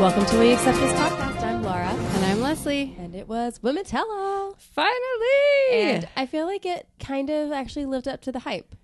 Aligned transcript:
Welcome 0.00 0.24
to 0.26 0.38
We 0.38 0.52
Accept 0.54 0.78
This 0.78 0.92
podcast. 0.94 1.42
I'm 1.42 1.62
Laura, 1.62 1.88
And 1.88 2.24
I'm 2.24 2.40
Leslie. 2.40 2.96
and 2.98 3.14
it 3.14 3.28
was 3.28 3.62
Women 3.62 3.84
Tell 3.84 4.10
All. 4.10 4.56
Finally. 4.58 5.72
And 5.72 6.08
I 6.16 6.24
feel 6.26 6.46
like 6.46 6.64
it 6.64 6.88
kind 6.98 7.28
of 7.28 7.52
actually 7.52 7.84
lived 7.86 8.08
up 8.08 8.20
to 8.22 8.32
the 8.32 8.38
hype 8.40 8.74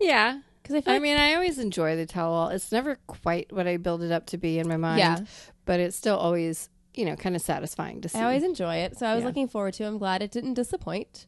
yeah. 0.00 0.40
because 0.62 0.74
I 0.76 0.80
feel 0.80 0.92
I 0.92 0.96
like 0.96 1.02
mean, 1.02 1.16
I 1.18 1.34
always 1.34 1.58
enjoy 1.58 1.94
the 1.96 2.06
tell 2.06 2.32
all. 2.32 2.48
It's 2.48 2.72
never 2.72 2.98
quite 3.06 3.52
what 3.52 3.66
I 3.66 3.76
build 3.76 4.02
it 4.02 4.10
up 4.10 4.26
to 4.26 4.38
be 4.38 4.58
in 4.58 4.66
my 4.66 4.76
mind. 4.78 4.98
Yeah. 4.98 5.20
But 5.66 5.80
it's 5.80 5.96
still 5.96 6.16
always, 6.16 6.68
you 6.94 7.04
know, 7.04 7.16
kind 7.16 7.36
of 7.36 7.42
satisfying 7.42 8.00
to 8.00 8.08
see. 8.08 8.18
I 8.18 8.24
always 8.24 8.42
enjoy 8.42 8.76
it, 8.76 8.98
so 8.98 9.06
I 9.06 9.14
was 9.14 9.22
Yeah. 9.22 9.28
looking 9.28 9.48
forward 9.48 9.74
to. 9.74 9.84
it. 9.84 9.88
I'm 9.88 9.98
glad 9.98 10.22
it 10.22 10.30
didn't 10.30 10.54
disappoint. 10.54 11.26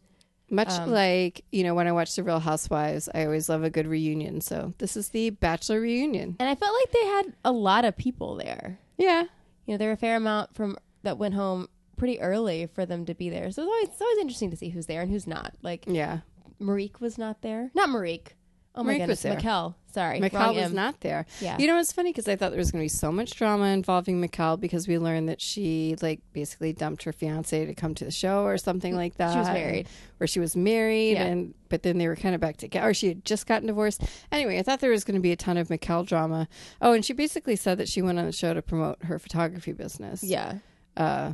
Much 0.50 0.70
um, 0.70 0.90
like, 0.90 1.44
you 1.52 1.62
know, 1.62 1.74
when 1.74 1.86
I 1.86 1.92
watch 1.92 2.16
The 2.16 2.22
Real 2.22 2.40
Housewives, 2.40 3.08
I 3.14 3.26
always 3.26 3.50
love 3.50 3.62
a 3.62 3.68
good 3.70 3.86
reunion. 3.86 4.40
So 4.40 4.72
this 4.78 4.96
is 4.96 5.10
the 5.10 5.28
Bachelor 5.30 5.80
reunion. 5.82 6.36
And 6.40 6.48
I 6.48 6.54
felt 6.54 6.74
like 6.74 6.92
they 6.92 7.06
had 7.06 7.34
a 7.44 7.52
lot 7.52 7.84
of 7.84 7.96
people 7.98 8.34
there. 8.36 8.78
Yeah. 8.98 9.22
You 9.66 9.74
know, 9.74 9.78
there 9.78 9.88
were 9.88 9.94
a 9.94 9.96
fair 9.96 10.16
amount 10.16 10.54
from 10.54 10.76
that 11.02 11.16
went 11.18 11.34
home 11.34 11.68
pretty 11.96 12.20
early 12.20 12.66
for 12.66 12.84
them 12.86 13.04
to 13.06 13.14
be 13.14 13.30
there. 13.30 13.50
So 13.50 13.62
it's 13.62 13.68
always 13.68 13.88
it's 13.88 14.00
always 14.00 14.18
interesting 14.18 14.50
to 14.50 14.56
see 14.56 14.68
who's 14.68 14.86
there 14.86 15.00
and 15.02 15.10
who's 15.10 15.26
not. 15.26 15.54
Like 15.62 15.84
Yeah. 15.86 16.18
Marique 16.60 17.00
was 17.00 17.16
not 17.18 17.40
there. 17.42 17.70
Not 17.74 17.88
Marique. 17.88 18.32
Oh 18.74 18.84
my 18.84 18.94
Marique 18.94 18.98
goodness, 18.98 19.08
was 19.08 19.22
there. 19.22 19.36
Maquel. 19.36 19.74
Sorry, 19.92 20.20
Maquel 20.20 20.32
wrong 20.40 20.54
was 20.54 20.64
M. 20.66 20.74
not 20.74 21.00
there. 21.00 21.26
Yeah. 21.40 21.58
You 21.58 21.66
know, 21.66 21.78
it's 21.78 21.90
funny 21.90 22.10
because 22.10 22.28
I 22.28 22.36
thought 22.36 22.50
there 22.50 22.58
was 22.58 22.70
going 22.70 22.82
to 22.82 22.84
be 22.84 22.88
so 22.96 23.10
much 23.10 23.32
drama 23.32 23.64
involving 23.66 24.20
Maquel 24.20 24.60
because 24.60 24.86
we 24.86 24.98
learned 24.98 25.28
that 25.28 25.40
she, 25.40 25.96
like, 26.00 26.20
basically 26.32 26.72
dumped 26.72 27.02
her 27.02 27.12
fiance 27.12 27.66
to 27.66 27.74
come 27.74 27.94
to 27.96 28.04
the 28.04 28.10
show 28.12 28.44
or 28.44 28.56
something 28.58 28.94
like 28.94 29.16
that. 29.16 29.32
She 29.32 29.38
was 29.38 29.48
married. 29.48 29.88
Or 30.20 30.26
she 30.28 30.38
was 30.38 30.54
married, 30.54 31.12
Yeah. 31.12 31.24
and 31.24 31.54
but 31.68 31.82
then 31.82 31.98
they 31.98 32.06
were 32.06 32.14
kind 32.16 32.34
of 32.34 32.40
back 32.40 32.56
together, 32.58 32.88
or 32.88 32.94
she 32.94 33.08
had 33.08 33.24
just 33.24 33.46
gotten 33.46 33.66
divorced. 33.66 34.02
Anyway, 34.30 34.58
I 34.58 34.62
thought 34.62 34.78
there 34.80 34.90
was 34.90 35.02
going 35.04 35.16
to 35.16 35.20
be 35.20 35.32
a 35.32 35.36
ton 35.36 35.56
of 35.56 35.68
Maquel 35.68 36.06
drama. 36.06 36.46
Oh, 36.80 36.92
and 36.92 37.04
she 37.04 37.12
basically 37.14 37.56
said 37.56 37.78
that 37.78 37.88
she 37.88 38.00
went 38.02 38.18
on 38.20 38.26
the 38.26 38.32
show 38.32 38.54
to 38.54 38.62
promote 38.62 39.02
her 39.04 39.18
photography 39.18 39.72
business. 39.72 40.22
Yeah. 40.22 40.58
Uh, 40.96 41.32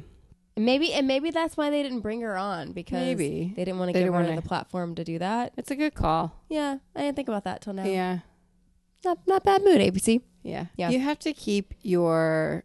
maybe 0.57 0.93
and 0.93 1.07
maybe 1.07 1.31
that's 1.31 1.57
why 1.57 1.71
they 1.71 1.83
didn't 1.83 2.01
bring 2.01 2.21
her 2.21 2.37
on 2.37 2.73
because 2.73 3.01
Maybe. 3.07 3.53
they 3.57 3.65
didn't 3.65 3.79
want 3.79 3.91
to 3.91 3.93
give 3.99 4.07
her 4.07 4.13
wanna- 4.13 4.37
the 4.37 4.43
platform 4.43 4.95
to 4.95 5.05
do 5.05 5.19
that. 5.19 5.53
it's 5.57 5.71
a 5.71 5.77
good 5.77 5.95
call. 5.95 6.43
Yeah, 6.49 6.79
I 6.95 7.01
didn't 7.03 7.17
think 7.17 7.29
about 7.29 7.45
that 7.45 7.61
till 7.63 7.73
now. 7.73 7.85
Yeah. 7.85 8.21
Not 9.05 9.19
not 9.27 9.45
bad 9.45 9.63
mood, 9.63 9.81
ABC. 9.81 10.23
Yeah. 10.43 10.67
Yeah. 10.77 10.91
You 10.91 11.01
have 11.01 11.19
to 11.21 11.33
keep 11.33 11.75
your. 11.83 12.65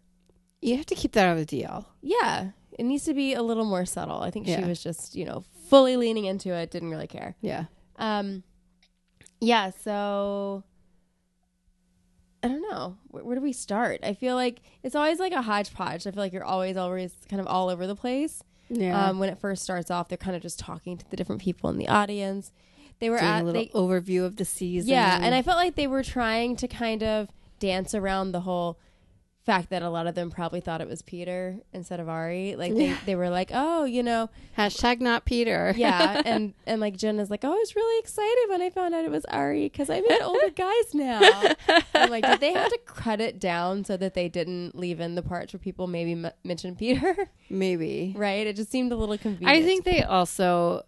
You 0.61 0.75
have 0.77 0.85
to 0.87 0.95
keep 0.95 1.13
that 1.13 1.27
on 1.27 1.37
the 1.37 1.45
DL. 1.45 1.85
Yeah. 2.01 2.51
It 2.77 2.83
needs 2.85 3.03
to 3.05 3.13
be 3.13 3.33
a 3.33 3.41
little 3.41 3.65
more 3.65 3.85
subtle. 3.85 4.21
I 4.21 4.29
think 4.31 4.45
she 4.47 4.61
was 4.63 4.81
just, 4.81 5.15
you 5.15 5.25
know, 5.25 5.43
fully 5.69 5.97
leaning 5.97 6.25
into 6.25 6.53
it, 6.53 6.71
didn't 6.71 6.91
really 6.91 7.07
care. 7.07 7.35
Yeah. 7.41 7.65
Um 7.97 8.43
yeah, 9.41 9.71
so 9.71 10.63
I 12.41 12.47
don't 12.47 12.61
know. 12.61 12.97
Where, 13.09 13.23
where 13.23 13.35
do 13.35 13.41
we 13.41 13.53
start? 13.53 13.99
I 14.03 14.13
feel 14.13 14.35
like 14.35 14.61
it's 14.83 14.95
always 14.95 15.19
like 15.19 15.33
a 15.33 15.41
hodgepodge. 15.41 16.07
I 16.07 16.11
feel 16.11 16.23
like 16.23 16.33
you're 16.33 16.43
always 16.43 16.77
always 16.77 17.13
kind 17.29 17.39
of 17.41 17.47
all 17.47 17.69
over 17.69 17.85
the 17.87 17.95
place. 17.95 18.43
Yeah. 18.69 19.07
Um, 19.09 19.19
when 19.19 19.29
it 19.29 19.39
first 19.39 19.63
starts 19.63 19.89
off, 19.89 20.07
they're 20.09 20.17
kind 20.17 20.35
of 20.35 20.41
just 20.41 20.59
talking 20.59 20.97
to 20.97 21.09
the 21.09 21.17
different 21.17 21.41
people 21.41 21.69
in 21.69 21.77
the 21.77 21.87
audience. 21.87 22.51
They 22.99 23.09
were 23.09 23.17
Doing 23.17 23.29
at 23.31 23.41
a 23.41 23.45
little 23.45 23.61
they, 23.63 23.69
overview 23.69 24.25
of 24.25 24.35
the 24.35 24.45
season. 24.45 24.89
yeah, 24.89 25.19
and 25.21 25.33
I 25.33 25.41
felt 25.41 25.57
like 25.57 25.75
they 25.75 25.87
were 25.87 26.03
trying 26.03 26.55
to 26.57 26.67
kind 26.67 27.01
of 27.01 27.29
dance 27.59 27.95
around 27.95 28.31
the 28.31 28.41
whole 28.41 28.77
fact 29.45 29.69
that 29.71 29.81
a 29.81 29.89
lot 29.89 30.05
of 30.05 30.15
them 30.15 30.29
probably 30.29 30.59
thought 30.61 30.79
it 30.81 30.87
was 30.87 31.01
Peter 31.01 31.57
instead 31.73 31.99
of 31.99 32.07
Arie. 32.07 32.55
Like 32.55 32.75
they, 32.75 32.95
they 33.05 33.15
were 33.15 33.29
like, 33.29 33.49
oh, 33.53 33.83
you 33.85 34.03
know, 34.03 34.29
Hashtag 34.57 34.99
not 34.99 35.25
Peter. 35.25 35.73
yeah, 35.75 36.21
and 36.25 36.53
and 36.67 36.79
like 36.81 36.97
Jen 36.97 37.19
is 37.19 37.29
like, 37.31 37.43
oh, 37.43 37.51
I 37.51 37.55
was 37.55 37.75
really 37.75 37.99
excited 37.99 38.45
when 38.49 38.61
I 38.61 38.69
found 38.69 38.93
out 38.93 39.05
it 39.05 39.11
was 39.11 39.25
Arie 39.29 39.65
because 39.69 39.89
I'm 39.89 40.03
into 40.05 40.23
older 40.23 40.49
guys 40.55 40.93
now. 40.93 41.19
I'm 41.95 42.09
like, 42.09 42.25
did 42.25 42.39
they 42.41 42.53
have 42.53 42.69
to 42.69 42.79
cut 42.85 43.21
it 43.21 43.39
down 43.39 43.83
so 43.85 43.97
that 43.97 44.13
they 44.13 44.29
didn't 44.29 44.75
leave 44.77 44.99
in 44.99 45.15
the 45.15 45.23
parts 45.23 45.53
where 45.53 45.59
people 45.59 45.87
maybe 45.87 46.11
m- 46.11 46.31
mention 46.43 46.75
Peter? 46.75 47.15
Maybe. 47.49 48.13
right? 48.15 48.45
It 48.45 48.55
just 48.55 48.69
seemed 48.71 48.91
a 48.91 48.95
little 48.95 49.17
convenient. 49.17 49.49
I 49.57 49.63
think 49.63 49.83
they 49.85 50.03
also 50.03 50.83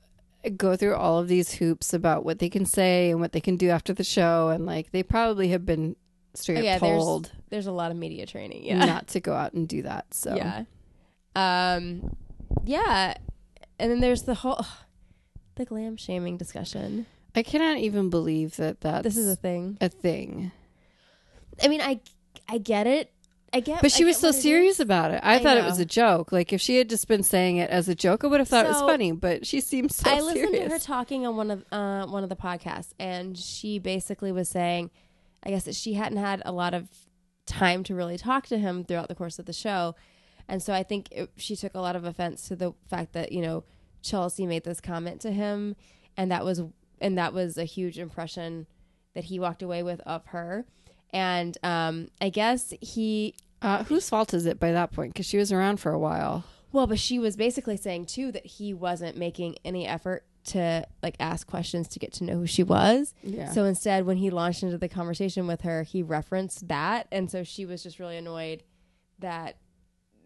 go 0.58 0.76
through 0.76 0.96
all 0.96 1.18
of 1.20 1.28
these 1.28 1.54
hoops 1.54 1.94
about 1.94 2.24
what 2.26 2.40
they 2.40 2.50
can 2.50 2.66
say 2.66 3.10
and 3.12 3.20
what 3.20 3.32
they 3.32 3.40
can 3.42 3.56
do 3.58 3.70
after 3.70 3.94
the 3.94 4.04
show, 4.04 4.50
and 4.50 4.66
like 4.66 4.92
they 4.92 5.02
probably 5.04 5.48
have 5.50 5.66
been 5.66 5.96
straight 6.34 6.58
Oh, 6.58 6.60
up 6.60 6.66
yeah, 6.66 6.78
told 6.80 7.26
there's 7.26 7.36
there's 7.50 7.68
a 7.68 7.72
lot 7.72 7.92
of 7.92 7.98
media 7.98 8.26
training. 8.26 8.64
Yeah, 8.66 8.84
not 8.86 9.08
to 9.10 9.20
go 9.20 9.34
out 9.34 9.54
and 9.54 9.68
do 9.68 9.82
that. 9.84 10.14
So 10.14 10.36
yeah, 10.36 10.64
um, 11.36 12.16
yeah, 12.66 13.16
and 13.80 13.92
then 13.92 14.00
there's 14.00 14.24
the 14.24 14.36
whole 14.36 14.66
the 15.56 15.66
glam 15.66 15.98
shaming 15.98 16.38
discussion. 16.38 17.06
I 17.36 17.44
cannot 17.44 17.78
even 17.78 18.10
believe 18.10 18.58
that 18.58 18.82
that's 18.82 19.04
This 19.04 19.18
is 19.18 19.32
a 19.32 19.36
thing. 19.36 19.78
a 19.80 19.90
thing. 19.90 20.52
I 21.64 21.68
mean, 21.68 21.82
I 21.82 22.00
I 22.48 22.58
get 22.58 22.88
it. 22.88 23.12
I 23.54 23.60
get, 23.60 23.82
But 23.82 23.92
she 23.92 24.04
I 24.04 24.08
was 24.08 24.16
so 24.18 24.28
what 24.30 24.36
it 24.36 24.38
is. 24.38 24.44
serious 24.44 24.80
about 24.80 25.12
it. 25.12 25.20
I, 25.24 25.36
I 25.36 25.40
thought 25.40 25.58
it 25.58 25.66
was 25.66 25.78
a 25.78 25.86
joke. 25.86 26.32
Like 26.32 26.54
if 26.54 26.62
she 26.62 26.78
had 26.78 26.90
just 26.90 27.10
been 27.10 27.22
saying 27.22 27.58
it 27.58 27.70
as 27.70 27.90
a 27.90 27.96
joke, 27.96 28.24
I 28.24 28.28
would 28.28 28.40
have 28.40 28.48
thought 28.48 28.66
it 28.66 28.70
was 28.70 28.80
funny. 28.82 29.12
But 29.12 29.46
she 29.46 29.60
seems 29.60 29.98
so 29.98 30.10
I 30.10 30.22
listened 30.22 30.52
serious. 30.52 30.68
to 30.68 30.70
her 30.72 30.80
talking 30.80 31.28
on 31.28 31.36
one 31.36 31.52
of 31.52 31.66
uh, 31.72 32.06
one 32.08 32.24
of 32.24 32.30
the 32.30 32.36
podcasts, 32.38 32.94
and 32.98 33.38
she 33.38 33.78
basically 33.78 34.32
was 34.32 34.48
saying, 34.48 34.90
I 35.44 35.50
guess 35.50 35.64
that 35.64 35.76
she 35.76 35.94
hadn't 35.94 36.18
had 36.18 36.42
a 36.46 36.52
lot 36.52 36.74
of 36.74 36.90
time 37.46 37.84
to 37.84 37.96
really 37.96 38.18
talk 38.18 38.48
to 38.48 38.58
him 38.58 38.84
throughout 38.84 39.08
the 39.08 39.16
course 39.16 39.40
of 39.40 39.46
the 39.46 39.54
show, 39.54 39.96
and 40.48 40.62
so 40.62 40.74
I 40.74 40.84
think 40.84 41.08
it, 41.12 41.30
she 41.38 41.56
took 41.56 41.74
a 41.74 41.80
lot 41.80 41.96
of 41.96 42.06
offense 42.06 42.48
to 42.48 42.56
the 42.56 42.74
fact 42.88 43.14
that 43.14 43.32
you 43.32 43.42
know 43.42 43.64
Chelsea 44.02 44.46
made 44.46 44.64
this 44.64 44.82
comment 44.82 45.22
to 45.22 45.32
him, 45.32 45.76
and 46.18 46.32
that 46.32 46.46
was 46.46 46.62
and 47.00 47.18
that 47.18 47.34
was 47.34 47.58
a 47.58 47.66
huge 47.66 47.98
impression 47.98 48.68
that 49.14 49.26
he 49.26 49.40
walked 49.40 49.64
away 49.64 49.84
with 49.84 50.00
of 50.02 50.26
her, 50.28 50.66
and 51.12 51.58
um, 51.64 52.10
I 52.20 52.30
guess 52.30 52.74
he 52.82 53.36
uh, 53.62 53.84
whose 53.84 54.10
fault 54.10 54.34
is 54.34 54.46
it 54.46 54.60
by 54.60 54.72
that 54.72 54.92
point? 54.92 55.14
Because 55.14 55.26
she 55.26 55.38
was 55.38 55.52
around 55.52 55.80
for 55.80 55.92
a 55.92 56.00
while. 56.00 56.44
Well, 56.72 56.88
but 56.88 57.00
she 57.00 57.20
was 57.20 57.36
basically 57.36 57.78
saying 57.78 58.06
too 58.06 58.32
that 58.32 58.46
he 58.46 58.74
wasn't 58.74 59.18
making 59.18 59.58
any 59.64 59.86
effort 59.88 60.24
to 60.46 60.86
like 61.04 61.16
ask 61.20 61.46
questions 61.48 61.88
to 61.90 62.00
get 62.00 62.14
to 62.14 62.24
know 62.24 62.34
who 62.38 62.48
she 62.48 62.64
was. 62.64 63.14
Yeah. 63.24 63.52
So 63.52 63.66
instead, 63.66 64.06
when 64.06 64.18
he 64.18 64.30
launched 64.30 64.64
into 64.64 64.78
the 64.78 64.90
conversation 64.90 65.48
with 65.48 65.62
her, 65.62 65.84
he 65.84 66.02
referenced 66.04 66.68
that, 66.68 67.08
and 67.12 67.30
so 67.30 67.44
she 67.44 67.66
was 67.66 67.84
just 67.84 68.00
really 68.00 68.18
annoyed 68.18 68.64
that 69.20 69.58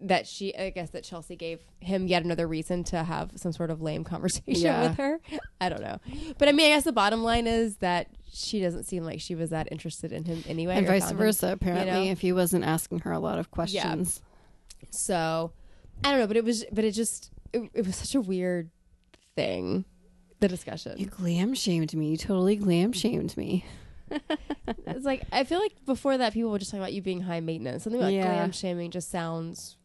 that 0.01 0.27
she, 0.27 0.53
I 0.55 0.71
guess, 0.71 0.89
that 0.89 1.05
Chelsea 1.05 1.37
gave 1.37 1.61
him 1.79 2.05
yet 2.07 2.25
another 2.25 2.47
reason 2.47 2.83
to 2.85 3.01
have 3.05 3.31
some 3.37 3.53
sort 3.53 3.71
of 3.71 3.81
lame 3.81 4.03
conversation 4.03 4.43
Yeah. 4.61 4.89
with 4.89 4.97
her. 4.97 5.19
I 5.61 5.69
don't 5.69 5.81
know, 5.81 5.99
but 6.37 6.49
I 6.49 6.51
mean, 6.51 6.65
I 6.71 6.75
guess 6.75 6.83
the 6.83 6.91
bottom 6.91 7.23
line 7.23 7.47
is 7.47 7.77
that 7.77 8.07
she 8.31 8.59
doesn't 8.59 8.83
seem 8.83 9.03
like 9.05 9.21
she 9.21 9.35
was 9.35 9.51
that 9.51 9.69
interested 9.71 10.11
in 10.11 10.25
him 10.25 10.43
anyway, 10.47 10.75
and 10.75 10.85
vice 10.85 11.03
found 11.03 11.11
him. 11.13 11.17
versa, 11.17 11.51
apparently, 11.53 12.05
know? 12.05 12.11
if 12.11 12.19
he 12.19 12.33
wasn't 12.33 12.65
asking 12.65 12.99
her 12.99 13.11
a 13.13 13.19
lot 13.19 13.39
of 13.39 13.51
questions. 13.51 14.21
yeah. 14.81 14.87
So 14.91 15.53
I 16.03 16.11
don't 16.11 16.19
know, 16.19 16.27
but 16.27 16.35
it 16.37 16.43
was, 16.43 16.65
but 16.73 16.83
it 16.83 16.91
just, 16.91 17.31
it, 17.53 17.69
it 17.73 17.85
was 17.85 17.95
such 17.95 18.15
a 18.15 18.21
weird 18.21 18.69
thing. 19.35 19.85
The 20.40 20.47
discussion. 20.47 20.97
You 20.97 21.06
glam 21.07 21.53
shamed 21.53 21.94
me. 21.94 22.09
You 22.12 22.18
totally 22.18 22.56
glam 22.56 22.91
shamed 22.91 23.35
me. 23.38 23.66
it's 24.85 25.06
like 25.06 25.23
I 25.31 25.44
feel 25.44 25.59
like 25.59 25.73
before 25.85 26.18
that, 26.18 26.34
people 26.34 26.51
would 26.51 26.59
just 26.59 26.72
talk 26.72 26.79
about 26.79 26.94
you 26.94 27.01
being 27.01 27.22
high 27.22 27.40
maintenance. 27.40 27.84
Something 27.84 28.01
like 28.01 28.13
Yeah. 28.13 28.23
glam 28.35 28.51
shaming 28.51 28.91
just 28.91 29.09
sounds 29.09 29.78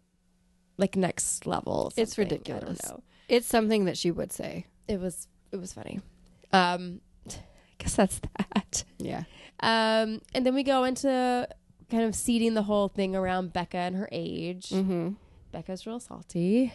like 0.77 0.97
next 0.97 1.47
level. 1.47 1.93
It's 1.97 2.19
ridiculous. 2.19 2.63
I 2.63 2.67
don't 2.89 2.99
know. 2.99 3.03
It's 3.29 3.47
something 3.47 3.85
that 3.85 3.97
she 3.97 4.11
would 4.11 4.33
say. 4.33 4.67
It 4.89 5.01
was, 5.01 5.29
it 5.53 5.57
was 5.57 5.73
funny. 5.73 6.01
Um, 6.53 7.01
I 7.29 7.33
guess 7.79 7.95
that's 7.97 8.21
that. 8.37 8.85
Yeah. 8.99 9.23
Um, 9.61 10.21
and 10.35 10.45
then 10.45 10.55
we 10.55 10.63
go 10.65 10.85
into 10.85 11.47
kind 11.91 12.03
of 12.05 12.15
seeding 12.15 12.55
the 12.55 12.63
whole 12.65 12.89
thing 12.89 13.15
around 13.15 13.53
Becca 13.53 13.77
and 13.77 13.97
her 13.97 14.09
age. 14.11 14.71
Mm-hmm. 14.71 15.11
Becca's 15.53 15.87
real 15.87 16.01
salty. 16.01 16.73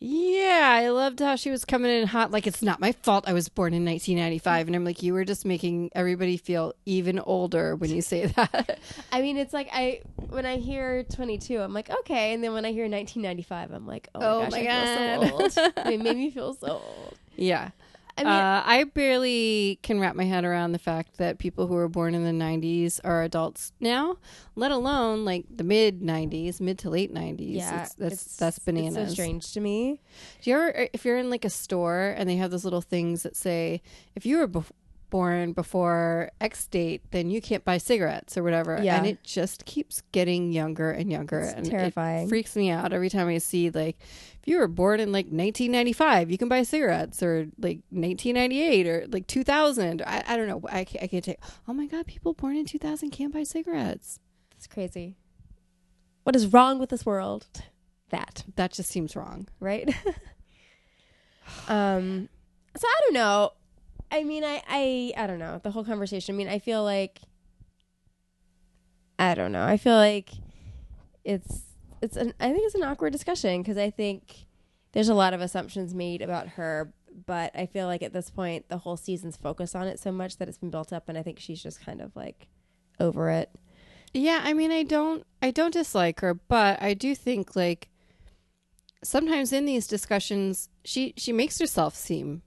Yeah, 0.00 0.68
I 0.80 0.90
loved 0.90 1.18
how 1.18 1.34
she 1.34 1.50
was 1.50 1.64
coming 1.64 1.90
in 1.90 2.06
hot. 2.06 2.30
Like 2.30 2.46
it's 2.46 2.62
not 2.62 2.78
my 2.78 2.92
fault. 2.92 3.24
I 3.26 3.32
was 3.32 3.48
born 3.48 3.74
in 3.74 3.84
1995, 3.84 4.68
and 4.68 4.76
I'm 4.76 4.84
like, 4.84 5.02
you 5.02 5.12
were 5.12 5.24
just 5.24 5.44
making 5.44 5.90
everybody 5.92 6.36
feel 6.36 6.74
even 6.86 7.18
older 7.18 7.74
when 7.74 7.90
you 7.90 8.00
say 8.00 8.26
that. 8.36 8.78
I 9.10 9.22
mean, 9.22 9.36
it's 9.36 9.52
like 9.52 9.68
I 9.72 10.02
when 10.28 10.46
I 10.46 10.58
hear 10.58 11.02
22, 11.02 11.60
I'm 11.60 11.72
like 11.74 11.90
okay, 11.90 12.32
and 12.32 12.44
then 12.44 12.52
when 12.52 12.64
I 12.64 12.70
hear 12.70 12.84
1995, 12.84 13.72
I'm 13.72 13.86
like, 13.88 14.08
oh, 14.14 14.20
Oh 14.20 14.42
my 14.42 14.50
my 14.50 14.62
gosh, 14.64 14.88
I 14.88 15.18
feel 15.28 15.50
so 15.50 15.62
old. 15.64 15.86
it 15.92 16.00
made 16.00 16.16
me 16.16 16.30
feel 16.30 16.54
so 16.54 16.66
old. 16.96 17.14
yeah. 17.34 17.70
I 18.18 18.24
mean, 18.24 18.32
uh, 18.32 18.62
I 18.66 18.84
barely 18.84 19.78
can 19.82 20.00
wrap 20.00 20.16
my 20.16 20.24
head 20.24 20.44
around 20.44 20.72
the 20.72 20.78
fact 20.78 21.18
that 21.18 21.38
people 21.38 21.66
who 21.66 21.74
were 21.74 21.88
born 21.88 22.14
in 22.14 22.24
the 22.24 22.30
90s 22.44 23.00
are 23.04 23.22
adults 23.22 23.72
now, 23.80 24.18
let 24.56 24.70
alone 24.72 25.24
like 25.24 25.44
the 25.54 25.64
mid 25.64 26.00
90s, 26.00 26.60
mid 26.60 26.78
to 26.80 26.90
late 26.90 27.12
90s. 27.14 27.36
yeah, 27.54 27.82
it's, 27.84 27.94
that's 27.94 28.12
it's- 28.14 28.36
that's 28.36 28.58
bananas. 28.58 28.96
It's 28.96 29.10
so 29.10 29.14
strange 29.14 29.52
to 29.52 29.60
me. 29.60 30.00
Do 30.42 30.50
you 30.50 30.56
ever, 30.56 30.88
if 30.92 31.04
you're 31.04 31.18
in 31.18 31.30
like 31.30 31.44
a 31.44 31.50
store 31.50 32.14
and 32.16 32.28
they 32.28 32.36
have 32.36 32.50
those 32.50 32.64
little 32.64 32.80
things 32.82 33.22
that 33.22 33.36
say, 33.36 33.80
if 34.14 34.26
you 34.26 34.38
were 34.38 34.48
bef- 34.48 34.70
born 35.10 35.52
before 35.52 36.30
X 36.40 36.66
date, 36.66 37.02
then 37.10 37.30
you 37.30 37.40
can't 37.40 37.64
buy 37.64 37.78
cigarettes 37.78 38.36
or 38.36 38.42
whatever. 38.42 38.80
Yeah. 38.82 38.96
And 38.96 39.06
it 39.06 39.22
just 39.24 39.64
keeps 39.64 40.02
getting 40.12 40.52
younger 40.52 40.90
and 40.90 41.10
younger. 41.10 41.40
It's 41.40 41.52
and 41.54 41.66
it 41.66 41.70
terrifying. 41.70 42.28
freaks 42.28 42.56
me 42.56 42.70
out 42.70 42.92
every 42.92 43.10
time 43.10 43.28
I 43.28 43.38
see, 43.38 43.70
like, 43.70 43.96
if 44.00 44.46
you 44.46 44.58
were 44.58 44.68
born 44.68 45.00
in 45.00 45.12
like 45.12 45.26
1995, 45.26 46.30
you 46.30 46.38
can 46.38 46.48
buy 46.48 46.62
cigarettes 46.62 47.22
or 47.22 47.48
like 47.58 47.80
1998 47.90 48.86
or 48.86 49.06
like 49.08 49.26
2000. 49.26 50.02
I, 50.02 50.24
I 50.26 50.36
don't 50.36 50.46
know. 50.48 50.62
I 50.70 50.84
can't, 50.84 51.04
I 51.04 51.06
can't 51.06 51.24
take, 51.24 51.38
oh 51.66 51.72
my 51.72 51.86
God, 51.86 52.06
people 52.06 52.34
born 52.34 52.56
in 52.56 52.64
2000 52.64 53.10
can't 53.10 53.32
buy 53.32 53.42
cigarettes. 53.42 54.20
It's 54.56 54.66
crazy. 54.66 55.16
What 56.24 56.36
is 56.36 56.52
wrong 56.52 56.78
with 56.78 56.90
this 56.90 57.06
world? 57.06 57.46
That 58.10 58.44
That 58.56 58.72
just 58.72 58.90
seems 58.90 59.14
wrong. 59.16 59.48
right? 59.60 59.88
um, 61.68 62.28
so 62.76 62.86
I 62.86 63.00
don't 63.04 63.14
know. 63.14 63.52
I 64.10 64.24
mean, 64.24 64.44
I, 64.44 64.62
I, 64.68 65.12
I 65.16 65.26
don't 65.26 65.38
know 65.38 65.60
the 65.62 65.70
whole 65.70 65.84
conversation. 65.84 66.34
I 66.34 66.38
mean, 66.38 66.48
I 66.48 66.58
feel 66.58 66.82
like, 66.82 67.20
I 69.18 69.34
don't 69.34 69.52
know. 69.52 69.64
I 69.64 69.76
feel 69.76 69.96
like 69.96 70.30
it's, 71.24 71.62
it's 72.00 72.16
an, 72.16 72.32
I 72.40 72.50
think 72.52 72.64
it's 72.64 72.74
an 72.74 72.84
awkward 72.84 73.12
discussion 73.12 73.60
because 73.60 73.76
I 73.76 73.90
think 73.90 74.46
there's 74.92 75.08
a 75.08 75.14
lot 75.14 75.34
of 75.34 75.40
assumptions 75.40 75.94
made 75.94 76.22
about 76.22 76.48
her, 76.50 76.92
but 77.26 77.50
I 77.54 77.66
feel 77.66 77.86
like 77.86 78.02
at 78.02 78.12
this 78.12 78.30
point 78.30 78.68
the 78.68 78.78
whole 78.78 78.96
season's 78.96 79.36
focused 79.36 79.76
on 79.76 79.86
it 79.88 79.98
so 79.98 80.12
much 80.12 80.38
that 80.38 80.48
it's 80.48 80.58
been 80.58 80.70
built 80.70 80.92
up, 80.92 81.08
and 81.08 81.18
I 81.18 81.22
think 81.22 81.38
she's 81.38 81.62
just 81.62 81.84
kind 81.84 82.00
of 82.00 82.14
like 82.16 82.48
over 82.98 83.28
it. 83.30 83.50
Yeah, 84.14 84.40
I 84.42 84.54
mean, 84.54 84.70
I 84.70 84.84
don't, 84.84 85.26
I 85.42 85.50
don't 85.50 85.72
dislike 85.72 86.20
her, 86.20 86.34
but 86.34 86.80
I 86.80 86.94
do 86.94 87.14
think 87.14 87.54
like 87.54 87.88
sometimes 89.02 89.52
in 89.52 89.66
these 89.66 89.86
discussions, 89.86 90.68
she 90.84 91.14
she 91.16 91.32
makes 91.32 91.58
herself 91.58 91.94
seem 91.94 92.42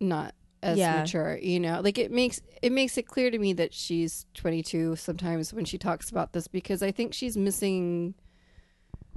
not 0.00 0.34
as 0.62 0.78
Yeah. 0.78 1.00
mature. 1.00 1.38
You 1.38 1.60
know, 1.60 1.80
like 1.80 1.98
it 1.98 2.10
makes 2.10 2.40
it 2.62 2.72
makes 2.72 2.98
it 2.98 3.06
clear 3.06 3.30
to 3.30 3.38
me 3.38 3.52
that 3.54 3.72
she's 3.72 4.26
22 4.34 4.96
sometimes 4.96 5.52
when 5.52 5.64
she 5.64 5.78
talks 5.78 6.10
about 6.10 6.32
this 6.32 6.48
because 6.48 6.82
I 6.82 6.90
think 6.90 7.14
she's 7.14 7.36
missing 7.36 8.14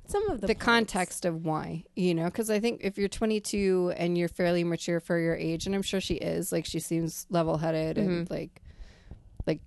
Some 0.06 0.30
of 0.30 0.42
the, 0.42 0.48
the, 0.48 0.56
context 0.56 1.24
of 1.26 1.46
why. 1.46 1.84
You 1.96 2.14
know, 2.14 2.26
because 2.26 2.50
I 2.50 2.60
think 2.60 2.82
if 2.84 2.98
you're 2.98 3.08
22 3.08 3.94
and 3.96 4.18
you're 4.18 4.28
fairly 4.28 4.64
mature 4.64 5.00
for 5.00 5.18
your 5.18 5.36
age, 5.36 5.66
and 5.66 5.74
I'm 5.74 5.82
sure 5.82 6.02
she 6.02 6.16
is, 6.16 6.52
like 6.52 6.66
she 6.66 6.80
seems 6.80 7.26
level 7.30 7.58
headed 7.58 7.98
and 7.98 8.30
like 8.30 8.62
like. 9.48 9.62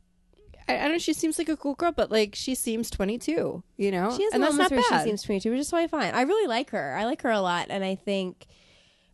I, 0.69 0.77
I 0.79 0.82
don't 0.82 0.93
know. 0.93 0.99
She 0.99 1.12
seems 1.12 1.38
like 1.38 1.49
a 1.49 1.56
cool 1.56 1.75
girl, 1.75 1.93
but 1.93 2.11
like 2.11 2.35
she 2.35 2.55
seems 2.55 2.91
22. 2.91 3.62
You 3.77 3.91
know, 3.91 4.15
She 4.17 4.23
has 4.25 4.32
and 4.35 4.43
that's 4.43 4.55
not 4.56 4.70
where 4.70 4.81
bad. 4.91 5.03
she 5.03 5.09
seems 5.09 5.23
22, 5.23 5.50
which 5.50 5.61
is 5.61 5.69
totally 5.70 5.88
fine. 5.88 6.15
I 6.15 6.23
really 6.23 6.47
like 6.47 6.70
her. 6.70 6.94
I 6.94 7.05
like 7.05 7.23
her 7.23 7.31
a 7.31 7.41
lot, 7.41 7.67
and 7.70 7.82
I 7.85 7.94
think, 7.97 8.47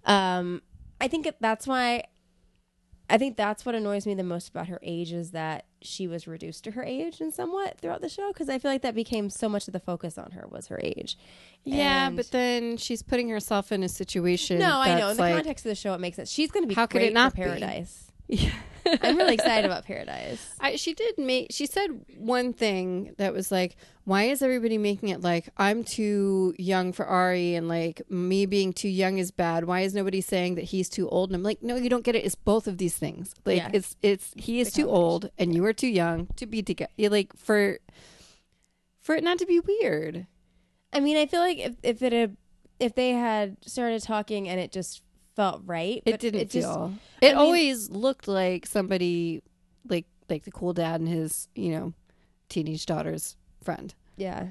um, 0.04 0.62
I 1.00 1.08
think 1.08 1.28
that's 1.40 1.66
why. 1.66 2.04
I 3.10 3.18
think 3.18 3.36
that's 3.36 3.66
what 3.66 3.74
annoys 3.74 4.06
me 4.06 4.14
the 4.14 4.22
most 4.22 4.48
about 4.48 4.68
her 4.68 4.78
age 4.82 5.12
is 5.12 5.32
that 5.32 5.66
she 5.82 6.06
was 6.06 6.26
reduced 6.26 6.64
to 6.64 6.70
her 6.72 6.82
age 6.84 7.20
and 7.20 7.32
somewhat 7.34 7.78
throughout 7.80 8.00
the 8.02 8.08
show 8.08 8.28
because 8.32 8.48
I 8.48 8.58
feel 8.58 8.70
like 8.70 8.82
that 8.82 8.94
became 8.94 9.28
so 9.30 9.48
much 9.48 9.66
of 9.66 9.72
the 9.72 9.80
focus 9.80 10.16
on 10.16 10.30
her 10.32 10.46
was 10.48 10.68
her 10.68 10.78
age. 10.82 11.18
yeah, 11.64 12.06
And- 12.06 12.16
but 12.16 12.30
then 12.30 12.76
she's 12.76 13.02
putting 13.02 13.28
herself 13.28 13.72
in 13.72 13.82
a 13.82 13.88
situation. 13.88 14.58
no, 14.58 14.80
I 14.80 14.98
know. 14.98 15.08
In 15.10 15.16
the 15.16 15.22
like, 15.22 15.34
context 15.34 15.66
of 15.66 15.70
the 15.70 15.74
show, 15.74 15.92
it 15.94 16.00
makes 16.00 16.16
sense. 16.16 16.30
She's 16.30 16.50
going 16.50 16.62
to 16.64 16.68
be 16.68 16.74
How 16.74 16.86
could 16.86 17.02
it 17.02 17.12
not 17.12 17.34
for 17.36 17.54
be? 17.54 17.60
Yeah. 18.30 18.50
I'm 19.02 19.16
really 19.18 19.34
excited 19.34 19.66
about 19.66 19.84
Paradise. 19.84 20.54
I, 20.58 20.76
she 20.76 20.94
did 20.94 21.18
make. 21.18 21.48
She 21.50 21.66
said 21.66 21.90
one 22.16 22.54
thing 22.54 23.12
that 23.18 23.34
was 23.34 23.52
like, 23.52 23.76
"Why 24.04 24.24
is 24.24 24.40
everybody 24.40 24.78
making 24.78 25.10
it 25.10 25.20
like 25.20 25.50
I'm 25.58 25.84
too 25.84 26.54
young 26.58 26.92
for 26.92 27.06
Arie, 27.06 27.54
and 27.56 27.68
like 27.68 28.00
me 28.08 28.46
being 28.46 28.72
too 28.72 28.88
young 28.88 29.18
is 29.18 29.30
bad? 29.32 29.64
Why 29.64 29.80
is 29.80 29.94
nobody 29.94 30.22
saying 30.22 30.54
that 30.54 30.64
he's 30.64 30.88
too 30.88 31.06
old?" 31.10 31.28
And 31.28 31.36
I'm 31.36 31.42
like, 31.42 31.62
"No, 31.62 31.76
you 31.76 31.90
don't 31.90 32.04
get 32.04 32.16
it. 32.16 32.24
It's 32.24 32.34
both 32.34 32.66
of 32.66 32.78
these 32.78 32.96
things. 32.96 33.34
Like 33.44 33.58
Yeah. 33.58 33.70
it's 33.74 33.96
it's 34.00 34.32
he 34.34 34.60
is 34.60 34.72
too 34.72 34.88
old, 34.88 35.30
and 35.36 35.54
you 35.54 35.62
are 35.66 35.74
too 35.74 35.86
young 35.88 36.28
to 36.36 36.46
be 36.46 36.62
together. 36.62 36.90
Like 36.96 37.36
for 37.36 37.78
for 39.02 39.14
it 39.14 39.22
not 39.22 39.38
to 39.40 39.46
be 39.46 39.60
weird. 39.60 40.26
I 40.92 41.00
mean, 41.00 41.18
I 41.18 41.26
feel 41.26 41.40
like 41.40 41.58
if, 41.58 41.74
if 41.82 42.02
it 42.02 42.12
had, 42.14 42.36
if 42.78 42.94
they 42.94 43.10
had 43.10 43.58
started 43.64 44.02
talking 44.02 44.48
and 44.48 44.58
it 44.58 44.72
just 44.72 45.02
felt 45.36 45.62
right, 45.64 46.02
It 46.04 46.10
but 46.12 46.20
didn't 46.20 46.40
it 46.40 46.50
just, 46.50 46.66
feel. 46.68 46.92
It 47.20 47.28
mean- 47.28 47.36
always 47.36 47.90
looked 47.90 48.28
like 48.28 48.66
somebody 48.66 49.42
like 49.88 50.06
like 50.28 50.44
the 50.44 50.50
cool 50.50 50.72
dad 50.72 51.00
and 51.00 51.08
his 51.08 51.48
you 51.54 51.70
know 51.72 51.92
teenage 52.48 52.86
daughter's 52.86 53.36
friend. 53.62 53.94
Yeah. 54.16 54.48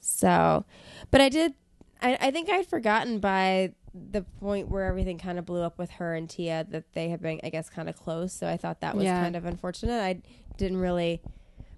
So, 0.00 0.64
but 1.10 1.20
I 1.20 1.28
did. 1.28 1.54
I, 2.02 2.18
I 2.20 2.30
think 2.30 2.50
I'd 2.50 2.66
forgotten 2.66 3.18
by 3.20 3.72
the 3.94 4.22
point 4.22 4.68
where 4.68 4.84
everything 4.84 5.18
kind 5.18 5.38
of 5.38 5.46
blew 5.46 5.62
up 5.62 5.78
with 5.78 5.90
her 5.92 6.14
and 6.14 6.28
Tia 6.28 6.66
that 6.70 6.92
they 6.94 7.08
had 7.08 7.22
been, 7.22 7.40
I 7.44 7.48
guess, 7.50 7.70
kind 7.70 7.88
of 7.88 7.96
close. 7.96 8.32
So 8.32 8.48
I 8.48 8.56
thought 8.56 8.80
that 8.80 8.94
was 8.96 9.04
Yeah. 9.04 9.22
kind 9.22 9.36
of 9.36 9.44
unfortunate. 9.46 10.00
I 10.02 10.20
didn't 10.56 10.78
really 10.78 11.22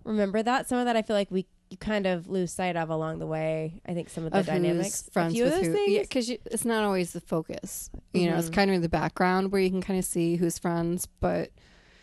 remember 0.02 0.42
that. 0.42 0.68
Some 0.68 0.78
of 0.78 0.86
that 0.86 0.96
I 0.96 1.02
feel 1.02 1.14
like 1.14 1.30
we 1.30 1.46
you 1.70 1.76
kind 1.76 2.06
of 2.06 2.28
lose 2.28 2.52
sight 2.52 2.76
of 2.76 2.90
along 2.90 3.18
the 3.18 3.26
way. 3.26 3.80
I 3.86 3.92
think 3.94 4.08
some 4.08 4.24
of 4.24 4.32
the 4.32 4.38
of 4.40 4.46
dynamics, 4.46 5.08
friends 5.12 5.38
with 5.38 5.52
who. 5.54 5.72
things. 5.72 5.90
Yeah, 5.90 6.02
because 6.02 6.30
it's 6.30 6.64
not 6.64 6.84
always 6.84 7.12
the 7.12 7.20
focus. 7.20 7.90
You 8.14 8.30
know, 8.30 8.36
it's 8.38 8.50
Mhm. 8.50 8.54
kind 8.54 8.70
of 8.70 8.76
in 8.76 8.82
the 8.82 8.88
background 8.88 9.50
where 9.52 9.60
you 9.60 9.70
can 9.70 9.82
kind 9.82 9.98
of 9.98 10.04
see 10.04 10.36
who's 10.36 10.58
friends. 10.58 11.06
But 11.20 11.50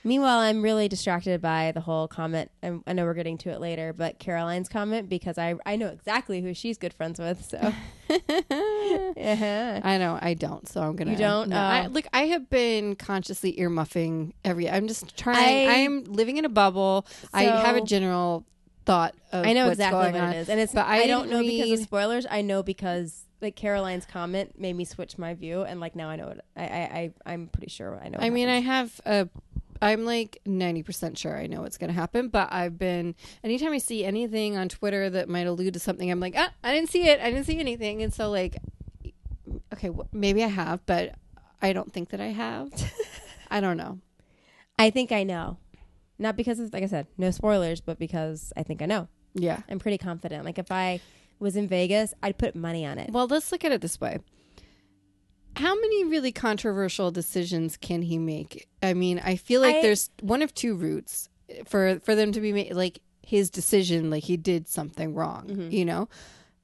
Meanwhile, 0.05 0.39
I'm 0.39 0.61
really 0.61 0.89
distracted 0.89 1.41
by 1.41 1.71
the 1.71 1.79
whole 1.79 2.09
comment. 2.09 2.51
I, 2.61 2.77
I 2.85 2.91
know 2.91 3.05
we're 3.05 3.13
getting 3.13 3.37
to 3.37 3.51
it 3.51 3.61
later, 3.61 3.93
but 3.93 4.19
Caroline's 4.19 4.67
comment 4.67 5.07
because 5.07 5.37
I 5.37 5.55
I 5.65 5.77
know 5.77 5.87
exactly 5.87 6.41
who 6.41 6.53
she's 6.53 6.77
good 6.77 6.93
friends 6.93 7.19
with. 7.19 7.45
So, 7.49 7.57
uh-huh. 8.09 9.81
I 9.83 9.97
know 9.97 10.19
I 10.21 10.33
don't, 10.33 10.67
so 10.67 10.81
I'm 10.81 10.95
gonna. 10.95 11.11
You 11.11 11.17
don't? 11.17 11.49
No, 11.49 11.57
I, 11.57 11.85
Oh. 11.85 11.89
look, 11.89 12.05
I 12.13 12.23
have 12.27 12.49
been 12.49 12.95
consciously 12.95 13.57
earmuffing 13.59 14.33
every. 14.43 14.69
I'm 14.69 14.87
just 14.87 15.15
trying. 15.17 15.69
I- 15.69 15.83
I'm 15.83 16.03
living 16.03 16.37
in 16.37 16.45
a 16.45 16.49
bubble. 16.49 17.05
I 17.33 17.43
have 17.43 17.75
a 17.75 17.81
general 17.81 18.45
thought 18.85 19.15
of 19.31 19.45
I 19.45 19.53
know 19.53 19.69
exactly 19.69 19.99
what 20.11 20.15
on. 20.15 20.33
it 20.33 20.37
is, 20.37 20.49
and 20.49 20.59
it's. 20.59 20.73
But 20.73 20.87
I 20.87 21.03
I, 21.03 21.07
don't 21.07 21.29
know 21.29 21.41
because 21.41 21.79
of 21.79 21.85
spoilers. 21.85 22.25
I 22.29 22.41
know 22.41 22.63
because 22.63 23.25
like 23.41 23.55
Caroline's 23.55 24.05
comment 24.05 24.59
made 24.59 24.75
me 24.75 24.85
switch 24.85 25.17
my 25.17 25.33
view, 25.33 25.63
and 25.63 25.79
like 25.79 25.95
now 25.95 26.09
I 26.09 26.15
know 26.15 26.29
it. 26.29 26.41
I 26.55 26.63
I, 26.63 26.65
I 26.67 27.33
I'm 27.33 27.47
pretty 27.47 27.69
sure 27.69 27.99
I 28.03 28.09
know. 28.09 28.17
I 28.19 28.29
mean, 28.29 28.49
I 28.49 28.59
have 28.59 28.99
a. 29.05 29.29
I'm 29.81 30.05
like 30.05 30.39
90% 30.47 31.17
sure 31.17 31.35
I 31.35 31.45
know 31.47 31.61
what's 31.61 31.77
going 31.77 31.89
to 31.89 31.93
happen, 31.93 32.29
but 32.29 32.53
I've 32.53 32.77
been, 32.77 33.15
anytime 33.43 33.73
I 33.73 33.79
see 33.79 34.05
anything 34.05 34.55
on 34.55 34.69
Twitter 34.69 35.09
that 35.09 35.27
might 35.27 35.45
allude 35.45 35.73
to 35.73 35.79
something, 35.81 36.09
I'm 36.09 36.21
like, 36.21 36.35
ah, 36.37 36.53
I 36.63 36.73
didn't 36.73 36.89
see 36.89 37.09
it. 37.09 37.19
I 37.19 37.29
didn't 37.29 37.43
see 37.43 37.59
anything. 37.59 38.01
And 38.01 38.13
so, 38.13 38.31
like, 38.31 38.55
okay, 39.73 39.87
w- 39.87 40.07
maybe 40.13 40.41
I 40.41 40.47
have, 40.47 40.85
but 40.85 41.15
I 41.61 41.73
don't 41.73 41.91
think 41.91 42.11
that 42.11 42.21
I 42.21 42.27
have. 42.27 42.71
I 43.51 43.59
don't 43.59 43.75
know. 43.75 43.99
I 44.79 44.89
think 44.89 45.11
I 45.11 45.23
know, 45.23 45.57
not 46.19 46.35
because 46.35 46.59
of 46.59 46.71
like 46.73 46.83
I 46.83 46.87
said, 46.87 47.07
no 47.17 47.31
spoilers, 47.31 47.81
but 47.81 47.97
because 47.99 48.53
I 48.57 48.63
think 48.63 48.81
I 48.81 48.85
know. 48.85 49.07
Yeah. 49.33 49.61
I'm 49.69 49.79
pretty 49.79 49.97
confident. 49.97 50.45
Like 50.45 50.59
if 50.59 50.71
I 50.71 50.99
was 51.39 51.55
in 51.55 51.67
Vegas, 51.67 52.13
I'd 52.21 52.37
put 52.37 52.55
money 52.55 52.85
on 52.85 52.97
it. 52.99 53.09
Well, 53.11 53.27
let's 53.27 53.51
look 53.51 53.65
at 53.65 53.71
it 53.71 53.81
this 53.81 53.99
way. 53.99 54.19
How 55.55 55.75
many 55.75 56.05
really 56.05 56.31
controversial 56.31 57.11
decisions 57.11 57.77
can 57.77 58.01
he 58.01 58.17
make? 58.17 58.67
I 58.81 58.93
mean, 58.93 59.21
I 59.23 59.35
feel 59.35 59.61
like 59.61 59.75
I- 59.77 59.81
there's 59.81 60.09
one 60.21 60.41
of 60.41 60.53
two 60.53 60.75
routes 60.75 61.29
for 61.65 61.99
for 61.99 62.15
them 62.15 62.31
to 62.31 62.41
be 62.41 62.51
made. 62.53 62.73
Like 62.73 62.99
his 63.21 63.49
decision, 63.49 64.09
like 64.09 64.23
he 64.23 64.35
did 64.37 64.67
something 64.67 65.13
wrong. 65.13 65.47
Mhm. 65.47 65.71
You 65.71 65.85
know, 65.85 66.09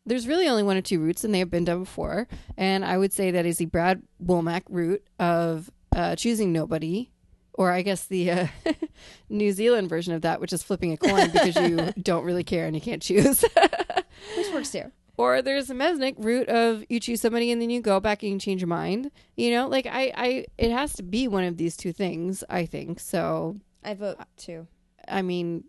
there's 0.06 0.28
really 0.28 0.48
only 0.48 0.64
one 0.64 0.76
or 0.76 0.82
two 0.82 1.00
routes, 1.00 1.24
and 1.24 1.34
they 1.34 1.40
have 1.40 1.52
been 1.52 1.66
done 1.66 1.80
before. 1.84 2.28
And 2.58 2.84
I 2.84 2.98
would 2.98 3.14
say 3.14 3.30
that 3.32 3.46
is 3.46 3.58
the 3.60 3.66
Brad 3.66 4.02
Womack 4.24 4.64
route 4.70 5.04
of 5.20 5.70
uh, 5.96 6.16
choosing 6.16 6.52
nobody, 6.52 7.12
or 7.60 7.74
I 7.74 7.82
guess 7.82 8.06
the 8.06 8.32
uh, 8.32 8.48
New 9.30 9.52
Zealand 9.52 9.90
version 9.90 10.14
of 10.14 10.22
that, 10.22 10.40
which 10.40 10.54
is 10.54 10.64
flipping 10.64 10.94
a 10.94 10.98
coin 10.98 11.30
because 11.30 11.58
you 11.58 11.92
don't 12.02 12.24
really 12.24 12.46
care 12.46 12.66
and 12.66 12.74
you 12.74 12.82
can't 12.82 13.02
choose. 13.02 13.42
Which 14.38 14.48
works 14.54 14.72
too. 14.72 14.94
Or 15.18 15.42
there's 15.42 15.70
a 15.70 15.74
Mesnick 15.74 16.16
route 16.18 16.48
of 16.48 16.86
you 16.88 17.02
choose 17.02 17.20
somebody 17.20 17.52
and 17.52 17.62
then 17.62 17.70
you 17.70 17.82
go 17.82 18.00
back 18.00 18.24
and 18.24 18.32
you 18.32 18.40
change 18.40 18.62
your 18.62 18.70
mind. 18.70 19.12
You 19.36 19.52
know, 19.52 19.68
like 19.68 19.86
I, 19.86 20.14
I, 20.16 20.46
it 20.58 20.72
has 20.72 20.94
to 20.94 21.04
be 21.04 21.28
one 21.28 21.44
of 21.44 21.58
these 21.58 21.76
two 21.76 21.92
things. 21.92 22.46
I 22.50 22.66
think 22.66 23.02
so. 23.02 23.58
I 23.84 23.94
vote 23.94 24.18
too. 24.38 24.66
I 25.06 25.22
mean, 25.22 25.66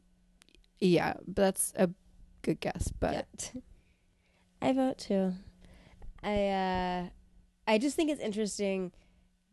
yeah, 0.78 1.14
but 1.26 1.42
that's 1.42 1.72
a 1.74 1.90
good 2.42 2.60
guess. 2.60 2.92
But 3.00 3.50
Yeah. 3.52 3.60
I 4.62 4.72
vote 4.74 4.98
too. 4.98 5.32
I 6.22 6.46
uh 6.48 7.04
I 7.66 7.78
just 7.78 7.96
think 7.96 8.12
it's 8.12 8.20
interesting 8.20 8.92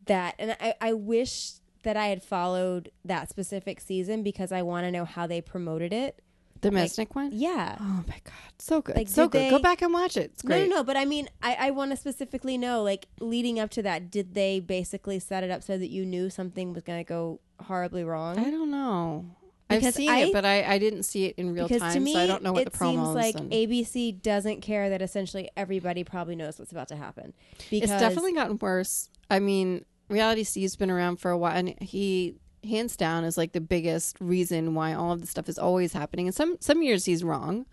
that 0.06 0.36
and 0.38 0.56
I, 0.60 0.74
I 0.80 0.92
wish 0.92 1.54
that 1.82 1.96
I 1.96 2.08
had 2.08 2.22
followed 2.22 2.90
that 3.04 3.28
specific 3.28 3.80
season 3.80 4.22
because 4.22 4.52
I 4.52 4.62
want 4.62 4.84
to 4.86 4.90
know 4.90 5.04
how 5.04 5.26
they 5.26 5.40
promoted 5.40 5.92
it. 5.92 6.20
the 6.60 6.70
Like, 6.70 7.14
one. 7.14 7.30
Yeah. 7.32 7.76
Oh 7.80 8.04
my 8.08 8.20
god, 8.24 8.52
so 8.58 8.80
good, 8.82 8.96
Like, 8.96 9.08
so 9.08 9.28
good. 9.28 9.50
Go 9.50 9.58
back 9.60 9.80
and 9.82 9.92
watch 9.92 10.16
it. 10.16 10.32
It's 10.34 10.44
No, 10.44 10.48
great. 10.56 10.68
no, 10.68 10.76
no, 10.76 10.84
but 10.84 10.96
I 10.96 11.04
mean, 11.04 11.28
I, 11.42 11.56
I 11.58 11.70
want 11.70 11.92
to 11.92 11.96
specifically 11.96 12.58
know, 12.58 12.82
like, 12.82 13.06
leading 13.20 13.60
up 13.60 13.70
to 13.70 13.82
that, 13.82 14.10
did 14.10 14.34
they 14.34 14.58
basically 14.60 15.18
set 15.20 15.44
it 15.44 15.50
up 15.50 15.62
so 15.62 15.78
that 15.78 15.88
you 15.88 16.04
knew 16.04 16.30
something 16.30 16.72
was 16.72 16.82
going 16.82 16.98
to 16.98 17.08
go 17.08 17.40
horribly 17.60 18.02
wrong? 18.04 18.38
I 18.38 18.50
don't 18.50 18.70
know. 18.70 19.26
I've 19.70 19.84
seen 19.94 20.08
I- 20.10 20.18
it, 20.20 20.32
but 20.32 20.44
I, 20.46 20.64
I 20.64 20.78
didn't 20.78 21.02
see 21.02 21.26
it 21.26 21.34
in 21.36 21.52
real 21.52 21.68
because 21.68 21.82
time, 21.82 21.92
to 21.92 22.00
me, 22.00 22.14
so 22.14 22.20
I 22.20 22.26
don't 22.26 22.42
know 22.42 22.52
what 22.54 22.64
the 22.64 22.70
promo 22.70 23.04
seems 23.04 23.08
like 23.14 23.34
and- 23.36 23.52
ABC 23.52 24.20
doesn't 24.22 24.62
care 24.62 24.88
that 24.90 25.02
essentially 25.02 25.50
everybody 25.58 26.02
probably 26.04 26.34
knows 26.36 26.58
what's 26.58 26.72
about 26.72 26.88
to 26.88 26.96
happen. 26.96 27.34
Because 27.70 27.90
it's 27.90 28.00
definitely 28.00 28.32
gotten 28.32 28.58
worse. 28.58 29.10
I 29.30 29.38
mean, 29.40 29.84
Reality 30.08 30.44
Steve's 30.44 30.76
been 30.76 30.90
around 30.90 31.16
for 31.16 31.30
a 31.30 31.38
while, 31.38 31.56
and 31.56 31.74
he 31.80 32.36
hands 32.64 32.96
down 32.96 33.24
is 33.24 33.38
like 33.38 33.52
the 33.52 33.60
biggest 33.60 34.16
reason 34.20 34.74
why 34.74 34.92
all 34.92 35.12
of 35.12 35.20
this 35.20 35.30
stuff 35.30 35.48
is 35.48 35.58
always 35.58 35.92
happening. 35.92 36.26
And 36.26 36.34
some 36.34 36.56
some 36.60 36.82
years 36.82 37.04
he's 37.04 37.22
wrong, 37.22 37.66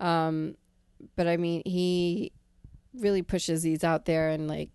um, 0.00 0.56
but 1.16 1.26
I 1.26 1.36
mean 1.36 1.62
he 1.64 2.32
really 2.94 3.22
pushes 3.22 3.62
these 3.62 3.84
out 3.84 4.04
there, 4.04 4.28
and 4.28 4.48
like 4.48 4.70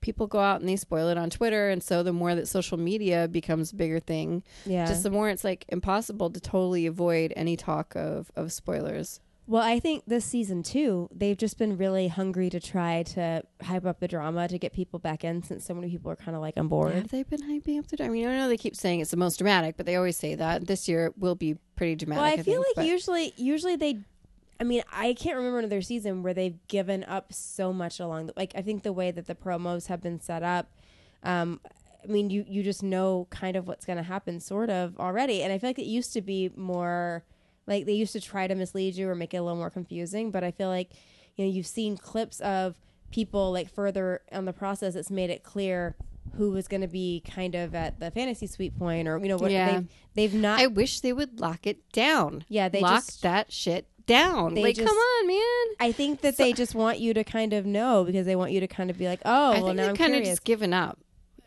people 0.00 0.26
go 0.26 0.38
out 0.38 0.60
and 0.60 0.68
they 0.68 0.76
spoil 0.76 1.08
it 1.08 1.18
on 1.18 1.30
Twitter, 1.30 1.70
and 1.70 1.82
so 1.82 2.02
the 2.02 2.12
more 2.12 2.34
that 2.34 2.48
social 2.48 2.78
media 2.78 3.28
becomes 3.28 3.72
a 3.72 3.76
bigger 3.76 4.00
thing, 4.00 4.42
yeah. 4.66 4.86
just 4.86 5.02
the 5.02 5.10
more 5.10 5.30
it's 5.30 5.44
like 5.44 5.64
impossible 5.68 6.30
to 6.30 6.40
totally 6.40 6.86
avoid 6.86 7.32
any 7.36 7.56
talk 7.56 7.94
of 7.96 8.30
of 8.36 8.52
spoilers. 8.52 9.20
Well, 9.46 9.62
I 9.62 9.78
think 9.78 10.04
this 10.06 10.24
season 10.24 10.62
too, 10.62 11.10
they've 11.14 11.36
just 11.36 11.58
been 11.58 11.76
really 11.76 12.08
hungry 12.08 12.48
to 12.48 12.58
try 12.58 13.02
to 13.02 13.42
hype 13.62 13.84
up 13.84 14.00
the 14.00 14.08
drama 14.08 14.48
to 14.48 14.58
get 14.58 14.72
people 14.72 14.98
back 14.98 15.22
in 15.22 15.42
since 15.42 15.66
so 15.66 15.74
many 15.74 15.90
people 15.90 16.10
are 16.10 16.16
kind 16.16 16.34
of 16.34 16.40
like 16.40 16.56
on 16.56 16.68
board. 16.68 16.94
Have 16.94 17.08
they 17.08 17.24
been 17.24 17.42
hyping 17.42 17.78
up 17.78 17.86
the? 17.88 17.96
Drama? 17.96 18.10
I 18.10 18.14
mean, 18.14 18.26
I 18.26 18.38
know 18.38 18.48
they 18.48 18.56
keep 18.56 18.74
saying 18.74 19.00
it's 19.00 19.10
the 19.10 19.18
most 19.18 19.36
dramatic, 19.36 19.76
but 19.76 19.84
they 19.84 19.96
always 19.96 20.16
say 20.16 20.34
that 20.34 20.66
this 20.66 20.88
year 20.88 21.12
will 21.18 21.34
be 21.34 21.56
pretty 21.76 21.94
dramatic. 21.94 22.22
Well, 22.22 22.32
I, 22.32 22.42
feel 22.42 22.62
think, 22.62 22.76
like 22.78 22.86
usually, 22.86 23.34
usually 23.36 23.76
they. 23.76 23.98
I 24.58 24.64
mean, 24.64 24.82
I 24.90 25.12
can't 25.12 25.36
remember 25.36 25.58
another 25.58 25.82
season 25.82 26.22
where 26.22 26.32
they've 26.32 26.56
given 26.68 27.04
up 27.04 27.32
so 27.32 27.72
much 27.72 28.00
along. 28.00 28.26
The, 28.26 28.32
like, 28.36 28.52
I 28.54 28.62
think 28.62 28.82
the 28.82 28.92
way 28.92 29.10
that 29.10 29.26
the 29.26 29.34
promos 29.34 29.88
have 29.88 30.00
been 30.00 30.20
set 30.20 30.42
up, 30.42 30.70
um, 31.22 31.60
I 32.02 32.06
mean, 32.06 32.30
you 32.30 32.46
you 32.48 32.62
just 32.62 32.82
know 32.82 33.26
kind 33.28 33.56
of 33.56 33.68
what's 33.68 33.84
going 33.84 33.98
to 33.98 34.02
happen, 34.04 34.40
sort 34.40 34.70
of 34.70 34.98
already. 34.98 35.42
And 35.42 35.52
I 35.52 35.58
feel 35.58 35.68
like 35.68 35.78
it 35.78 35.86
used 35.86 36.14
to 36.14 36.22
be 36.22 36.50
more 36.56 37.24
like 37.66 37.86
they 37.86 37.92
used 37.92 38.12
to 38.12 38.20
try 38.20 38.46
to 38.46 38.54
mislead 38.54 38.94
you 38.96 39.08
or 39.08 39.14
make 39.14 39.34
it 39.34 39.38
a 39.38 39.42
little 39.42 39.58
more 39.58 39.70
confusing. 39.70 40.30
But 40.30 40.44
I 40.44 40.50
feel 40.50 40.68
like 40.68 40.90
you 41.36 41.44
know 41.44 41.50
you've 41.50 41.66
seen 41.66 41.96
clips 41.96 42.40
of 42.40 42.78
people 43.10 43.52
like 43.52 43.70
further 43.72 44.22
on 44.32 44.44
the 44.44 44.52
process. 44.52 44.94
It's 44.94 45.10
made 45.10 45.30
it 45.30 45.42
clear 45.42 45.96
who 46.36 46.50
was 46.50 46.66
going 46.66 46.80
to 46.80 46.88
be 46.88 47.22
kind 47.28 47.54
of 47.54 47.74
at 47.74 48.00
the 48.00 48.10
fantasy 48.10 48.46
suite 48.46 48.76
point, 48.78 49.06
or 49.06 49.18
you 49.18 49.28
know 49.28 49.36
what 49.36 49.50
Yeah. 49.52 49.72
they've, 49.72 49.88
they've 50.14 50.34
not. 50.34 50.58
I 50.60 50.66
wish 50.66 51.00
they 51.00 51.12
would 51.12 51.38
lock 51.38 51.66
it 51.66 51.88
down. 51.92 52.44
yeah, 52.48 52.68
they 52.68 52.80
lock 52.80 53.04
just 53.04 53.22
that 53.22 53.52
shit 53.52 53.86
down. 54.06 54.54
Like, 54.54 54.74
just- 54.76 54.88
come 54.88 54.96
on, 54.96 55.26
man. 55.28 55.76
I 55.80 55.92
think 55.92 56.22
that 56.22 56.36
they 56.36 56.52
just 56.52 56.74
want 56.74 56.98
you 56.98 57.14
to 57.14 57.22
kind 57.24 57.52
of 57.52 57.66
know 57.66 58.04
because 58.04 58.26
they 58.26 58.36
want 58.36 58.52
you 58.52 58.60
to 58.60 58.66
kind 58.66 58.90
of 58.90 58.98
be 58.98 59.06
like, 59.06 59.20
oh, 59.24 59.52
I 59.52 59.54
well, 59.58 59.66
think 59.66 59.76
now 59.76 59.88
I'm 59.90 59.96
kind 59.96 60.14
of 60.14 60.24
just 60.24 60.44
given 60.44 60.72
up. 60.72 60.98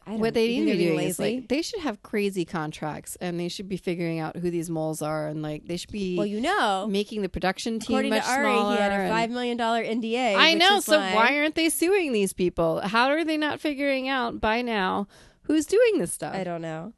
What 0.08 0.34
they 0.34 0.48
need 0.48 0.72
to 0.72 0.78
be 0.78 0.86
doing 0.86 1.00
is 1.08 1.20
like 1.20 1.48
they 1.50 1.62
should 1.62 1.82
have 1.82 2.02
crazy 2.02 2.46
contracts, 2.46 3.18
and 3.20 3.40
they 3.40 3.50
should 3.50 3.68
be 3.68 3.78
figuring 3.78 4.20
out 4.20 4.38
who 4.38 4.50
these 4.50 4.70
moles 4.70 5.02
are, 5.02 5.28
and 5.28 5.42
like 5.42 5.68
they 5.68 5.78
should 5.78 5.92
be 5.92 6.16
well, 6.18 6.26
you 6.26 6.40
know, 6.40 6.88
making 6.90 7.22
the 7.24 7.30
production 7.30 7.80
team 7.80 7.96
according 7.96 8.10
much 8.12 8.24
to 8.24 8.30
Arie, 8.32 8.44
smaller. 8.46 8.76
he 8.76 8.82
had 8.82 8.92
a 9.06 9.10
five 9.10 9.30
million 9.30 9.58
dollar 9.58 9.84
NDA. 9.84 10.36
I 10.36 10.54
know. 10.54 10.80
So 10.80 10.98
why- 10.98 11.14
why 11.14 11.38
aren't 11.40 11.56
they 11.56 11.70
suing 11.70 12.14
these 12.14 12.32
people? 12.34 12.80
How 12.82 13.10
are 13.10 13.26
they 13.26 13.38
not 13.38 13.60
figuring 13.60 14.08
out 14.08 14.40
by 14.40 14.62
now 14.62 15.08
who's 15.44 15.66
doing 15.66 16.00
this 16.00 16.14
stuff? 16.14 16.34
I 16.36 16.44
don't 16.44 16.62
know. 16.62 16.94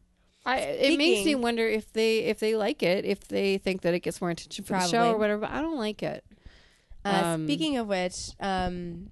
I, 0.46 0.60
it 0.60 0.98
makes 0.98 1.25
me 1.25 1.36
wonder 1.36 1.68
if 1.68 1.92
they 1.94 2.20
if 2.20 2.39
they 2.39 2.56
like 2.56 2.82
it, 2.82 3.06
if 3.06 3.28
they 3.28 3.58
think 3.58 3.82
that 3.82 3.94
it 3.94 4.00
gets 4.00 4.22
more 4.22 4.30
attention 4.30 4.63
for 4.66 4.74
the 4.74 4.88
show 4.88 5.12
or 5.12 5.18
whatever. 5.18 5.42
But 5.42 5.51
I 5.51 5.62
don't 5.62 5.78
like 5.78 6.01
it. 6.01 6.24
Uh, 7.06 7.22
Um, 7.24 7.46
speaking 7.48 7.78
of 7.78 7.88
which, 7.88 8.32
um, 8.39 9.10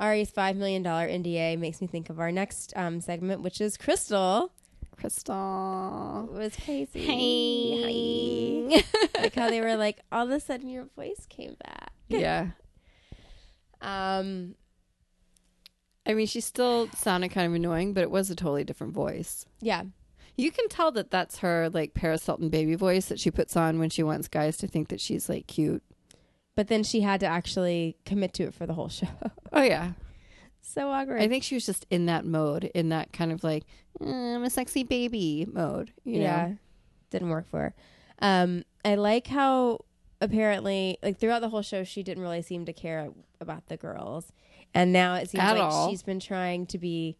Arie's 0.00 0.30
five 0.30 0.56
million 0.56 0.82
dollar 0.82 1.08
NDA 1.08 1.58
makes 1.58 1.80
me 1.80 1.86
think 1.86 2.08
of 2.10 2.20
our 2.20 2.30
next 2.32 2.72
um, 2.76 3.00
segment, 3.00 3.42
which 3.42 3.60
is 3.60 3.76
Krystal 3.76 4.50
Krystal. 4.96 6.24
It 6.28 6.32
was 6.32 6.56
Casey. 6.56 7.00
Hey. 7.04 8.82
Hi. 8.94 9.20
like 9.22 9.34
how 9.34 9.48
they 9.50 9.60
were 9.60 9.76
like, 9.76 10.00
all 10.10 10.24
of 10.24 10.30
a 10.30 10.40
sudden 10.40 10.68
your 10.68 10.86
voice 10.96 11.26
came 11.28 11.56
back. 11.64 11.92
yeah. 12.08 12.48
Um, 13.80 14.56
I 16.04 16.14
mean, 16.14 16.26
she 16.26 16.40
still 16.40 16.88
sounded 16.96 17.28
kind 17.30 17.46
of 17.46 17.54
annoying, 17.54 17.92
but 17.94 18.02
it 18.02 18.10
was 18.10 18.28
a 18.28 18.34
totally 18.34 18.64
different 18.64 18.92
voice. 18.92 19.46
yeah, 19.60 19.84
You 20.36 20.50
can 20.50 20.68
tell 20.68 20.90
that 20.92 21.12
that's 21.12 21.38
her 21.38 21.70
like 21.72 21.94
Paris 21.94 22.26
Hilton 22.26 22.48
baby 22.48 22.74
voice 22.74 23.06
that 23.06 23.20
she 23.20 23.30
puts 23.30 23.56
on 23.56 23.78
when 23.78 23.88
she 23.90 24.02
wants 24.02 24.26
guys 24.26 24.56
to 24.58 24.66
think 24.66 24.88
that 24.88 25.00
she's 25.00 25.28
like 25.28 25.46
cute. 25.46 25.82
But 26.58 26.66
then 26.66 26.82
she 26.82 27.02
had 27.02 27.20
to 27.20 27.26
actually 27.26 27.96
commit 28.04 28.34
to 28.34 28.42
it 28.42 28.52
for 28.52 28.66
the 28.66 28.74
whole 28.74 28.88
show. 28.88 29.06
Oh 29.52 29.62
yeah, 29.62 29.92
so 30.60 30.90
awkward. 30.90 31.22
I 31.22 31.28
think 31.28 31.44
she 31.44 31.54
was 31.54 31.64
just 31.64 31.86
in 31.88 32.06
that 32.06 32.24
mode, 32.26 32.64
in 32.74 32.88
that 32.88 33.12
kind 33.12 33.30
of 33.30 33.44
like 33.44 33.64
"Uh, 34.00 34.34
I'm 34.34 34.42
a 34.42 34.50
sexy 34.50 34.82
baby 34.82 35.46
mode. 35.50 35.92
You 36.04 36.20
yeah, 36.20 36.46
know? 36.48 36.56
didn't 37.10 37.28
work 37.30 37.48
for 37.48 37.60
her. 37.60 37.74
Um, 38.20 38.64
I 38.84 38.96
like 38.96 39.28
how 39.28 39.84
apparently, 40.20 40.98
like 41.00 41.18
throughout 41.18 41.42
the 41.42 41.48
whole 41.48 41.62
show, 41.62 41.84
she 41.84 42.02
didn't 42.02 42.24
really 42.24 42.42
seem 42.42 42.64
to 42.64 42.72
care 42.72 43.10
about 43.40 43.68
the 43.68 43.76
girls, 43.76 44.32
and 44.74 44.92
now 44.92 45.14
it 45.14 45.30
seems 45.30 45.44
At 45.44 45.56
like 45.56 45.62
all. 45.62 45.88
she's 45.88 46.02
been 46.02 46.20
trying 46.20 46.66
to 46.66 46.78
be 46.78 47.16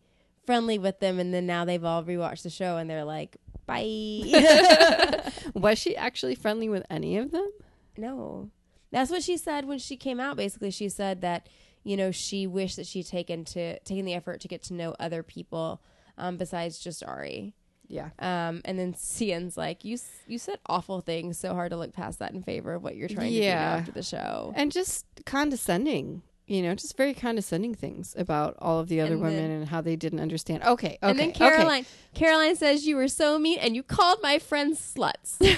friendly 0.46 0.78
with 0.80 0.98
them, 0.98 1.20
and 1.20 1.32
then 1.32 1.46
now 1.46 1.64
they've 1.64 1.84
all 1.84 2.02
rewatched 2.02 2.42
the 2.42 2.50
show 2.50 2.76
and 2.76 2.90
they're 2.90 3.04
like, 3.04 3.36
"Bye." 3.66 5.30
was 5.54 5.78
she 5.78 5.96
actually 5.96 6.34
friendly 6.34 6.68
with 6.68 6.84
any 6.90 7.16
of 7.16 7.30
them? 7.30 7.48
no, 7.96 8.50
that's 8.90 9.10
what 9.10 9.22
she 9.22 9.36
said 9.36 9.64
when 9.66 9.78
she 9.78 9.96
came 9.96 10.20
out. 10.20 10.36
Basically, 10.36 10.70
she 10.70 10.88
said 10.88 11.20
that 11.22 11.48
you 11.84 11.96
know 11.96 12.10
she 12.10 12.46
wished 12.46 12.76
that 12.76 12.86
she'd 12.86 13.06
taken 13.06 13.44
to 13.46 13.78
taken 13.80 14.04
the 14.04 14.14
effort 14.14 14.40
to 14.40 14.48
get 14.48 14.62
to 14.64 14.74
know 14.74 14.94
other 15.00 15.22
people 15.22 15.80
um, 16.16 16.36
besides 16.36 16.78
just 16.78 17.02
Arie. 17.06 17.54
Yeah. 17.90 18.10
Um, 18.18 18.60
and 18.66 18.78
then 18.78 18.92
Seinne's 18.94 19.56
like, 19.56 19.82
you 19.82 19.96
you 20.26 20.38
said 20.38 20.58
awful 20.66 21.00
things, 21.00 21.38
so 21.38 21.54
hard 21.54 21.70
to 21.70 21.76
look 21.78 21.94
past 21.94 22.18
that 22.18 22.32
in 22.32 22.42
favor 22.42 22.74
of 22.74 22.82
what 22.82 22.96
you're 22.96 23.08
trying 23.08 23.32
to 23.32 23.40
do 23.40 23.46
after 23.46 23.92
the 23.92 24.02
show. 24.02 24.52
And 24.54 24.70
just 24.70 25.06
condescending, 25.24 26.20
you 26.46 26.60
know, 26.60 26.74
just 26.74 26.98
very 26.98 27.14
condescending 27.14 27.74
things 27.74 28.14
about 28.18 28.56
all 28.58 28.78
of 28.78 28.88
the 28.88 29.00
other 29.00 29.12
And 29.14 29.22
women 29.22 29.36
then- 29.38 29.50
and 29.52 29.68
how 29.68 29.80
they 29.80 29.96
didn't 29.96 30.20
understand. 30.20 30.64
Okay, 30.64 30.86
okay. 30.86 30.98
and 31.00 31.18
then 31.18 31.30
okay. 31.30 31.38
Caroline, 31.38 31.86
Caroline 32.12 32.56
says 32.56 32.86
you 32.86 32.94
were 32.96 33.08
so 33.08 33.38
mean, 33.38 33.58
and 33.58 33.74
you 33.74 33.82
called 33.82 34.18
my 34.22 34.38
friends 34.38 34.78
sluts. 34.94 35.38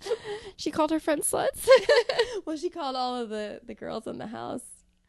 She 0.56 0.70
called 0.72 0.90
her 0.90 0.98
friend 0.98 1.22
sluts. 1.22 1.68
well, 2.44 2.56
she 2.56 2.68
called 2.68 2.96
all 2.96 3.14
of 3.14 3.28
the 3.28 3.60
the 3.64 3.74
girls 3.74 4.06
in 4.06 4.18
the 4.18 4.26
house 4.26 4.62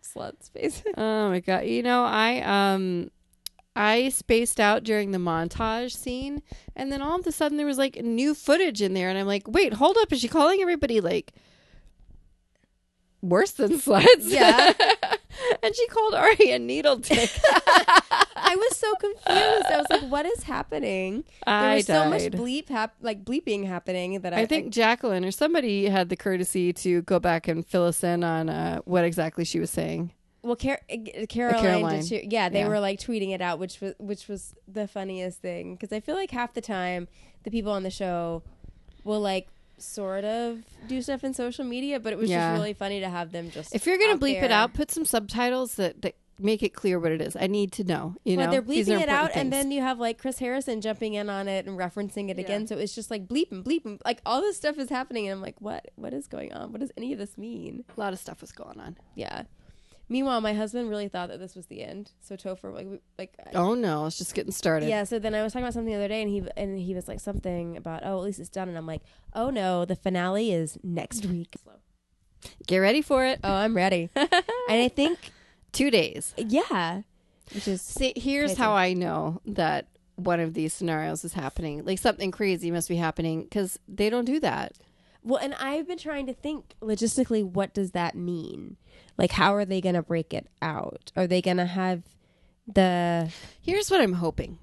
sluts, 0.03 0.51
basically. 0.53 0.93
oh 0.95 1.29
my 1.29 1.39
god. 1.39 1.65
You 1.65 1.81
know, 1.81 2.03
I 2.03 2.41
um 2.41 3.09
I 3.75 4.09
spaced 4.09 4.59
out 4.59 4.83
during 4.83 5.11
the 5.11 5.17
montage 5.17 5.95
scene 5.95 6.43
and 6.75 6.91
then 6.91 7.01
all 7.01 7.19
of 7.19 7.25
a 7.25 7.31
sudden 7.31 7.57
there 7.57 7.65
was 7.65 7.77
like 7.77 7.95
new 7.95 8.35
footage 8.35 8.81
in 8.81 8.93
there 8.93 9.09
and 9.09 9.17
I'm 9.17 9.27
like, 9.27 9.47
"Wait, 9.47 9.73
hold 9.73 9.97
up. 9.97 10.11
Is 10.13 10.19
she 10.19 10.27
calling 10.27 10.61
everybody 10.61 11.01
like 11.01 11.33
worse 13.21 13.51
than 13.51 13.71
sluts?" 13.79 14.25
Yeah. 14.25 14.73
and 15.63 15.75
she 15.75 15.87
called 15.87 16.13
Arie 16.13 16.51
a 16.51 16.59
needle 16.59 16.97
dick. 16.97 17.31
I 18.51 18.55
was 18.55 18.77
so 18.77 18.93
confused. 18.95 19.27
I 19.71 19.77
was 19.77 19.85
like, 19.89 20.11
"What 20.11 20.25
is 20.25 20.43
happening?" 20.43 21.23
There 21.45 21.55
I 21.55 21.75
was 21.75 21.85
so 21.85 22.09
much 22.09 22.23
bleep, 22.23 22.69
hap- 22.69 22.95
like 23.01 23.23
bleeping 23.23 23.65
happening 23.67 24.21
that 24.21 24.33
I, 24.33 24.41
I 24.41 24.45
think 24.45 24.73
Jacqueline 24.73 25.23
or 25.23 25.31
somebody 25.31 25.85
had 25.87 26.09
the 26.09 26.15
courtesy 26.17 26.73
to 26.73 27.01
go 27.03 27.19
back 27.19 27.47
and 27.47 27.65
fill 27.65 27.85
us 27.85 28.03
in 28.03 28.23
on 28.23 28.49
uh, 28.49 28.79
what 28.85 29.03
exactly 29.05 29.45
she 29.45 29.59
was 29.59 29.69
saying. 29.69 30.11
Well, 30.41 30.55
Car- 30.55 30.79
uh, 30.89 30.95
Caroline, 31.27 31.61
Caroline. 31.61 32.03
too. 32.05 32.21
Yeah, 32.23 32.49
they 32.49 32.59
Yeah. 32.59 32.69
were 32.69 32.79
like 32.79 32.99
tweeting 32.99 33.33
it 33.35 33.41
out, 33.41 33.59
which 33.59 33.81
was 33.81 33.93
which 33.99 34.27
was 34.27 34.55
the 34.67 34.87
funniest 34.87 35.41
thing 35.41 35.75
because 35.75 35.91
I 35.95 35.99
feel 35.99 36.15
like 36.15 36.31
half 36.31 36.53
the 36.53 36.61
time 36.61 37.07
the 37.43 37.51
people 37.51 37.71
on 37.71 37.83
the 37.83 37.89
show 37.91 38.41
will 39.03 39.19
like 39.21 39.47
sort 39.77 40.25
of 40.25 40.59
do 40.87 41.01
stuff 41.01 41.23
in 41.23 41.33
social 41.33 41.63
media, 41.65 41.99
but 41.99 42.11
it 42.13 42.19
was 42.19 42.29
Yeah. 42.29 42.51
just 42.51 42.59
really 42.59 42.73
funny 42.73 42.99
to 42.99 43.09
have 43.09 43.31
them 43.31 43.49
just. 43.51 43.73
If 43.75 43.85
you're 43.85 43.97
gonna 43.97 44.17
bleep 44.17 44.41
it 44.41 44.51
out, 44.51 44.73
put 44.73 44.91
some 44.91 45.05
subtitles 45.05 45.75
that, 45.75 46.01
that 46.01 46.15
make 46.39 46.63
it 46.63 46.69
clear 46.73 46.99
what 46.99 47.11
it 47.11 47.21
is. 47.21 47.35
I 47.35 47.47
need 47.47 47.71
to 47.73 47.83
know. 47.83 48.15
You 48.23 48.37
Well, 48.37 48.45
know, 48.47 48.51
they're 48.53 48.61
These 48.61 48.89
are 48.89 48.93
bleeping 48.93 49.01
it 49.01 49.09
important 49.09 49.11
out, 49.11 49.35
and 49.35 49.51
then 49.53 49.71
you 49.71 49.81
have 49.81 49.99
like 49.99 50.17
Chris 50.17 50.39
Harrison 50.39 50.81
jumping 50.81 51.13
in 51.13 51.29
on 51.29 51.47
it 51.47 51.65
and 51.67 51.77
referencing 51.77 52.29
it 52.29 52.37
Yeah. 52.37 52.43
again. 52.45 52.67
So 52.67 52.77
it's 52.77 52.95
just 52.95 53.11
like 53.11 53.27
bleeping, 53.27 53.63
bleeping, 53.63 53.99
like 54.05 54.21
all 54.25 54.41
this 54.41 54.57
stuff 54.57 54.77
is 54.77 54.89
happening, 54.89 55.27
and 55.27 55.33
I'm 55.37 55.41
like, 55.41 55.59
what? 55.59 55.91
What 55.95 56.13
is 56.13 56.27
going 56.27 56.53
on? 56.53 56.71
What 56.71 56.81
does 56.81 56.91
any 56.97 57.13
of 57.13 57.19
this 57.19 57.37
mean? 57.37 57.83
a 57.95 57.99
lot 57.99 58.13
of 58.13 58.19
stuff 58.19 58.41
was 58.41 58.51
going 58.51 58.79
on. 58.79 58.97
Yeah. 59.15 59.43
Meanwhile, 60.11 60.41
my 60.41 60.53
husband 60.53 60.89
really 60.89 61.07
thought 61.07 61.29
that 61.29 61.37
this 61.39 61.55
was 61.55 61.67
the 61.67 61.83
end. 61.83 62.13
So 62.19 62.35
Topher, 62.35 62.73
like, 62.73 62.87
we- 62.87 62.99
like, 63.19 63.35
Oh 63.53 63.75
no, 63.75 64.07
it's 64.07 64.17
just 64.17 64.33
getting 64.33 64.51
started. 64.51 64.89
Yeah, 64.89 65.03
so 65.03 65.19
then 65.19 65.35
I 65.35 65.43
was 65.43 65.53
talking 65.53 65.63
about 65.65 65.73
something 65.75 65.91
the 65.93 65.97
other 65.99 66.07
day, 66.07 66.23
and 66.23 66.31
he 66.31 66.41
and 66.57 66.79
he 66.79 66.95
was 66.95 67.07
like 67.07 67.19
something 67.19 67.77
about 67.77 68.01
oh 68.03 68.17
at 68.17 68.23
least 68.23 68.39
it's 68.39 68.49
done, 68.49 68.69
and 68.69 68.77
I'm 68.77 68.87
like 68.87 69.01
oh 69.33 69.49
no, 69.51 69.85
the 69.85 69.95
finale 69.95 70.51
is 70.51 70.77
next 70.83 71.25
week. 71.27 71.55
Get 72.67 72.77
ready 72.77 73.01
for 73.01 73.25
it. 73.25 73.39
Oh, 73.43 73.53
I'm 73.53 73.75
ready, 73.75 74.09
and 74.15 74.29
I 74.69 74.87
think 74.87 75.19
Two 75.71 75.91
days. 75.91 76.33
yeah, 76.37 77.01
which 77.53 77.67
is 77.67 77.81
See, 77.81 78.13
here's 78.15 78.51
Crazy. 78.51 78.61
how 78.61 78.73
I 78.73 78.93
know 78.93 79.41
that 79.45 79.87
one 80.15 80.39
of 80.39 80.53
these 80.53 80.73
scenarios 80.73 81.23
is 81.23 81.33
happening. 81.33 81.85
Like 81.85 81.99
something 81.99 82.31
crazy 82.31 82.71
must 82.71 82.89
be 82.89 82.97
happening 82.97 83.43
because 83.43 83.79
they 83.87 84.09
don't 84.09 84.25
do 84.25 84.39
that. 84.41 84.73
well, 85.23 85.39
and 85.41 85.53
I've 85.55 85.87
been 85.87 85.97
trying 85.97 86.25
to 86.27 86.33
think 86.33 86.73
logistically, 86.81 87.43
what 87.43 87.73
does 87.73 87.91
that 87.91 88.15
mean? 88.15 88.77
Like, 89.17 89.31
how 89.31 89.53
are 89.55 89.65
they 89.65 89.81
gonna 89.81 90.03
break 90.03 90.33
it 90.33 90.47
out? 90.61 91.11
Are 91.15 91.27
they 91.27 91.41
gonna 91.41 91.65
have 91.65 92.03
the 92.67 93.29
Here's 93.61 93.89
what 93.89 94.01
I'm 94.01 94.13
hoping. 94.13 94.59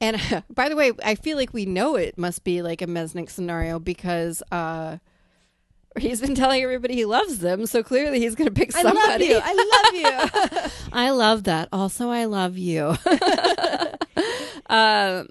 And 0.00 0.44
by 0.54 0.68
the 0.68 0.76
way, 0.76 0.92
I 1.04 1.14
feel 1.14 1.36
like 1.36 1.52
we 1.52 1.66
know 1.66 1.96
it 1.96 2.16
must 2.18 2.44
be 2.44 2.62
like 2.62 2.82
a 2.82 2.86
Mesnick 2.86 3.30
scenario 3.30 3.78
because 3.78 4.42
uh, 4.50 4.98
he's 5.98 6.20
been 6.20 6.34
telling 6.34 6.62
everybody 6.62 6.94
he 6.94 7.04
loves 7.04 7.38
them, 7.38 7.66
so 7.66 7.82
clearly 7.82 8.20
he's 8.20 8.34
going 8.34 8.48
to 8.48 8.54
pick 8.54 8.72
somebody. 8.72 8.96
I 8.96 9.00
love 9.00 9.10
somebody. 9.10 9.26
you, 9.26 9.40
I 9.42 10.52
love 10.52 10.62
you. 10.62 10.70
I 10.92 11.10
love 11.10 11.44
that. 11.44 11.68
Also, 11.72 12.10
I 12.10 12.26
love 12.26 12.56
you. 12.56 12.86
um, 14.66 15.28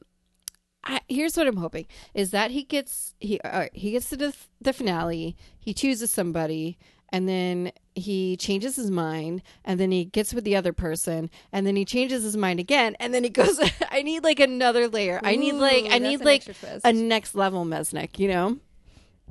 I, 0.83 1.01
here's 1.07 1.37
what 1.37 1.47
I'm 1.47 1.57
hoping 1.57 1.85
is 2.13 2.31
that 2.31 2.51
he 2.51 2.63
gets 2.63 3.13
he 3.19 3.39
all 3.41 3.51
right, 3.51 3.71
he 3.73 3.91
gets 3.91 4.09
to 4.09 4.17
the, 4.17 4.35
the 4.59 4.73
finale. 4.73 5.37
He 5.59 5.73
chooses 5.73 6.11
somebody, 6.11 6.77
and 7.09 7.27
then 7.27 7.71
he 7.95 8.35
changes 8.35 8.75
his 8.75 8.91
mind, 8.91 9.41
and 9.63 9.79
then 9.79 9.91
he 9.91 10.05
gets 10.05 10.33
with 10.33 10.43
the 10.43 10.55
other 10.55 10.73
person, 10.73 11.29
and 11.51 11.65
then 11.65 11.75
he 11.75 11.85
changes 11.85 12.23
his 12.23 12.35
mind 12.35 12.59
again, 12.59 12.97
and 12.99 13.13
then 13.13 13.23
he 13.23 13.29
goes. 13.29 13.59
I 13.91 14.01
need 14.01 14.23
like 14.23 14.39
another 14.39 14.87
layer. 14.87 15.21
I 15.23 15.35
need 15.35 15.53
like 15.53 15.85
I 15.89 15.99
need 15.99 16.21
like 16.21 16.45
a 16.83 16.91
next 16.91 17.35
level 17.35 17.65
Mesnick. 17.65 18.19
You 18.19 18.27
know. 18.27 18.57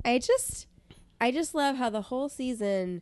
I 0.05 0.19
just 0.19 0.68
I 1.21 1.31
just 1.31 1.53
love 1.53 1.75
how 1.75 1.89
the 1.89 2.03
whole 2.03 2.29
season 2.29 3.01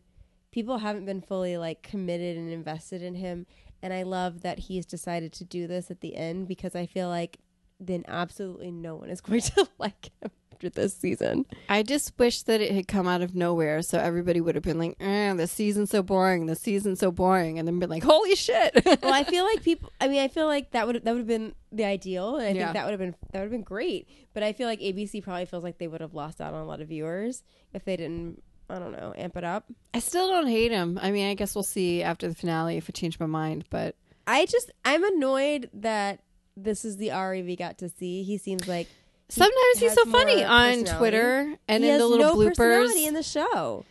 people 0.52 0.80
haven't 0.80 1.06
been 1.06 1.22
fully 1.22 1.58
like 1.58 1.84
committed 1.84 2.38
and 2.38 2.52
invested 2.52 3.02
in 3.02 3.16
him 3.16 3.46
and 3.82 3.94
I 3.94 4.04
love 4.04 4.42
that 4.42 4.60
he's 4.60 4.86
decided 4.86 5.32
to 5.34 5.44
do 5.44 5.68
this 5.68 5.92
at 5.92 6.02
the 6.02 6.16
end 6.16 6.48
because 6.48 6.76
I 6.76 6.86
feel 6.86 7.10
like 7.10 7.38
then 7.80 8.04
absolutely 8.08 8.72
no 8.72 8.96
one 8.96 9.10
is 9.10 9.22
going 9.22 9.42
to 9.42 9.68
like 9.78 10.12
him 10.22 10.32
after 10.58 10.70
this 10.70 10.96
season. 10.96 11.46
I 11.70 11.84
just 11.84 12.14
wish 12.18 12.42
that 12.44 12.62
it 12.62 12.72
had 12.72 12.88
come 12.88 13.08
out 13.08 13.22
of 13.22 13.36
nowhere, 13.36 13.84
so 13.84 14.00
everybody 14.00 14.42
would 14.42 14.56
have 14.56 14.64
been 14.64 14.80
like, 14.80 14.96
eh, 15.00 15.32
"The 15.36 15.46
season's 15.46 15.92
so 15.92 16.02
boring. 16.02 16.48
The 16.48 16.56
season's 16.56 17.00
so 17.00 17.12
boring," 17.12 17.60
and 17.60 17.68
then 17.68 17.78
been 17.78 17.90
like, 17.92 18.04
"Holy 18.04 18.36
shit!" 18.36 18.74
well, 18.86 19.14
I 19.14 19.24
feel 19.24 19.44
like 19.46 19.62
people. 19.62 19.92
I 20.02 20.08
mean, 20.08 20.20
I 20.20 20.28
feel 20.28 20.48
like 20.48 20.72
that 20.72 20.88
would 20.88 21.04
that 21.06 21.12
would 21.12 21.20
have 21.20 21.28
been 21.28 21.54
the 21.72 21.86
ideal, 21.86 22.38
and 22.38 22.48
I 22.48 22.52
Yeah. 22.54 22.66
think 22.66 22.74
that 22.74 22.86
would 22.86 22.92
have 22.92 23.00
been 23.00 23.16
that 23.32 23.40
would 23.40 23.46
have 23.46 23.52
been 23.52 23.62
great. 23.62 24.08
But 24.34 24.42
I 24.42 24.54
feel 24.54 24.68
like 24.68 24.80
ABC 24.82 25.22
probably 25.22 25.46
feels 25.46 25.64
like 25.64 25.78
they 25.78 25.88
would 25.88 26.02
have 26.02 26.16
lost 26.16 26.42
out 26.42 26.54
on 26.54 26.62
a 26.62 26.66
lot 26.66 26.82
of 26.82 26.88
viewers 26.88 27.44
if 27.74 27.86
they 27.86 27.96
didn't. 27.98 28.42
I 28.70 28.80
don't 28.80 28.92
know, 28.92 29.14
amp 29.16 29.38
it 29.38 29.46
up. 29.46 29.66
I 29.94 30.00
still 30.00 30.28
don't 30.28 30.48
hate 30.48 30.72
him. 30.72 31.00
I 31.02 31.12
mean, 31.12 31.30
I 31.30 31.36
guess 31.36 31.56
we'll 31.56 31.64
see 31.64 32.04
after 32.04 32.28
the 32.28 32.36
finale 32.36 32.76
if 32.76 32.90
I 32.90 32.92
change 32.92 33.18
my 33.20 33.26
mind. 33.26 33.64
But 33.70 33.96
I 34.26 34.46
just 34.46 34.72
I'm 34.84 35.04
annoyed 35.06 35.70
that 35.74 36.20
this 36.58 36.84
is 36.84 36.98
the 36.98 37.12
Arie 37.12 37.44
we 37.44 37.56
got 37.56 37.78
to 37.78 37.88
see. 37.88 38.24
He 38.24 38.38
seems 38.40 38.68
like 38.68 38.88
sometimes 39.30 39.80
he's 39.80 39.94
so 39.94 40.06
funny 40.06 40.44
on. 40.44 40.86
Twitter 40.86 41.56
and 41.68 41.84
he 41.84 41.90
in 41.90 41.98
the 41.98 42.08
little 42.08 42.26
no 42.28 42.36
bloopers. 42.36 42.56
personality 42.56 43.06
in 43.06 43.14
the 43.14 43.24
show. 43.24 43.86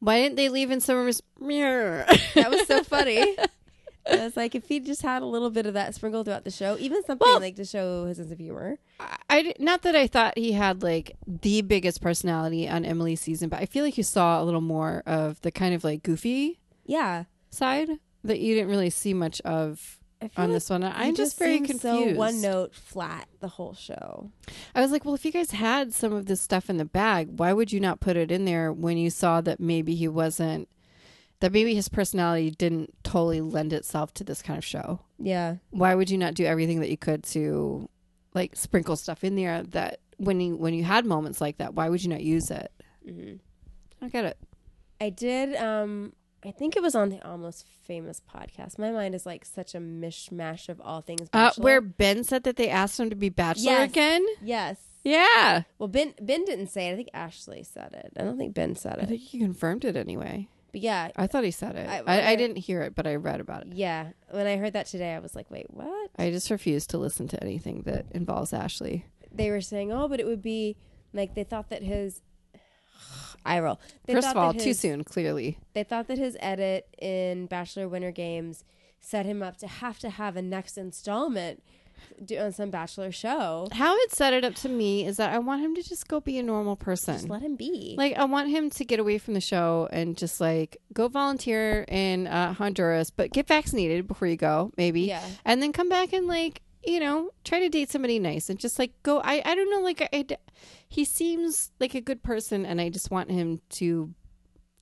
Why 0.00 0.20
didn't 0.20 0.36
they 0.36 0.48
leave 0.48 0.70
in 0.70 0.80
Summer's 0.80 1.22
mirror? 1.40 2.04
That 2.34 2.50
was 2.50 2.66
so 2.66 2.82
funny. 2.84 3.36
I 4.06 4.16
was 4.16 4.36
like, 4.36 4.54
if 4.54 4.68
he 4.68 4.80
just 4.80 5.00
had 5.00 5.22
a 5.22 5.26
little 5.26 5.48
bit 5.48 5.64
of 5.64 5.72
that 5.74 5.94
sprinkled 5.94 6.26
throughout 6.26 6.44
the 6.44 6.50
show, 6.50 6.76
even 6.78 7.02
something 7.04 7.26
Well- 7.26 7.40
like 7.40 7.56
to 7.56 7.64
show 7.64 8.04
his 8.04 8.18
sense 8.18 8.30
of 8.30 8.38
humor. 8.38 8.76
I, 9.00 9.16
I 9.30 9.54
not 9.58 9.80
that 9.82 9.96
I 9.96 10.06
thought 10.06 10.36
he 10.36 10.52
had 10.52 10.82
like 10.82 11.16
the 11.26 11.62
biggest 11.62 12.02
personality 12.02 12.68
on 12.68 12.84
Emily's 12.84 13.20
season, 13.22 13.48
but 13.48 13.60
I 13.60 13.66
feel 13.66 13.82
like 13.84 13.96
you 13.96 14.02
saw 14.04 14.42
a 14.42 14.44
little 14.44 14.60
more 14.60 15.02
of 15.06 15.40
the 15.40 15.50
kind 15.50 15.74
of 15.74 15.84
like 15.84 16.02
goofy 16.02 16.60
Yeah, 16.84 17.24
side 17.50 17.88
that 18.24 18.40
you 18.40 18.54
didn't 18.54 18.68
really 18.68 18.90
see 18.90 19.14
much 19.14 19.40
of 19.42 19.98
on 20.36 20.48
like 20.48 20.56
this 20.56 20.70
one. 20.70 20.84
I'm 20.84 21.14
just 21.14 21.38
very 21.38 21.58
seems 21.58 21.80
confused. 21.80 22.14
So 22.14 22.18
one 22.18 22.40
note 22.40 22.74
flat 22.74 23.28
the 23.40 23.48
whole 23.48 23.74
show. 23.74 24.30
I 24.74 24.80
was 24.80 24.90
like, 24.90 25.04
well, 25.04 25.14
if 25.14 25.24
you 25.24 25.32
guys 25.32 25.50
had 25.52 25.92
some 25.92 26.12
of 26.12 26.26
this 26.26 26.40
stuff 26.40 26.68
in 26.70 26.76
the 26.76 26.84
bag, 26.84 27.38
why 27.38 27.52
would 27.52 27.72
you 27.72 27.80
not 27.80 28.00
put 28.00 28.16
it 28.16 28.30
in 28.30 28.44
there 28.44 28.72
when 28.72 28.96
you 28.96 29.10
saw 29.10 29.40
that 29.42 29.60
maybe 29.60 29.94
he 29.94 30.08
wasn't, 30.08 30.68
that 31.40 31.52
maybe 31.52 31.74
his 31.74 31.88
personality 31.88 32.50
didn't 32.50 32.94
totally 33.02 33.40
lend 33.40 33.72
itself 33.72 34.12
to 34.14 34.24
this 34.24 34.42
kind 34.42 34.58
of 34.58 34.64
show? 34.64 35.00
Yeah, 35.18 35.56
Why 35.70 35.94
would 35.94 36.10
you 36.10 36.18
not 36.18 36.34
do 36.34 36.44
everything 36.44 36.80
that 36.80 36.90
you 36.90 36.96
could 36.96 37.22
to, 37.24 37.88
like, 38.34 38.56
sprinkle 38.56 38.96
stuff 38.96 39.24
in 39.24 39.36
there 39.36 39.62
that 39.62 40.00
when 40.16 40.40
you 40.40 40.56
when 40.56 40.74
you 40.74 40.84
had 40.84 41.04
moments 41.06 41.40
like 41.40 41.58
that, 41.58 41.74
why 41.74 41.88
would 41.88 42.02
you 42.02 42.10
not 42.10 42.22
use 42.22 42.50
it? 42.50 42.70
hmm 43.04 43.34
I 44.02 44.08
get 44.08 44.24
it. 44.24 44.38
I 45.00 45.10
did. 45.10 45.56
Um, 45.56 46.12
I 46.44 46.50
think 46.50 46.76
it 46.76 46.82
was 46.82 46.94
on 46.94 47.08
the 47.08 47.26
Almost 47.26 47.66
Famous 47.82 48.20
podcast. 48.34 48.78
My 48.78 48.90
mind 48.90 49.14
is 49.14 49.24
like 49.24 49.44
such 49.44 49.74
a 49.74 49.78
mishmash 49.78 50.68
of 50.68 50.80
all 50.80 51.00
things. 51.00 51.28
Uh, 51.32 51.50
where 51.56 51.80
Ben 51.80 52.22
said 52.24 52.44
that 52.44 52.56
they 52.56 52.68
asked 52.68 53.00
him 53.00 53.08
to 53.10 53.16
be 53.16 53.28
Bachelor 53.30 53.64
Yes. 53.72 53.90
again. 53.90 54.26
yes. 54.42 54.76
Yeah, 55.06 55.64
Well, 55.78 55.88
Ben 55.88 56.14
Ben 56.18 56.46
didn't 56.46 56.68
say 56.68 56.88
it. 56.88 56.92
I 56.92 56.96
think 56.96 57.08
Ashley 57.12 57.62
said 57.62 57.92
it. 57.92 58.12
I 58.18 58.24
don't 58.24 58.38
think 58.38 58.54
Ben 58.54 58.74
said 58.74 58.96
it. 58.96 59.02
I 59.02 59.06
think 59.06 59.20
he 59.20 59.38
confirmed 59.38 59.84
it 59.84 59.96
anyway. 59.96 60.48
But 60.72 60.80
yeah, 60.80 61.10
I 61.14 61.26
thought 61.26 61.44
he 61.44 61.50
said 61.50 61.76
it. 61.76 61.86
I- 61.88 61.98
I, 62.06 62.20
I, 62.20 62.28
I- 62.30 62.36
didn't 62.36 62.56
hear 62.56 62.80
it, 62.80 62.94
but 62.94 63.06
I 63.06 63.16
read 63.16 63.38
about 63.40 63.66
it. 63.66 63.74
yeah. 63.74 64.12
When 64.30 64.46
I 64.46 64.56
heard 64.56 64.72
that 64.72 64.86
today, 64.86 65.12
I 65.14 65.18
was 65.18 65.34
like, 65.34 65.50
wait, 65.50 65.66
what? 65.68 66.10
I 66.18 66.30
just 66.30 66.50
refuse 66.50 66.86
to 66.86 66.96
listen 66.98 67.28
to 67.28 67.42
anything 67.42 67.82
that 67.82 68.06
involves 68.12 68.54
Ashley. 68.54 69.04
They 69.30 69.50
were 69.50 69.60
saying, 69.60 69.92
oh, 69.92 70.08
but 70.08 70.20
it 70.20 70.26
would 70.26 70.40
be 70.42 70.76
like 71.12 71.34
they 71.34 71.44
thought 71.44 71.68
that 71.68 71.82
his. 71.82 72.22
I 73.44 73.60
roll. 73.60 73.80
They 74.06 74.14
First 74.14 74.28
of 74.28 74.36
all, 74.36 74.52
that 74.52 74.62
too 74.62 74.74
soon, 74.74 75.04
clearly. 75.04 75.58
They 75.74 75.84
thought 75.84 76.08
that 76.08 76.18
his 76.18 76.36
edit 76.40 76.88
in 76.98 77.46
Bachelor 77.46 77.88
Winter 77.88 78.10
Games 78.10 78.64
set 79.00 79.26
him 79.26 79.42
up 79.42 79.58
to 79.58 79.66
have 79.66 79.98
to 79.98 80.10
have 80.10 80.36
a 80.36 80.42
next 80.42 80.78
installment 80.78 81.62
do, 82.24 82.38
on 82.38 82.52
some 82.52 82.70
Bachelor 82.70 83.12
show. 83.12 83.68
How 83.72 83.94
it 83.96 84.12
set 84.12 84.32
it 84.32 84.44
up 84.44 84.54
to 84.56 84.68
me 84.68 85.06
is 85.06 85.16
that 85.18 85.32
I 85.32 85.38
want 85.38 85.62
him 85.62 85.74
to 85.74 85.82
just 85.82 86.08
go 86.08 86.20
be 86.20 86.38
a 86.38 86.42
normal 86.42 86.76
person. 86.76 87.14
Just 87.14 87.28
let 87.28 87.42
him 87.42 87.56
be. 87.56 87.94
Like 87.96 88.16
I 88.16 88.24
want 88.24 88.48
him 88.48 88.70
to 88.70 88.84
get 88.84 88.98
away 88.98 89.18
from 89.18 89.34
the 89.34 89.40
show 89.40 89.88
and 89.92 90.16
just 90.16 90.40
like 90.40 90.78
go 90.92 91.08
volunteer 91.08 91.84
in 91.88 92.26
uh, 92.26 92.54
Honduras, 92.54 93.10
but 93.10 93.32
get 93.32 93.46
vaccinated 93.46 94.06
before 94.06 94.28
you 94.28 94.36
go, 94.36 94.72
maybe, 94.76 95.02
yeah. 95.02 95.24
and 95.44 95.62
then 95.62 95.72
come 95.72 95.88
back 95.88 96.12
and 96.12 96.26
like 96.26 96.62
you 96.86 97.00
know 97.00 97.30
try 97.44 97.60
to 97.60 97.68
date 97.70 97.90
somebody 97.90 98.18
nice 98.18 98.50
and 98.50 98.58
just 98.58 98.78
like 98.78 98.92
go. 99.02 99.20
I 99.20 99.42
I 99.44 99.54
don't 99.54 99.70
know, 99.70 99.80
like 99.80 100.02
I, 100.02 100.08
I- 100.12 100.36
he 100.94 101.04
seems 101.04 101.72
like 101.80 101.94
a 101.94 102.00
good 102.00 102.22
person, 102.22 102.64
and 102.64 102.80
I 102.80 102.88
just 102.88 103.10
want 103.10 103.30
him 103.30 103.60
to 103.70 104.14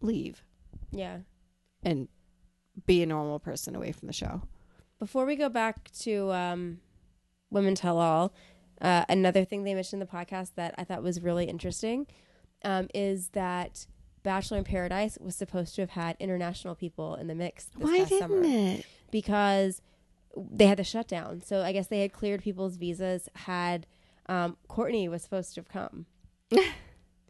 leave 0.01 0.42
Yeah. 0.90 1.18
and 1.83 2.09
be 2.87 3.03
a 3.03 3.07
normal 3.07 3.38
person 3.38 3.75
away 3.75 3.92
from 3.92 4.09
the 4.09 4.12
show. 4.12 4.42
Before 4.98 5.25
we 5.25 5.37
go 5.37 5.48
back 5.48 5.90
to 6.01 6.31
um, 6.33 6.81
Women 7.51 7.75
Tell 7.75 7.98
All, 7.98 8.33
uh, 8.81 9.05
another 9.09 9.44
thing 9.44 9.64
they 9.64 9.75
mentioned 9.75 10.03
in 10.03 10.07
the 10.09 10.12
podcast 10.12 10.53
that 10.57 10.75
I 10.77 10.85
thought 10.85 11.03
was 11.03 11.22
really 11.22 11.46
interesting 11.46 12.07
um, 12.64 12.88
is 12.94 13.29
that 13.31 13.87
Bachelor 14.22 14.59
in 14.59 14.64
Paradise 14.64 15.18
was 15.20 15.35
supposed 15.35 15.75
to 15.77 15.83
have 15.83 15.90
had 15.90 16.16
international 16.20 16.75
people 16.75 17.14
in 17.16 17.27
the 17.27 17.35
mix 17.35 17.64
this 17.66 17.83
Why 17.88 17.98
past 17.98 18.11
didn't 18.11 18.29
summer 18.29 18.42
it? 18.44 18.87
because 19.11 19.81
they 20.37 20.66
had 20.66 20.79
the 20.79 20.85
shutdown. 20.85 21.40
So 21.42 21.62
I 21.62 21.72
guess 21.72 21.87
they 21.88 22.01
had 22.03 22.12
cleared 22.12 22.42
people's 22.42 22.77
visas. 22.77 23.29
Had 23.35 23.87
um, 24.26 24.56
Courtney 24.68 25.08
was 25.08 25.22
supposed 25.22 25.54
to 25.54 25.61
have 25.61 25.68
come. 25.68 26.06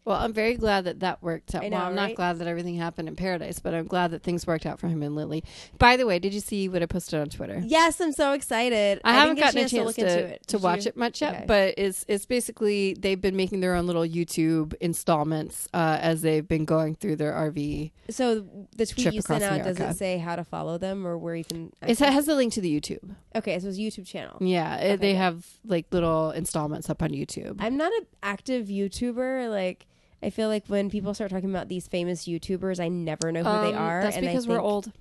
Well, 0.04 0.16
I'm 0.16 0.32
very 0.32 0.54
glad 0.56 0.84
that 0.84 0.98
that 1.00 1.22
worked 1.22 1.54
out. 1.54 1.62
I 1.62 1.68
well, 1.68 1.78
know, 1.78 1.86
I'm 1.86 1.94
right? 1.96 2.08
not 2.08 2.16
glad 2.16 2.38
that 2.38 2.48
everything 2.48 2.74
happened 2.76 3.06
in 3.08 3.14
paradise, 3.14 3.60
but 3.60 3.72
I'm 3.72 3.86
glad 3.86 4.10
that 4.10 4.22
things 4.24 4.46
worked 4.46 4.66
out 4.66 4.80
for 4.80 4.88
him 4.88 5.00
and 5.02 5.14
Lily. 5.14 5.44
By 5.78 5.96
the 5.96 6.06
way, 6.06 6.18
did 6.18 6.34
you 6.34 6.40
see 6.40 6.68
what 6.68 6.82
I 6.82 6.86
posted 6.86 7.20
on 7.20 7.28
Twitter? 7.28 7.62
Yes, 7.64 8.00
I'm 8.00 8.12
so 8.12 8.32
excited. 8.32 9.00
I, 9.04 9.12
haven't 9.12 9.36
didn't 9.36 9.38
get 9.38 9.54
gotten 9.54 9.66
a 9.66 9.68
chance, 9.68 9.86
look 9.86 9.94
to, 9.96 10.02
into 10.02 10.34
it. 10.34 10.46
to 10.48 10.56
Did 10.56 10.62
watch 10.64 10.84
you? 10.86 10.88
it 10.88 10.96
much 10.96 11.20
yet, 11.20 11.34
Okay. 11.34 11.44
but 11.46 11.74
it's 11.78 12.04
it's 12.08 12.26
basically 12.26 12.94
they've 12.94 13.20
been 13.20 13.36
making 13.36 13.60
their 13.60 13.74
own 13.76 13.86
little 13.86 14.02
YouTube 14.02 14.74
installments 14.80 15.68
uh, 15.72 15.98
as 16.00 16.22
they've 16.22 16.48
been 16.48 16.64
going 16.64 16.94
through 16.96 17.16
their 17.16 17.32
RV. 17.32 17.92
So 18.10 18.44
the 18.76 18.86
tweet 18.86 19.12
you 19.12 19.20
sent 19.20 19.44
out 19.44 19.62
doesn't 19.62 19.94
say 19.94 20.18
how 20.18 20.34
to 20.36 20.42
follow 20.44 20.78
them 20.78 21.06
or 21.06 21.16
where 21.16 21.36
you 21.36 21.44
can? 21.44 21.72
It 21.80 21.98
has 21.98 22.26
a 22.26 22.34
link 22.34 22.52
to 22.54 22.60
the 22.60 22.80
YouTube. 22.80 23.14
okay, 23.36 23.58
so 23.60 23.68
it's 23.68 23.78
a 23.78 23.80
YouTube 23.80 24.06
channel. 24.06 24.36
Yeah, 24.40 24.76
it- 24.78 24.92
Okay, 24.92 24.96
they 24.96 25.14
have 25.14 25.46
like 25.64 25.86
little 25.92 26.32
installments 26.32 26.90
up 26.90 27.02
on 27.02 27.10
YouTube. 27.10 27.56
I'm 27.60 27.76
not 27.76 27.92
an 27.92 28.06
active 28.22 28.66
YouTuber. 28.66 29.48
Like 29.48 29.86
I 30.22 30.30
feel 30.30 30.48
like 30.48 30.66
when 30.68 30.88
people 30.90 31.14
start 31.14 31.30
talking 31.30 31.50
about 31.50 31.68
these 31.68 31.88
famous 31.88 32.26
YouTubers, 32.26 32.78
I 32.80 32.88
never 32.88 33.32
know 33.32 33.42
who 33.42 33.66
they 33.70 33.76
Um, 33.76 33.82
are. 33.82 34.02
That's 34.02 34.16
and 34.16 34.26
because 34.26 34.46
we're 34.46 34.60
old. 34.60 34.92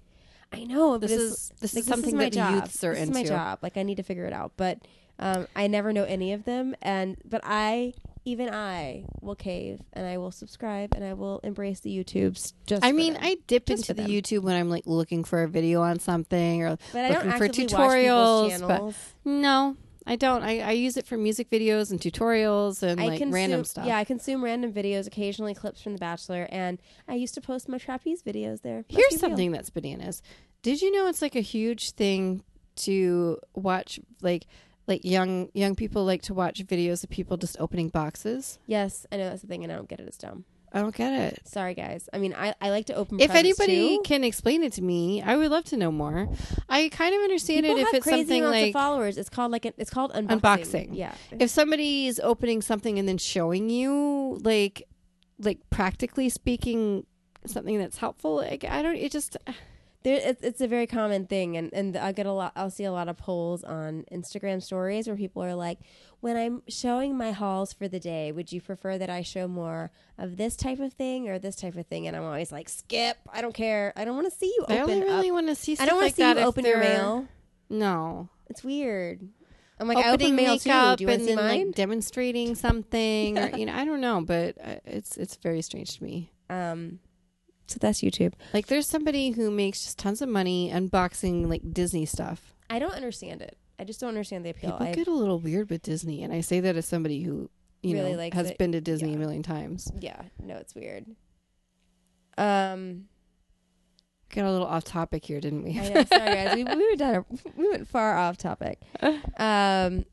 I 0.54 0.64
know, 0.66 0.98
This 0.98 1.12
is 1.12 1.52
this 1.62 1.74
like, 1.76 1.82
is 1.84 1.88
something 1.88 2.18
my 2.18 2.26
that 2.26 2.32
the 2.32 2.36
job. 2.38 2.54
youths 2.56 2.84
are 2.84 2.94
this 2.94 3.04
into. 3.08 3.20
is 3.20 3.24
my 3.24 3.36
job. 3.36 3.60
Like 3.62 3.78
I 3.78 3.84
need 3.84 3.96
to 3.96 4.04
figure 4.04 4.26
it 4.26 4.34
out. 4.34 4.52
But 4.58 4.80
um, 5.20 5.48
I 5.56 5.68
never 5.68 5.94
know 5.94 6.04
any 6.04 6.34
of 6.34 6.44
them, 6.46 6.76
and 6.82 7.16
but 7.24 7.42
I 7.44 7.94
even 8.26 8.50
I 8.54 9.06
will 9.22 9.36
cave 9.36 9.80
and 9.94 10.06
I 10.06 10.18
will 10.18 10.32
subscribe 10.32 10.94
and 10.94 11.04
I 11.04 11.14
will 11.14 11.40
embrace 11.44 11.80
the 11.80 11.90
YouTubes. 11.96 12.54
Just 12.68 12.84
I 12.84 12.92
mean, 12.92 13.14
them. 13.14 13.22
I 13.24 13.38
dip 13.48 13.66
Just 13.68 13.90
into 13.90 13.94
the 13.94 14.04
them. 14.04 14.12
YouTube 14.12 14.42
when 14.44 14.56
I'm 14.56 14.70
like 14.70 14.86
looking 14.86 15.24
for 15.24 15.42
a 15.44 15.48
video 15.48 15.82
on 15.82 16.00
something 16.00 16.64
or 16.64 16.78
but 16.92 17.06
I 17.06 17.10
don't 17.14 17.26
looking 17.26 17.38
for 17.38 17.48
tutorials, 17.48 18.68
but- 18.68 18.94
no, 19.26 19.76
I 20.08 20.16
don't. 20.16 20.44
I, 20.44 20.60
I 20.60 20.72
use 20.72 20.98
it 20.98 21.06
for 21.06 21.18
music 21.18 21.50
videos 21.50 21.92
and 21.92 22.00
tutorials 22.00 22.82
and 22.84 23.00
I 23.00 23.08
like 23.08 23.20
consume, 23.20 23.34
random 23.34 23.64
stuff. 23.64 23.86
Yeah, 23.86 23.98
I 23.98 24.04
consume 24.04 24.44
random 24.44 24.74
videos, 24.74 25.08
occasionally 25.08 25.54
clips 25.54 25.82
from 25.82 25.94
The 25.94 26.00
Bachelor, 26.00 26.48
and 26.52 26.80
I 27.08 27.16
used 27.16 27.34
to 27.36 27.42
post 27.42 27.70
my 27.70 27.78
trapeze 27.78 28.24
videos 28.24 28.62
there. 28.62 28.86
Here's 28.90 29.20
something 29.20 29.52
that's 29.52 29.70
bananas. 29.70 30.22
Did 30.62 30.82
you 30.82 30.92
know 30.92 31.08
it's 31.08 31.22
like 31.22 31.36
a 31.36 31.42
huge 31.42 31.92
thing 31.92 32.44
to 32.78 33.38
watch 33.54 34.00
like 34.22 34.48
like 34.88 35.06
young 35.06 35.50
young 35.54 35.76
people 35.76 36.04
like 36.04 36.22
to 36.24 36.34
watch 36.34 36.66
videos 36.66 37.04
of 37.04 37.10
people 37.10 37.38
just 37.38 37.58
opening 37.60 37.90
boxes? 37.90 38.60
Yes, 38.66 39.06
I 39.12 39.18
know 39.18 39.30
that's 39.30 39.42
the 39.42 39.48
thing, 39.48 39.64
and 39.64 39.72
I 39.72 39.76
don't 39.76 39.88
get 39.90 40.00
it. 40.00 40.08
It's 40.08 40.18
dumb. 40.18 40.46
I 40.74 40.82
don't 40.82 40.96
get 40.96 41.14
it. 41.14 41.48
Sorry, 41.48 41.74
guys. 41.74 42.08
I 42.14 42.18
mean, 42.18 42.34
I, 42.34 42.54
I 42.62 42.70
like 42.70 42.86
to 42.86 42.94
open. 42.94 43.20
If 43.20 43.32
anybody 43.32 43.98
too. 43.98 44.04
can 44.04 44.24
explain 44.24 44.64
it 44.64 44.74
to 44.74 44.82
me, 44.82 45.22
I 45.22 45.36
would 45.36 45.52
love 45.52 45.66
to 45.66 45.78
know 45.78 45.92
more. 45.92 46.30
I 46.70 46.88
kind 46.90 47.14
of 47.14 47.22
understand 47.22 47.66
People 47.66 47.78
it 47.80 47.88
if 47.88 47.94
it's 47.96 48.10
something 48.10 48.44
like 48.44 48.72
followers. 48.72 49.18
It's 49.18 49.30
called 49.30 49.52
like 49.52 49.66
it's 49.66 49.90
called 49.90 50.14
unboxing. 50.14 50.40
Unboxing. 50.40 50.90
Yeah, 50.94 51.14
if 51.32 51.50
somebody 51.50 52.08
is 52.08 52.22
opening 52.24 52.62
something 52.62 52.98
and 52.98 53.08
then 53.08 53.18
showing 53.18 53.70
you 53.70 54.40
like 54.44 54.88
like 55.40 55.60
practically 55.70 56.30
speaking 56.30 57.06
something 57.46 57.80
that's 57.80 57.98
helpful 57.98 58.36
like, 58.36 58.64
i 58.66 58.84
don't 58.84 58.96
it 58.96 59.12
just 59.12 59.36
there, 60.04 60.20
it's, 60.22 60.42
it's 60.42 60.62
a 60.62 60.68
very 60.68 60.88
common 60.88 61.26
thing, 61.28 61.58
and 61.58 61.74
and 61.74 61.96
I 61.96 62.12
get 62.12 62.26
a 62.26 62.32
lot. 62.32 62.54
I'll 62.56 62.70
see 62.72 62.84
a 62.86 62.92
lot 62.92 63.08
of 63.08 63.18
polls 63.18 63.64
on 63.64 64.06
Instagram 64.12 64.62
stories 64.64 65.08
where 65.08 65.16
people 65.16 65.44
are 65.44 65.54
like, 65.56 65.80
"When 66.22 66.36
I'm 66.38 66.64
showing 66.68 67.16
my 67.18 67.32
hauls 67.32 67.72
for 67.74 67.88
the 67.88 68.00
day, 68.00 68.32
would 68.32 68.52
you 68.52 68.62
prefer 68.62 68.98
that 68.98 69.10
I 69.10 69.22
show 69.22 69.48
more 69.48 69.92
of 70.18 70.38
this 70.38 70.56
type 70.56 70.80
of 70.80 70.94
thing 70.94 71.30
or 71.30 71.38
this 71.40 71.56
type 71.56 71.76
of 71.76 71.86
thing?" 71.88 72.08
And 72.08 72.16
I'm 72.18 72.24
always 72.24 72.52
like, 72.52 72.68
"Skip. 72.70 73.18
I 73.32 73.42
don't 73.42 73.54
care. 73.54 73.94
I 73.96 74.06
don't 74.06 74.16
want 74.16 74.32
to 74.32 74.38
see 74.38 74.48
you 74.58 74.66
i 74.70 74.80
only 74.80 75.02
really 75.02 75.32
want 75.32 75.48
to 75.48 75.56
see 75.56 75.74
I 75.74 75.86
don't 75.86 75.96
really 75.96 75.96
want 75.96 76.04
like 76.06 76.16
to 76.16 76.22
see 76.36 76.40
you 76.42 76.48
open 76.48 76.66
your 76.66 76.80
mail. 76.80 77.28
no 77.70 78.30
It's 78.50 78.64
weird." 78.64 79.22
I'm 79.80 79.88
like, 79.88 79.98
I 79.98 80.02
open 80.12 80.14
opening 80.14 80.36
mail 80.36 80.60
too. 80.60 80.70
makeup 80.70 80.98
Do 81.00 81.04
you 81.04 81.08
want 81.08 81.22
and 81.22 81.30
then 81.30 81.36
mine? 81.38 81.66
like 81.68 81.76
demonstrating 81.76 82.54
something, 82.66 83.38
or 83.38 83.50
you 83.58 83.66
know, 83.66 83.74
I 83.74 83.84
don't 83.84 84.00
know, 84.02 84.22
but 84.22 84.56
uh, 84.64 84.76
it's 84.86 85.18
it's 85.18 85.38
very 85.38 85.64
strange 85.64 85.98
to 85.98 86.04
me. 86.04 86.32
um, 86.52 87.00
so 87.72 87.78
that's 87.80 88.02
YouTube. 88.02 88.34
Like, 88.54 88.68
there's 88.68 88.88
somebody 88.88 89.32
who 89.32 89.50
makes 89.52 89.84
just 89.84 89.98
tons 89.98 90.22
of 90.22 90.30
money 90.30 90.70
unboxing 90.74 91.48
like 91.50 91.62
Disney 91.74 92.06
stuff. 92.06 92.54
I 92.70 92.80
don't 92.80 92.94
understand 92.94 93.42
it. 93.42 93.58
I 93.80 93.84
just 93.84 94.00
don't 94.00 94.10
understand 94.10 94.46
the 94.46 94.52
appeal. 94.52 94.72
People 94.72 94.88
I, 94.88 94.94
get 94.94 95.08
a 95.08 95.14
little 95.14 95.40
weird 95.40 95.70
with 95.70 95.82
Disney, 95.82 96.24
and 96.24 96.32
I 96.34 96.42
say 96.42 96.60
that 96.60 96.76
as 96.76 96.86
somebody 96.86 97.24
who 97.24 97.50
you 97.82 97.96
Really 97.96 98.12
know 98.12 98.18
likes 98.18 98.36
has 98.36 98.50
it. 98.52 98.58
been 98.60 98.72
to 98.74 98.82
Disney 98.82 99.10
Yeah. 99.10 99.16
a 99.16 99.20
million 99.20 99.42
times. 99.44 99.92
yeah, 100.00 100.22
no, 100.40 100.56
it's 100.58 100.76
weird. 100.76 101.06
Um, 102.38 103.06
Got 104.34 104.46
a 104.46 104.52
little 104.52 104.68
off 104.68 104.86
topic 104.86 105.26
here, 105.26 105.42
didn't 105.42 105.64
we? 105.64 105.78
I 105.78 105.90
know. 105.90 106.04
Sorry, 106.06 106.34
guys. 106.34 106.56
We, 106.56 106.64
we 106.64 106.90
were 106.90 106.96
done. 106.96 107.26
We 107.58 107.70
went 107.70 107.88
far 107.88 108.18
off 108.18 108.38
topic. 108.38 108.80
Um, 109.38 110.06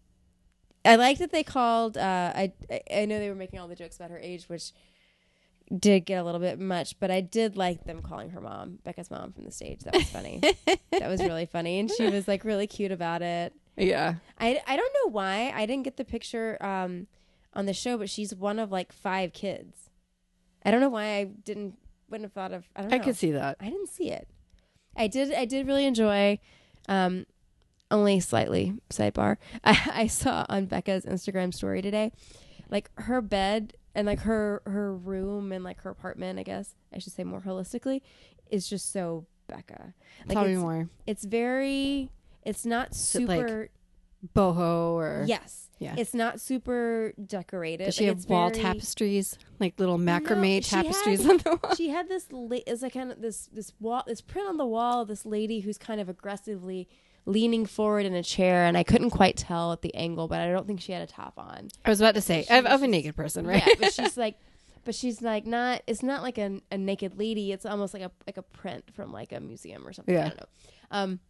I 0.85 0.97
like 0.97 1.19
that 1.19 1.31
they 1.33 1.43
called. 1.45 1.99
Uh, 1.99 2.33
I 2.35 2.53
I- 2.71 2.81
I 3.03 3.05
know 3.05 3.19
they 3.19 3.29
were 3.29 3.35
making 3.35 3.59
all 3.59 3.69
the 3.69 3.75
jokes 3.77 3.97
about 3.97 4.11
her 4.11 4.19
age, 4.19 4.49
which 4.49 4.73
did 5.77 6.01
get 6.07 6.17
a 6.17 6.25
little 6.25 6.41
bit 6.41 6.59
much, 6.59 6.99
but 6.99 7.11
I 7.11 7.21
did 7.21 7.57
like 7.57 7.85
them 7.85 8.03
calling 8.03 8.31
her 8.31 8.41
mom, 8.41 8.79
Becca's 8.85 9.11
mom, 9.11 9.33
from 9.33 9.45
the 9.45 9.53
stage. 9.53 9.81
That 9.81 9.95
was 9.95 10.09
funny. 10.11 10.41
that 10.91 11.09
was 11.09 11.21
really 11.21 11.47
funny, 11.47 11.79
and 11.79 11.91
she 11.91 12.09
was 12.09 12.27
like 12.27 12.45
really 12.45 12.67
cute 12.67 12.93
about 12.93 13.23
it. 13.23 13.53
yeah. 13.77 14.15
I 14.39 14.61
I 14.67 14.77
don't 14.77 14.93
know 15.05 15.11
why 15.11 15.53
I 15.55 15.67
didn't 15.67 15.85
get 15.85 15.97
the 15.97 16.05
picture 16.05 16.57
um 16.63 17.07
on 17.55 17.67
the 17.67 17.75
show, 17.75 17.99
but 17.99 18.11
she's 18.11 18.35
one 18.35 18.59
of 18.59 18.71
like 18.71 18.93
five 18.93 19.33
kids. 19.33 19.91
I 20.65 20.71
don't 20.71 20.81
know 20.81 20.89
why 20.89 21.17
I 21.17 21.25
didn't 21.25 21.77
wouldn't 22.09 22.27
have 22.27 22.33
thought 22.33 22.53
of. 22.53 22.69
I 22.75 22.83
don't 22.83 22.91
know. 22.91 22.97
I 22.97 23.01
could 23.01 23.17
see 23.17 23.33
that. 23.33 23.57
I 23.61 23.67
didn't 23.67 23.89
see 23.89 24.11
it. 24.11 24.29
I 24.97 25.07
did. 25.07 25.33
I 25.33 25.45
did 25.45 25.67
really 25.67 25.87
enjoy. 25.87 26.39
Um, 26.89 27.27
only 27.91 28.21
slightly 28.21 28.75
sidebar. 28.91 29.37
I, 29.65 29.91
I 29.93 30.07
saw 30.07 30.47
on 30.49 30.67
Becca's 30.67 31.05
Instagram 31.05 31.55
story 31.55 31.83
today, 31.83 32.13
like 32.71 32.91
her 32.97 33.21
bed 33.21 33.75
and 33.99 34.07
like 34.07 34.21
her 34.21 34.63
her 34.67 34.95
room 34.95 35.53
and 35.53 35.65
like 35.65 35.81
her 35.83 35.91
apartment. 35.91 36.39
I 36.39 36.43
guess 36.45 36.75
I 36.95 36.99
should 36.99 37.13
say 37.13 37.25
more 37.25 37.41
holistically, 37.41 38.01
is 38.51 38.69
just 38.69 38.93
so 38.93 39.27
Becca. 39.49 39.95
Like 40.27 40.35
Tell 40.37 40.45
me 40.45 40.53
it's, 40.53 40.61
more. 40.61 40.89
it's 41.07 41.25
very. 41.25 42.11
It's 42.45 42.65
not 42.65 42.89
it, 42.89 43.27
like, 43.27 43.41
super. 43.41 43.69
Boho 44.35 44.93
or 44.95 45.25
yes. 45.27 45.69
Yeah. 45.79 45.95
It's 45.97 46.13
not 46.13 46.41
super 46.41 47.13
decorated. 47.25 47.85
Does 47.85 47.95
she 47.95 48.09
Like, 48.09 48.17
have 48.19 48.29
wall 48.29 48.51
very- 48.51 48.63
tapestries, 48.63 49.39
like 49.61 49.79
little 49.79 49.97
macrame 49.99 50.55
had- 50.55 50.65
tapestries 50.65 51.21
on 51.29 51.37
the 51.39 51.59
wall? 51.63 51.75
she 51.77 51.91
had 51.91 52.09
this 52.09 52.27
la- 52.33 52.59
it's 52.67 52.83
like 52.83 52.95
kind 52.95 53.13
of 53.13 53.21
this 53.23 53.49
this 53.53 53.73
wall 53.79 54.03
this 54.07 54.21
print 54.21 54.49
on 54.49 54.57
the 54.57 54.67
wall 54.67 55.05
this 55.05 55.25
lady 55.25 55.61
who's 55.61 55.79
kind 55.79 56.01
of 56.01 56.09
aggressively 56.09 56.89
leaning 57.29 57.67
forward 57.67 58.07
in 58.07 58.15
a 58.15 58.23
chair 58.23 58.65
and 58.65 58.77
I 58.77 58.83
couldn't 58.83 59.11
quite 59.11 59.37
tell 59.37 59.73
at 59.73 59.83
the 59.83 59.95
angle 59.95 60.27
but 60.29 60.41
I 60.41 60.51
don't 60.51 60.67
think 60.67 60.81
she 60.81 60.93
had 60.93 61.03
a 61.03 61.07
top 61.07 61.35
on. 61.37 61.69
I 61.85 61.91
was 61.91 62.01
about 62.01 62.15
to 62.15 62.21
say, 62.21 62.47
of, 62.51 62.65
of 62.67 62.83
a 62.83 62.89
naked 62.89 63.15
person, 63.17 63.47
right? 63.47 63.63
Yeah, 63.67 63.75
but 63.79 63.93
she's 63.99 64.17
like 64.17 64.37
but 64.85 64.95
she's 64.95 65.21
like 65.21 65.45
not 65.47 65.83
it's 65.87 66.03
not 66.03 66.23
like 66.23 66.39
a, 66.39 66.61
a 66.73 66.79
naked 66.79 67.19
lady, 67.19 67.53
it's 67.53 67.67
almost 67.67 67.93
like 67.95 68.03
a 68.03 68.11
like 68.27 68.39
a 68.39 68.43
print 68.43 68.85
from 68.95 69.13
like 69.13 69.33
a 69.33 69.41
museum 69.41 69.87
or 69.87 69.93
something. 69.93 70.17
I 70.17 70.19
Yeah. 70.19 70.29
don't 70.29 70.41
know. 70.41 70.47
Um 70.91 71.21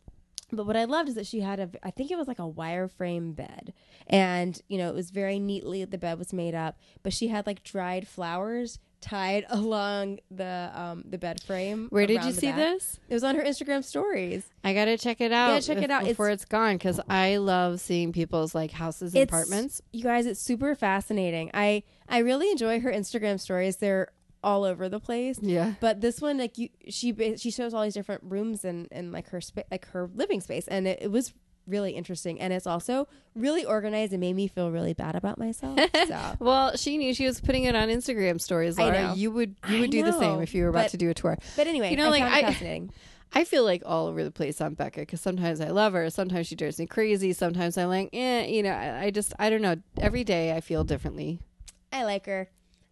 but 0.50 0.64
what 0.66 0.76
I 0.78 0.84
loved 0.84 1.10
is 1.10 1.14
that 1.16 1.26
she 1.26 1.40
had 1.40 1.60
a, 1.60 1.68
I 1.82 1.90
think 1.90 2.10
it 2.10 2.16
was 2.16 2.26
like 2.26 2.38
a 2.38 2.48
wireframe 2.48 3.36
bed, 3.36 3.74
and 4.06 4.58
you 4.68 4.78
know 4.78 4.88
it 4.88 4.94
was 4.94 5.10
very 5.10 5.38
neatly 5.38 5.84
the 5.84 5.98
bed 5.98 6.18
was 6.18 6.32
made 6.32 6.54
up. 6.54 6.78
But 7.02 7.12
she 7.12 7.28
had 7.28 7.46
like 7.46 7.62
dried 7.62 8.08
flowers 8.08 8.78
tied 9.00 9.44
along 9.50 10.18
the 10.30 10.70
um 10.74 11.04
the 11.08 11.18
bed 11.18 11.42
frame. 11.42 11.86
Where 11.90 12.06
did 12.06 12.24
you 12.24 12.32
see 12.32 12.48
back. 12.48 12.56
this? 12.56 12.98
It 13.08 13.14
was 13.14 13.24
on 13.24 13.34
her 13.36 13.42
Instagram 13.42 13.84
stories. 13.84 14.44
I 14.64 14.74
gotta 14.74 14.98
check 14.98 15.20
it 15.20 15.32
out. 15.32 15.62
check 15.62 15.78
it 15.78 15.90
out. 15.90 16.02
It's- 16.02 16.12
before 16.14 16.30
it's 16.30 16.44
gone 16.44 16.76
because 16.76 17.00
I 17.08 17.36
love 17.36 17.80
seeing 17.80 18.12
people's 18.12 18.54
like 18.54 18.70
houses 18.72 19.14
and 19.14 19.22
apartments. 19.22 19.80
You 19.92 20.02
guys, 20.04 20.26
it's 20.26 20.40
super 20.40 20.74
fascinating. 20.74 21.50
I 21.54 21.82
I 22.08 22.18
really 22.18 22.50
enjoy 22.50 22.80
her 22.80 22.90
Instagram 22.92 23.38
stories. 23.40 23.76
They're 23.76 24.08
all 24.42 24.62
over 24.64 24.88
the 24.88 25.00
place. 25.00 25.38
Yeah, 25.42 25.74
But 25.80 26.00
this 26.00 26.20
one, 26.20 26.38
like 26.38 26.56
you, 26.58 26.68
she 26.88 27.36
she 27.36 27.50
shows 27.50 27.74
all 27.74 27.82
these 27.82 27.94
different 27.94 28.22
rooms 28.24 28.64
and 28.64 28.86
and 28.92 29.10
like 29.12 29.28
her 29.30 29.40
spa- 29.40 29.62
like 29.70 29.86
her 29.88 30.08
living 30.14 30.40
space, 30.40 30.68
and 30.68 30.86
it, 30.86 31.00
it 31.02 31.10
was 31.10 31.34
really 31.68 31.92
interesting. 31.92 32.40
And 32.40 32.52
it's 32.52 32.66
also 32.66 33.06
really 33.34 33.64
organized 33.64 34.12
and 34.12 34.20
made 34.20 34.34
me 34.34 34.48
feel 34.48 34.70
really 34.70 34.94
bad 34.94 35.14
about 35.14 35.38
myself. 35.38 35.78
So 36.08 36.34
Well, 36.40 36.76
she 36.76 36.96
knew 36.98 37.12
she 37.14 37.26
was 37.26 37.40
putting 37.40 37.64
it 37.64 37.76
on 37.76 37.88
Instagram 37.88 38.40
stories. 38.40 38.78
I 38.78 38.90
know. 38.90 39.14
You 39.14 39.30
would 39.30 39.56
you 39.68 39.78
I 39.78 39.80
would 39.80 39.90
do 39.90 40.02
the 40.02 40.12
same 40.12 40.40
if 40.40 40.54
you 40.54 40.62
were 40.64 40.70
about 40.70 40.84
but- 40.84 40.90
to 40.92 40.96
do 40.96 41.10
a 41.10 41.14
tour. 41.14 41.36
But 41.56 41.66
anyway, 41.66 41.90
You 41.90 41.96
know, 41.96 42.06
I 42.06 42.10
like, 42.10 42.22
I- 42.22 42.42
fascinating. 42.42 42.90
I 43.34 43.44
feel 43.44 43.62
like 43.62 43.82
all 43.84 44.06
over 44.06 44.24
the 44.24 44.30
place 44.30 44.58
on 44.62 44.72
Becca 44.72 45.00
because 45.00 45.20
sometimes 45.20 45.60
I 45.60 45.68
love 45.68 45.92
her, 45.92 46.08
sometimes 46.08 46.46
she 46.46 46.54
drives 46.56 46.78
me 46.78 46.86
crazy, 46.86 47.34
sometimes 47.34 47.76
I'm 47.76 47.88
like, 47.88 48.08
eh, 48.14 48.46
you 48.46 48.62
know, 48.62 48.70
I, 48.72 49.04
I 49.04 49.10
just 49.10 49.34
I 49.38 49.50
don't 49.50 49.60
know. 49.60 49.76
Every 49.98 50.24
day 50.24 50.56
I 50.56 50.62
feel 50.62 50.82
differently, 50.82 51.38
I 51.92 52.04
like 52.04 52.24
her. 52.24 52.48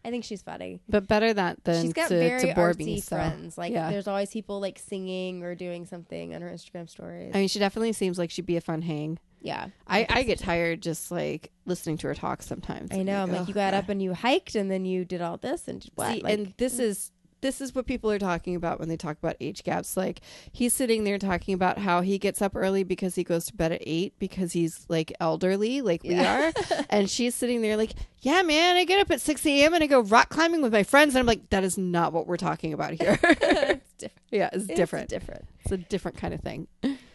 I 0.06 0.10
think 0.10 0.24
she's 0.24 0.42
funny. 0.42 0.78
but 0.88 1.08
better 1.08 1.34
that 1.34 1.64
than 1.64 1.82
she's 1.82 1.92
got 1.92 2.08
to, 2.08 2.16
very 2.16 2.40
to 2.40 2.54
artsy 2.54 2.84
me. 2.84 3.00
So. 3.00 3.16
friends. 3.16 3.58
Like 3.58 3.72
yeah. 3.72 3.90
there's 3.90 4.06
always 4.06 4.30
people 4.30 4.60
like 4.60 4.78
singing 4.78 5.42
or 5.42 5.56
doing 5.56 5.84
something 5.84 6.32
on 6.32 6.42
her 6.42 6.48
Instagram 6.48 6.88
stories. 6.88 7.32
I 7.34 7.38
mean, 7.38 7.48
she 7.48 7.58
definitely 7.58 7.92
seems 7.92 8.16
like 8.16 8.30
she'd 8.30 8.46
be 8.46 8.56
a 8.56 8.60
fun 8.60 8.82
hang. 8.82 9.18
yeah, 9.40 9.68
I, 9.88 10.06
I 10.08 10.22
get 10.22 10.38
tired 10.38 10.80
just 10.80 11.10
like 11.10 11.50
listening 11.64 11.98
to 11.98 12.06
her 12.06 12.14
talk 12.14 12.42
sometimes. 12.42 12.92
I 12.92 13.02
know. 13.02 13.20
I'm 13.20 13.32
like, 13.32 13.42
"Ugh, 13.42 13.48
you 13.48 13.54
got 13.54 13.72
God." 13.72 13.78
up 13.78 13.88
and 13.88 14.00
you 14.00 14.14
hiked, 14.14 14.54
and 14.54 14.70
then 14.70 14.84
you 14.84 15.04
did 15.04 15.20
all 15.20 15.38
this, 15.38 15.66
and 15.66 15.84
what? 15.96 16.12
See, 16.12 16.20
Like, 16.22 16.34
and 16.34 16.54
this 16.56 16.76
mm. 16.76 16.84
is 16.84 17.10
this 17.42 17.60
is 17.60 17.74
what 17.74 17.86
people 17.86 18.10
are 18.10 18.18
talking 18.18 18.56
about 18.56 18.80
when 18.80 18.88
they 18.88 18.96
talk 18.96 19.18
about 19.18 19.36
age 19.40 19.62
gaps. 19.62 19.96
Like 19.96 20.20
he's 20.52 20.72
sitting 20.72 21.04
there 21.04 21.18
talking 21.18 21.54
about 21.54 21.78
how 21.78 22.00
he 22.00 22.18
gets 22.18 22.40
up 22.42 22.56
early 22.56 22.82
because 22.82 23.14
he 23.14 23.22
goes 23.24 23.44
to 23.46 23.54
bed 23.54 23.72
at 23.72 23.82
eight 23.86 24.14
because 24.18 24.52
he's 24.52 24.86
like 24.88 25.12
elderly, 25.20 25.82
like 25.82 26.02
Yeah. 26.04 26.50
we 26.50 26.74
are, 26.76 26.84
and 26.90 27.08
she's 27.10 27.34
sitting 27.34 27.60
there 27.62 27.76
like, 27.76 27.92
yeah, 28.20 28.42
man, 28.42 28.76
I 28.76 28.84
get 28.84 29.00
up 29.00 29.10
at 29.10 29.20
six 29.20 29.44
a.m. 29.46 29.74
and 29.74 29.84
I 29.84 29.86
go 29.86 30.00
rock 30.00 30.28
climbing 30.30 30.62
with 30.62 30.72
my 30.72 30.82
friends, 30.82 31.14
and 31.14 31.20
I'm 31.20 31.26
like, 31.26 31.50
that 31.50 31.62
is 31.62 31.76
not 31.78 32.12
what 32.12 32.26
we're 32.26 32.36
talking 32.38 32.72
about 32.72 32.92
here. 32.94 33.18
it's 33.22 33.92
different. 33.98 34.12
yeah, 34.30 34.48
it's 34.52 34.64
It's 34.64 34.74
different. 34.74 35.08
different. 35.08 35.44
It's 35.60 35.72
a 35.72 35.76
different 35.76 36.16
kind 36.16 36.34
of 36.34 36.40
thing. 36.40 36.66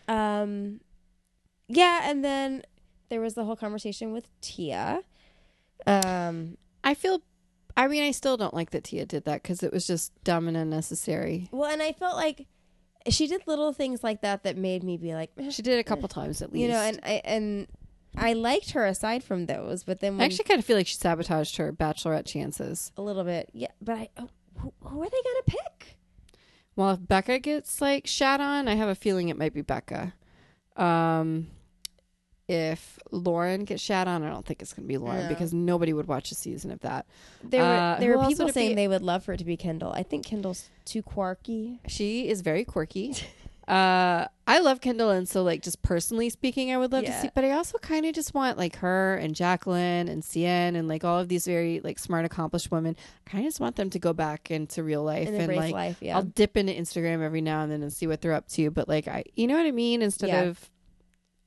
Um, 0.07 0.81
yeah, 1.67 2.09
and 2.09 2.23
then 2.23 2.63
there 3.09 3.21
was 3.21 3.33
the 3.33 3.43
whole 3.45 3.55
conversation 3.55 4.11
with 4.13 4.27
Tia. 4.41 5.01
Um, 5.87 6.57
I 6.83 6.93
feel. 6.93 7.21
I 7.77 7.87
mean, 7.87 8.03
I 8.03 8.11
still 8.11 8.37
don't 8.37 8.53
like 8.53 8.71
that 8.71 8.83
Tia 8.85 9.05
did 9.05 9.25
that 9.25 9.41
because 9.43 9.63
it 9.63 9.71
was 9.73 9.87
just 9.87 10.11
dumb 10.23 10.47
and 10.47 10.57
unnecessary. 10.57 11.47
well, 11.51 11.71
and 11.71 11.81
I 11.81 11.93
felt 11.93 12.15
like 12.15 12.47
she 13.09 13.27
did 13.27 13.41
little 13.47 13.73
things 13.73 14.03
like 14.03 14.21
that 14.21 14.43
that 14.43 14.57
made 14.57 14.83
me 14.83 14.97
be 14.97 15.13
like, 15.13 15.31
She 15.49 15.61
did 15.61 15.77
it 15.77 15.79
a 15.79 15.83
couple 15.83 16.07
times 16.07 16.41
at 16.41 16.51
least. 16.51 16.61
you 16.61 16.67
know, 16.67 16.79
and 16.81 16.99
I 17.03 17.21
and 17.25 17.67
I 18.15 18.33
liked 18.33 18.71
her 18.71 18.85
aside 18.85 19.23
from 19.23 19.45
those, 19.45 19.83
but 19.83 20.01
then 20.01 20.19
I 20.19 20.25
actually 20.25 20.43
kind 20.45 20.59
of 20.59 20.65
feel 20.65 20.77
like 20.77 20.87
she 20.87 20.95
sabotaged 20.95 21.57
her 21.57 21.71
bachelorette 21.71 22.25
chances. 22.25 22.91
a 22.97 23.01
little 23.01 23.23
bit, 23.23 23.49
yeah. 23.53 23.69
But 23.81 23.97
I, 23.97 24.09
oh, 24.17 24.29
who, 24.57 24.73
who 24.81 25.01
are 25.01 25.09
they 25.09 25.21
gonna 25.23 25.43
pick? 25.47 25.97
Well, 26.75 26.91
if 26.91 27.07
Becca 27.07 27.39
gets 27.39 27.81
like 27.81 28.05
shat 28.07 28.39
on, 28.41 28.67
I 28.67 28.75
have 28.75 28.89
a 28.89 28.95
feeling 28.95 29.29
it 29.29 29.37
might 29.37 29.53
be 29.53 29.61
Becca. 29.61 30.13
Um, 30.75 31.47
if 32.51 32.99
Lauren 33.11 33.63
gets 33.63 33.81
shat 33.81 34.07
on, 34.07 34.23
I 34.23 34.29
don't 34.29 34.45
think 34.45 34.61
it's 34.61 34.73
going 34.73 34.83
to 34.83 34.87
be 34.87 34.97
Lauren 34.97 35.23
No. 35.23 35.29
because 35.29 35.53
nobody 35.53 35.93
would 35.93 36.07
watch 36.07 36.31
a 36.31 36.35
season 36.35 36.69
of 36.71 36.79
that. 36.81 37.05
There 37.43 37.61
were 37.61 37.67
Uh, 37.67 37.99
there 37.99 38.11
who 38.11 38.17
were 38.17 38.23
else 38.25 38.33
people 38.33 38.45
would 38.45 38.49
it 38.51 38.53
saying 38.53 38.69
be? 38.71 38.75
they 38.75 38.87
would 38.87 39.01
love 39.01 39.23
for 39.23 39.33
it 39.33 39.37
to 39.37 39.45
be 39.45 39.55
Kendall. 39.57 39.93
I 39.93 40.03
think 40.03 40.25
Kendall's 40.25 40.69
too 40.85 41.01
quirky. 41.01 41.79
She 41.87 42.27
is 42.27 42.41
very 42.41 42.65
quirky. 42.65 43.15
uh, 43.67 44.25
I 44.47 44.59
love 44.59 44.81
Kendall, 44.81 45.11
and 45.11 45.29
so 45.29 45.43
like 45.43 45.61
just 45.61 45.81
personally 45.81 46.29
speaking, 46.29 46.73
I 46.73 46.77
would 46.77 46.91
love 46.91 47.05
to 47.05 47.09
Yeah. 47.11 47.21
see. 47.21 47.29
But 47.33 47.45
I 47.45 47.51
also 47.51 47.77
kind 47.77 48.05
of 48.05 48.13
just 48.13 48.33
want 48.33 48.57
like 48.57 48.77
her 48.77 49.15
and 49.15 49.33
Jacqueline 49.35 50.09
and 50.09 50.23
Seinne 50.25 50.75
and 50.75 50.87
like 50.89 51.03
all 51.05 51.19
of 51.19 51.29
these 51.29 51.45
very 51.45 51.79
like 51.81 51.99
smart, 51.99 52.25
accomplished 52.25 52.69
women. 52.71 52.97
I 53.25 53.29
kind 53.29 53.45
of 53.45 53.47
just 53.49 53.61
want 53.61 53.77
them 53.77 53.89
to 53.91 53.99
go 53.99 54.11
back 54.13 54.51
into 54.51 54.83
real 54.83 55.03
life 55.03 55.27
And 55.27 55.35
and 55.35 55.43
embrace 55.43 55.59
like 55.59 55.73
life, 55.73 55.97
yeah. 56.01 56.17
I'll 56.17 56.23
dip 56.23 56.57
into 56.57 56.73
Instagram 56.73 57.21
every 57.21 57.41
now 57.41 57.61
and 57.61 57.71
then 57.71 57.81
and 57.81 57.93
see 57.93 58.07
what 58.07 58.19
they're 58.21 58.33
up 58.33 58.47
to. 58.49 58.71
But 58.71 58.89
like 58.89 59.07
I, 59.07 59.23
you 59.35 59.47
know 59.47 59.55
what 59.55 59.65
I 59.65 59.71
mean? 59.71 60.01
Instead 60.01 60.29
Yeah. 60.29 60.41
of 60.43 60.69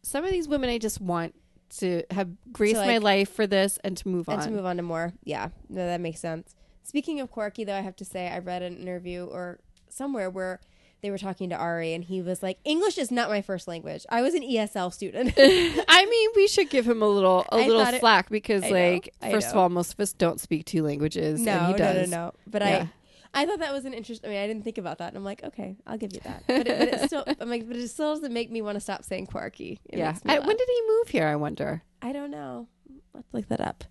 some 0.04 0.24
of 0.24 0.30
these 0.30 0.46
women, 0.46 0.70
I 0.70 0.78
just 0.78 1.00
want 1.00 1.34
to 1.78 2.02
have 2.10 2.28
graced 2.52 2.76
my 2.76 2.98
like- 2.98 3.02
life 3.02 3.30
for 3.32 3.46
this 3.46 3.78
and 3.82 3.96
to 3.96 4.08
move 4.08 4.28
and 4.28 4.40
on. 4.40 4.46
to 4.46 4.52
move 4.54 4.64
on 4.66 4.76
to 4.76 4.82
more. 4.82 5.12
Yeah, 5.24 5.48
no, 5.68 5.86
that 5.86 6.00
makes 6.00 6.20
sense. 6.20 6.54
Speaking 6.82 7.18
of 7.20 7.30
quirky, 7.30 7.64
though, 7.64 7.74
I 7.74 7.80
have 7.80 7.96
to 7.96 8.04
say 8.04 8.28
I 8.28 8.38
read 8.38 8.62
an 8.62 8.76
interview 8.76 9.24
or 9.24 9.58
somewhere 9.88 10.28
where 10.30 10.60
they 11.00 11.10
were 11.10 11.18
talking 11.18 11.50
to 11.50 11.60
Arie, 11.60 11.92
and 11.94 12.04
he 12.04 12.22
was 12.22 12.42
like, 12.42 12.58
"English 12.64 12.96
is 12.98 13.10
not 13.10 13.28
my 13.28 13.42
first 13.42 13.66
language. 13.66 14.06
I 14.10 14.22
was 14.22 14.34
an 14.34 14.42
ESL 14.42 14.92
student." 14.92 15.34
I 15.38 16.06
mean, 16.06 16.30
we 16.36 16.46
should 16.48 16.70
give 16.70 16.86
him 16.86 17.02
a 17.02 17.08
little 17.08 17.46
a 17.50 17.56
I 17.56 17.66
little 17.66 17.80
it- 17.82 18.00
slack 18.00 18.28
because, 18.30 18.62
I 18.62 18.70
like, 18.70 19.14
I 19.22 19.30
first 19.30 19.48
of 19.50 19.56
all, 19.56 19.68
most 19.68 19.94
of 19.94 20.00
us 20.00 20.12
don't 20.12 20.38
speak 20.40 20.64
two 20.66 20.82
languages. 20.82 21.38
and 21.40 21.46
no, 21.46 21.58
he 21.66 21.72
no, 21.72 21.78
does. 21.78 22.10
no, 22.10 22.16
no. 22.26 22.32
But 22.46 22.62
Yeah. 22.62 22.68
I, 22.86 22.90
I 23.34 23.46
thought 23.46 23.58
that 23.58 23.72
was 23.72 23.84
an 23.84 23.92
interesting. 23.94 24.30
I 24.30 24.32
mean, 24.32 24.42
I 24.42 24.46
didn't 24.46 24.64
think 24.64 24.78
about 24.78 24.98
that, 24.98 25.08
and 25.08 25.16
I'm 25.16 25.24
like, 25.24 25.42
okay, 25.44 25.76
I'll 25.86 25.98
give 25.98 26.12
you 26.14 26.20
that. 26.24 26.44
But 26.46 26.66
it, 26.68 26.78
but 26.78 26.88
it 26.88 27.06
still, 27.08 27.24
I'm 27.40 27.50
like, 27.50 27.66
but 27.66 27.76
it 27.76 27.88
still 27.88 28.14
doesn't 28.14 28.32
make 28.32 28.50
me 28.50 28.62
want 28.62 28.76
to 28.76 28.80
stop 28.80 29.04
saying 29.04 29.26
quirky. 29.26 29.80
It 29.88 29.98
Yeah. 29.98 30.14
I, 30.26 30.38
when 30.38 30.56
did 30.56 30.68
he 30.68 30.82
move 30.88 31.08
here? 31.08 31.26
I 31.26 31.36
wonder. 31.36 31.82
I 32.00 32.12
don't 32.12 32.30
know. 32.30 32.68
Let's 33.12 33.32
look 33.32 33.48
that 33.48 33.60
up. 33.60 33.84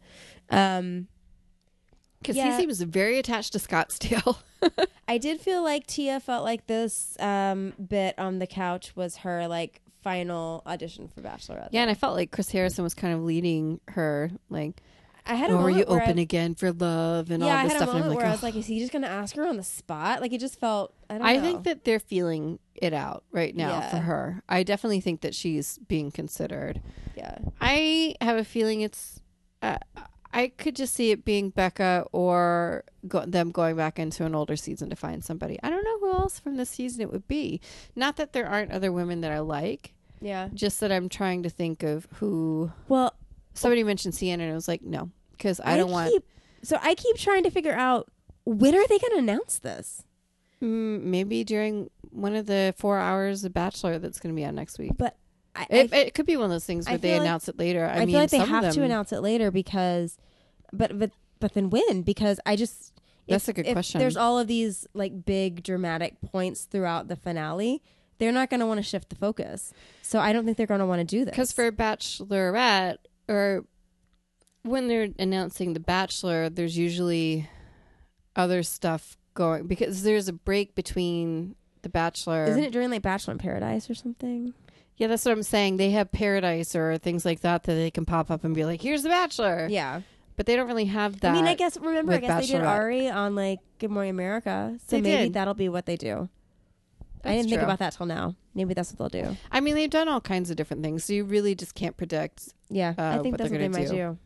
Um, 0.49 1.07
Because 2.19 2.35
Yeah. 2.37 2.51
he 2.55 2.57
seems 2.57 2.81
very 2.81 3.19
attached 3.19 3.51
to 3.53 3.59
Scottsdale. 3.59 4.37
I 5.07 5.17
did 5.17 5.41
feel 5.41 5.61
like 5.61 5.87
Tia 5.87 6.19
felt 6.21 6.43
like 6.45 6.67
this 6.67 7.19
um, 7.19 7.73
bit 7.85 8.17
on 8.17 8.39
the 8.39 8.47
couch 8.47 8.95
was 8.95 9.17
her 9.17 9.47
like 9.47 9.81
final 10.01 10.61
audition 10.65 11.07
for 11.09 11.21
Bachelorette. 11.21 11.69
Yeah, 11.71 11.81
and 11.81 11.91
I 11.91 11.93
felt 11.95 12.15
like 12.15 12.31
Chris 12.31 12.49
Harrison 12.51 12.83
was 12.83 12.93
kind 12.93 13.13
of 13.13 13.21
leading 13.23 13.79
her, 13.89 14.31
like, 14.49 14.81
I 15.25 15.35
had 15.35 15.49
a 15.51 15.53
"Oh, 15.53 15.57
are 15.63 15.69
you 15.69 15.85
where 15.85 16.01
I- 16.01 16.03
open 16.03 16.17
again 16.19 16.55
for 16.55 16.71
love?" 16.71 17.31
and 17.31 17.41
yeah, 17.43 17.49
all 17.51 17.57
I 17.57 17.63
this 17.63 17.73
had 17.73 17.77
stuff. 17.81 17.89
a 17.89 17.93
moment 17.93 18.09
like, 18.09 18.17
where 18.17 18.25
I 18.27 18.29
"Oh." 18.29 18.33
was 18.33 18.43
like, 18.43 18.55
is 18.55 18.65
he 18.65 18.79
just 18.79 18.91
going 18.91 19.03
to 19.03 19.07
ask 19.09 19.35
her 19.35 19.45
on 19.47 19.57
the 19.57 19.63
spot? 19.63 20.21
Like, 20.21 20.33
it 20.33 20.39
just 20.39 20.59
felt. 20.59 20.93
I 21.09 21.17
don't 21.17 21.27
I 21.27 21.39
think 21.39 21.63
that 21.63 21.83
they're 21.85 21.99
feeling 21.99 22.59
it 22.75 22.93
out 22.93 23.23
right 23.31 23.55
now 23.55 23.69
Yeah. 23.79 23.89
for 23.89 23.97
her. 23.97 24.43
I 24.49 24.63
definitely 24.63 24.99
think 25.01 25.21
that 25.21 25.33
she's 25.35 25.77
being 25.87 26.11
considered. 26.11 26.81
Yeah. 27.15 27.37
I 27.61 28.15
have 28.21 28.37
a 28.37 28.43
feeling 28.43 28.81
it's. 28.81 29.21
Uh, 29.61 29.77
I 30.35 30.47
could 30.47 30.75
just 30.75 30.95
see 30.95 31.11
it 31.11 31.23
being 31.23 31.51
Becca 31.51 32.07
or 32.11 32.83
go, 33.07 33.23
them 33.23 33.51
going 33.51 33.75
back 33.75 33.99
into 33.99 34.25
an 34.25 34.33
older 34.33 34.55
season 34.55 34.89
to 34.89 34.95
find 34.95 35.23
somebody. 35.23 35.59
I 35.61 35.69
don't 35.69 35.83
know 35.83 35.99
who 35.99 36.11
else 36.11 36.39
from 36.39 36.57
this 36.57 36.71
season 36.71 37.01
it 37.01 37.11
would 37.11 37.27
be. 37.27 37.61
Not 37.95 38.15
that 38.17 38.33
there 38.33 38.47
aren't 38.47 38.71
other 38.71 38.91
women 38.91 39.21
that 39.21 39.31
I 39.31 39.39
like, 39.39 39.93
Yeah. 40.19 40.49
just 40.51 40.79
that 40.79 40.91
I'm 40.91 41.07
trying 41.07 41.43
to 41.43 41.49
think 41.51 41.83
of 41.83 42.07
who. 42.15 42.71
Well, 42.87 43.13
Somebody 43.53 43.83
mentioned 43.83 44.13
CNN, 44.13 44.35
and 44.41 44.51
I 44.51 44.55
was 44.55 44.67
like, 44.67 44.81
no, 44.81 45.09
because 45.31 45.59
I, 45.63 45.77
don't 45.77 45.91
want. 45.91 46.11
keep, 46.11 46.23
So 46.63 46.77
I 46.81 46.95
keep 46.95 47.17
trying 47.17 47.43
to 47.43 47.49
figure 47.51 47.73
out 47.73 48.09
when 48.45 48.73
are 48.75 48.87
they 48.87 48.99
going 48.99 49.11
to 49.13 49.17
announce 49.19 49.59
this? 49.59 50.03
Mm, 50.61 51.03
maybe 51.03 51.43
during 51.43 51.89
one 52.09 52.35
of 52.35 52.45
the 52.45 52.73
four 52.77 52.97
hours 52.97 53.43
of 53.43 53.53
Bachelor 53.53 53.99
that's 53.99 54.19
going 54.19 54.33
to 54.33 54.39
be 54.39 54.45
on 54.45 54.55
next 54.55 54.79
week. 54.79 54.91
But 54.97 55.17
I, 55.55 55.67
It, 55.69 55.93
I, 55.93 55.97
it 55.97 56.13
could 56.13 56.25
be 56.25 56.35
one 56.37 56.45
of 56.45 56.51
those 56.51 56.65
things 56.65 56.87
I 56.87 56.91
where 56.91 56.97
they 56.97 57.07
feel 57.09 57.17
like- 57.17 57.25
announce 57.27 57.47
it 57.47 57.59
later. 57.59 57.85
I, 57.85 57.93
I 57.95 57.99
mean, 57.99 58.09
feel 58.09 58.19
like 58.21 58.29
they 58.31 58.37
some 58.37 58.43
of 58.43 58.63
have 58.63 58.73
to 58.73 58.79
them- 58.79 58.85
announce 58.89 59.11
it 59.11 59.19
later 59.21 59.51
because, 59.51 60.17
but 60.71 60.97
but 60.97 61.11
but 61.39 61.53
then 61.53 61.69
when? 61.69 62.01
Because 62.01 62.39
I 62.45 62.55
just 62.55 62.93
That's 63.27 63.47
a 63.49 63.53
good 63.53 63.67
if 63.67 63.73
question. 63.73 63.99
There's 63.99 64.17
all 64.17 64.39
of 64.39 64.47
these 64.47 64.87
like 64.93 65.25
big 65.25 65.63
dramatic 65.63 66.19
points 66.21 66.63
throughout 66.63 67.07
the 67.09 67.15
finale. 67.15 67.81
They're 68.19 68.31
not 68.31 68.49
going 68.49 68.61
to 68.61 68.65
want 68.65 68.77
to 68.77 68.83
shift 68.83 69.09
the 69.09 69.15
focus, 69.15 69.73
so 70.01 70.19
I 70.19 70.31
don't 70.33 70.45
think 70.45 70.55
they're 70.57 70.67
going 70.67 70.79
to 70.79 70.85
want 70.85 70.99
to 71.01 71.05
do 71.05 71.25
this. 71.25 71.31
Because 71.31 71.51
for 71.51 71.69
Bachelorette, 71.71 72.97
or 73.27 73.65
when 74.63 74.87
they're 74.87 75.09
announcing 75.19 75.73
The 75.73 75.79
Bachelor, 75.79 76.49
there's 76.49 76.77
usually 76.77 77.49
other 78.35 78.63
stuff 78.63 79.17
going 79.33 79.67
because 79.67 80.03
there's 80.03 80.27
a 80.27 80.33
break 80.33 80.75
between 80.75 81.55
The 81.81 81.89
Bachelor. 81.89 82.45
isn't 82.45 82.63
it 82.63 82.71
during 82.71 82.89
like 82.89 83.01
Bachelor 83.01 83.33
in 83.33 83.37
Paradise 83.39 83.89
or 83.89 83.95
something? 83.95 84.53
Yeah, 84.97 85.07
that's 85.07 85.25
what 85.25 85.31
I'm 85.31 85.43
saying. 85.43 85.77
They 85.77 85.89
have 85.91 86.11
Paradise 86.11 86.75
or 86.75 86.97
things 86.97 87.25
like 87.25 87.41
that 87.41 87.63
that 87.63 87.73
they 87.73 87.89
can 87.91 88.05
pop 88.05 88.29
up 88.29 88.43
and 88.43 88.53
be 88.53 88.63
like, 88.63 88.81
"Here's 88.81 89.01
The 89.03 89.09
Bachelor," 89.09 89.67
Yeah, 89.69 90.01
but 90.37 90.45
they 90.45 90.55
don't 90.55 90.67
really 90.67 90.85
have 90.85 91.19
that. 91.21 91.31
I 91.31 91.33
mean, 91.33 91.47
I 91.47 91.55
guess 91.55 91.77
remember, 91.77 92.11
I 92.13 92.15
with 92.17 92.21
guess 92.25 92.47
they 92.47 92.53
did 92.53 92.61
Bachelorette. 92.63 92.75
Arie 92.75 93.09
on 93.09 93.33
like 93.35 93.59
Good 93.79 93.89
Morning 93.89 94.11
America, 94.11 94.77
so 94.87 94.95
They 94.95 95.01
maybe 95.01 95.23
did. 95.23 95.33
that'll 95.33 95.55
be 95.55 95.67
what 95.67 95.87
they 95.87 95.95
do. 95.97 96.29
I 97.23 97.35
didn't 97.35 97.49
think 97.49 97.61
about 97.61 97.79
that 97.79 97.93
till 97.93 98.05
now. 98.05 98.35
Maybe 98.53 98.73
that's 98.73 98.91
what 98.93 99.11
they'll 99.11 99.23
do. 99.23 99.37
I 99.51 99.59
mean, 99.61 99.75
they've 99.75 99.89
done 99.89 100.07
all 100.09 100.21
kinds 100.21 100.49
of 100.49 100.57
different 100.57 100.83
things, 100.83 101.05
so 101.05 101.13
you 101.13 101.23
really 101.23 101.55
just 101.55 101.73
can't 101.75 101.95
predict. 101.97 102.49
Yeah, 102.69 102.93
I 102.97 103.01
Uh, 103.01 103.21
think 103.23 103.33
what 103.33 103.37
that's 103.39 103.49
they're 103.51 103.59
what 103.59 103.71
they 103.71 103.79
might 103.79 103.87
do. 103.89 103.95
do. 103.95 104.17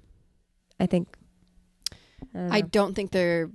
I 0.79 0.85
think. 0.85 1.15
I 2.33 2.37
don't 2.39 2.51
I 2.51 2.61
don't 2.61 2.93
think 2.95 3.11
they're. 3.11 3.49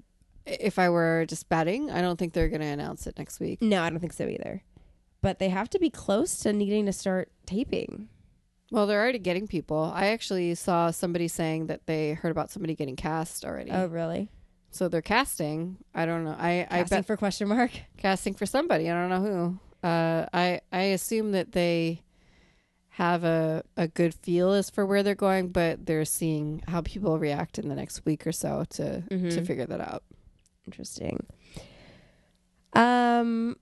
If 0.47 0.79
I 0.79 0.89
were 0.89 1.25
just 1.29 1.49
betting, 1.49 1.91
I 1.91 2.01
don't 2.01 2.19
think 2.19 2.33
they're 2.33 2.49
going 2.49 2.61
to 2.63 2.67
announce 2.67 3.07
it 3.07 3.17
next 3.17 3.39
week. 3.39 3.63
No, 3.63 3.83
I 3.83 3.91
don't 3.91 4.01
think 4.01 4.13
so 4.13 4.27
either. 4.27 4.63
But 5.21 5.39
they 5.39 5.51
have 5.51 5.71
to 5.71 5.79
be 5.79 5.89
close 5.89 6.37
to 6.39 6.53
needing 6.53 6.87
to 6.87 6.93
start 6.93 7.31
taping. 7.47 8.09
Well, 8.73 8.87
they're 8.89 9.01
already 9.01 9.21
getting 9.21 9.47
people. 9.47 9.93
I 9.95 10.07
actually 10.09 10.55
saw 10.57 10.91
somebody 10.91 11.29
saying 11.29 11.67
that 11.67 11.87
they 11.87 12.15
heard 12.15 12.31
about 12.33 12.51
somebody 12.51 12.75
getting 12.75 12.97
cast 12.97 13.45
already. 13.45 13.71
Oh, 13.71 13.87
really? 13.87 14.31
So 14.73 14.89
they're 14.89 15.03
casting. 15.03 15.77
I 15.95 16.07
don't 16.07 16.25
know. 16.25 16.35
I 16.39 16.67
I 16.71 16.79
Casting 16.79 16.99
bet 16.99 17.07
for 17.07 17.17
question 17.17 17.47
mark. 17.49 17.71
casting 17.99 18.35
for 18.35 18.47
somebody. 18.47 18.91
I 18.91 18.95
don't 18.95 19.11
know 19.11 19.21
who. 19.83 19.87
Uh, 19.87 20.27
I 20.33 20.61
I 20.73 20.83
assume 20.95 21.33
that 21.33 21.53
they 21.53 22.03
have 22.97 23.23
a 23.25 23.63
a 23.77 23.87
good 23.89 24.15
feel 24.15 24.53
as 24.53 24.71
for 24.71 24.85
where 24.87 25.03
they're 25.03 25.15
going, 25.15 25.49
but 25.49 25.85
they're 25.87 26.05
seeing 26.07 26.63
how 26.69 26.81
people 26.81 27.19
react 27.19 27.59
in 27.59 27.69
the 27.69 27.75
next 27.75 28.05
week 28.07 28.27
or 28.27 28.33
so 28.33 28.65
to 28.71 29.03
to 29.03 29.15
Mhm. 29.19 29.47
figure 29.47 29.67
that 29.67 29.81
out. 29.81 30.03
Interesting. 30.67 31.27
Um, 32.75 33.57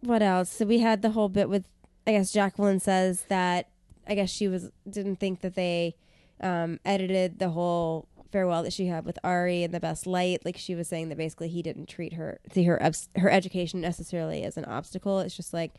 what 0.00 0.22
else? 0.22 0.50
So 0.50 0.64
we 0.66 0.78
had 0.78 1.02
the 1.02 1.10
whole 1.10 1.28
bit 1.28 1.48
with, 1.48 1.66
I 2.06 2.12
guess 2.12 2.32
Jacqueline 2.32 2.80
says 2.80 3.22
that 3.28 3.68
I 4.06 4.14
guess 4.14 4.30
she 4.30 4.48
was 4.48 4.70
didn't 4.88 5.16
think 5.16 5.40
that 5.40 5.54
they 5.54 5.96
um, 6.40 6.80
edited 6.84 7.38
the 7.38 7.50
whole 7.50 8.08
farewell 8.32 8.62
that 8.64 8.72
she 8.72 8.86
had 8.86 9.04
with 9.04 9.18
Arie 9.22 9.62
in 9.62 9.70
the 9.70 9.80
best 9.80 10.06
light. 10.06 10.44
Like 10.44 10.56
she 10.56 10.74
was 10.74 10.88
saying 10.88 11.10
that 11.10 11.18
basically 11.18 11.48
he 11.48 11.62
didn't 11.62 11.86
treat 11.86 12.14
her 12.14 12.40
see 12.52 12.64
her 12.64 12.80
her 13.16 13.30
education 13.30 13.80
necessarily 13.80 14.42
as 14.42 14.56
an 14.56 14.64
obstacle. 14.64 15.20
It's 15.20 15.36
just 15.36 15.52
like 15.52 15.72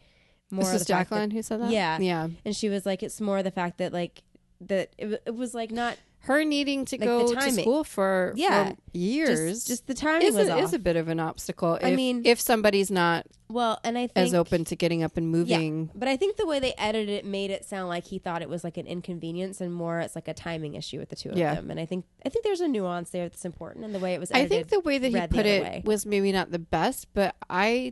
more. 0.52 0.64
This 0.64 0.72
the 0.72 0.78
fact 0.80 0.88
that- 0.88 0.94
Jacqueline 1.16 1.32
who 1.32 1.42
said 1.42 1.62
that. 1.62 1.72
Yeah. 1.72 1.98
yeah. 2.00 2.28
and 2.46 2.56
she 2.56 2.70
was 2.70 2.86
like, 2.86 3.04
it's 3.04 3.20
more 3.20 3.44
the 3.44 3.52
fact 3.52 3.80
that 3.80 3.92
like 3.92 4.24
that 4.62 4.94
it, 4.98 5.22
it 5.26 5.36
was 5.36 5.54
like 5.54 5.72
not 5.72 5.98
Her 6.26 6.46
needing 6.46 6.86
to 6.86 6.96
Like 6.98 7.06
go 7.06 7.34
to 7.34 7.52
school 7.52 7.84
for 7.84 8.32
Yeah. 8.38 8.70
for 8.70 8.76
years 8.94 9.40
just 9.56 9.68
just 9.68 9.88
the 9.88 9.94
timing 9.94 10.28
is 10.28 10.36
was 10.36 10.48
a, 10.48 10.58
is 10.58 10.74
a 10.74 10.80
bit 10.80 10.96
of 10.96 11.10
an 11.10 11.20
obstacle. 11.20 11.78
I 11.82 11.90
if- 11.90 11.96
mean- 11.98 12.22
if 12.26 12.40
somebody's 12.40 12.90
not 12.90 13.26
well, 13.50 13.80
and 13.84 13.98
I 13.98 14.08
think 14.08 14.26
as 14.28 14.34
open 14.34 14.64
to 14.66 14.76
getting 14.78 15.04
up 15.04 15.16
and 15.18 15.30
moving. 15.30 15.92
But 15.94 16.08
I 16.08 16.16
think 16.18 16.38
the 16.38 16.48
way 16.48 16.60
they 16.60 16.74
edited 16.78 17.10
it 17.10 17.26
made 17.26 17.52
it 17.52 17.66
sound 17.66 17.90
like 17.90 18.06
he 18.06 18.20
thought 18.20 18.42
it 18.42 18.48
was 18.50 18.64
like 18.64 18.78
an 18.78 18.88
inconvenience 18.88 19.60
and 19.62 19.72
more 19.74 20.00
it's 20.00 20.16
like 20.16 20.28
a 20.30 20.34
timing 20.34 20.76
issue 20.76 20.98
with 20.98 21.10
the 21.10 21.16
two 21.18 21.30
of 21.30 21.38
Yeah. 21.38 21.56
them. 21.56 21.70
And 21.70 21.78
I 21.80 21.86
think 21.86 22.06
I 22.26 22.30
think 22.30 22.46
there's 22.46 22.62
a 22.62 22.68
nuance 22.70 23.10
there 23.10 23.28
that's 23.28 23.44
important 23.46 23.84
and 23.84 23.94
the 23.94 24.00
way 24.00 24.14
it 24.14 24.20
was 24.22 24.32
I 24.32 24.48
think 24.48 24.70
the 24.70 24.80
way 24.80 24.98
that 25.00 25.10
he 25.12 25.28
put 25.28 25.46
it 25.46 25.62
way. 25.64 25.82
was 25.86 26.06
maybe 26.06 26.32
not 26.32 26.52
the 26.52 26.58
best, 26.60 27.08
but 27.14 27.36
I 27.50 27.92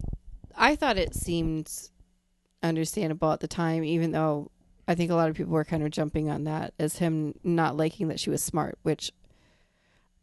I 0.56 0.78
thought 0.78 0.98
it 0.98 1.13
seemed 1.15 1.70
understandable 2.63 3.32
at 3.32 3.39
the 3.41 3.48
time, 3.48 3.84
even 3.84 4.12
though 4.12 4.52
I 4.88 4.96
think 4.96 5.12
a 5.12 5.15
lot 5.15 5.30
of 5.30 5.36
people 5.36 5.54
were 5.54 5.63
kind 5.65 5.84
of 5.84 5.91
jumping 5.91 6.30
on 6.30 6.44
that 6.46 6.74
as 6.80 6.98
him 6.98 7.36
not 7.44 7.78
liking 7.78 8.08
that 8.10 8.20
she 8.20 8.30
was 8.30 8.44
smart, 8.44 8.78
which 8.84 9.12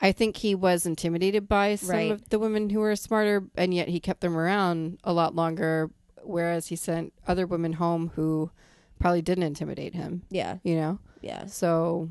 I 0.00 0.12
think 0.12 0.36
he 0.38 0.54
was 0.54 0.84
intimidated 0.86 1.48
by 1.48 1.74
some 1.76 1.90
Right. 1.90 2.10
of 2.12 2.28
the 2.28 2.38
women 2.38 2.70
who 2.70 2.80
were 2.80 2.94
smarter, 2.96 3.44
and 3.56 3.72
yet 3.74 3.88
he 3.88 3.98
kept 4.00 4.20
them 4.20 4.36
around 4.36 4.98
a 5.04 5.12
lot 5.12 5.34
longer. 5.34 5.90
Whereas 6.22 6.66
he 6.66 6.76
sent 6.76 7.12
other 7.26 7.46
women 7.46 7.74
home 7.74 8.12
who 8.14 8.50
probably 8.98 9.22
didn't 9.22 9.44
intimidate 9.44 9.94
him, 9.94 10.22
yeah, 10.30 10.58
you 10.62 10.74
know. 10.76 10.98
yeah, 11.22 11.46
So 11.46 12.10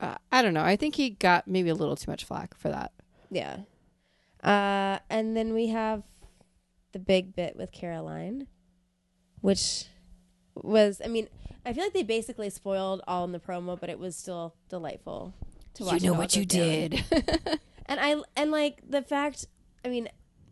uh, 0.00 0.14
I 0.32 0.40
don't 0.42 0.54
know. 0.54 0.62
I 0.64 0.76
think 0.76 0.94
he 0.94 1.10
got 1.10 1.46
maybe 1.48 1.68
a 1.68 1.74
little 1.74 1.96
too 1.96 2.10
much 2.10 2.24
flack 2.24 2.56
for 2.56 2.68
that. 2.70 2.92
yeah. 3.30 3.58
Uh, 4.42 5.00
and 5.10 5.36
then 5.36 5.52
we 5.52 5.66
have 5.68 6.04
the 6.92 6.98
big 7.00 7.34
bit 7.34 7.56
with 7.56 7.72
Caroline, 7.72 8.46
which 9.40 9.86
was 10.62 11.00
I 11.04 11.08
mean 11.08 11.28
I 11.66 11.72
feel 11.72 11.82
like 11.82 11.92
they 11.92 12.04
basically 12.04 12.48
spoiled 12.50 13.02
all 13.08 13.24
in 13.24 13.32
the 13.32 13.40
promo, 13.40 13.78
but 13.78 13.90
it 13.90 13.98
was 13.98 14.14
still 14.14 14.54
delightful 14.68 15.34
to 15.74 15.84
watch. 15.84 16.02
it 16.04 16.08
all 16.08 16.16
go 16.16 16.44
down. 16.44 17.58
and 17.86 18.00
I 18.00 18.22
and 18.36 18.52
like 18.52 18.88
the 18.88 19.02
fact, 19.02 19.46
I 19.84 19.88
mean, 19.88 20.08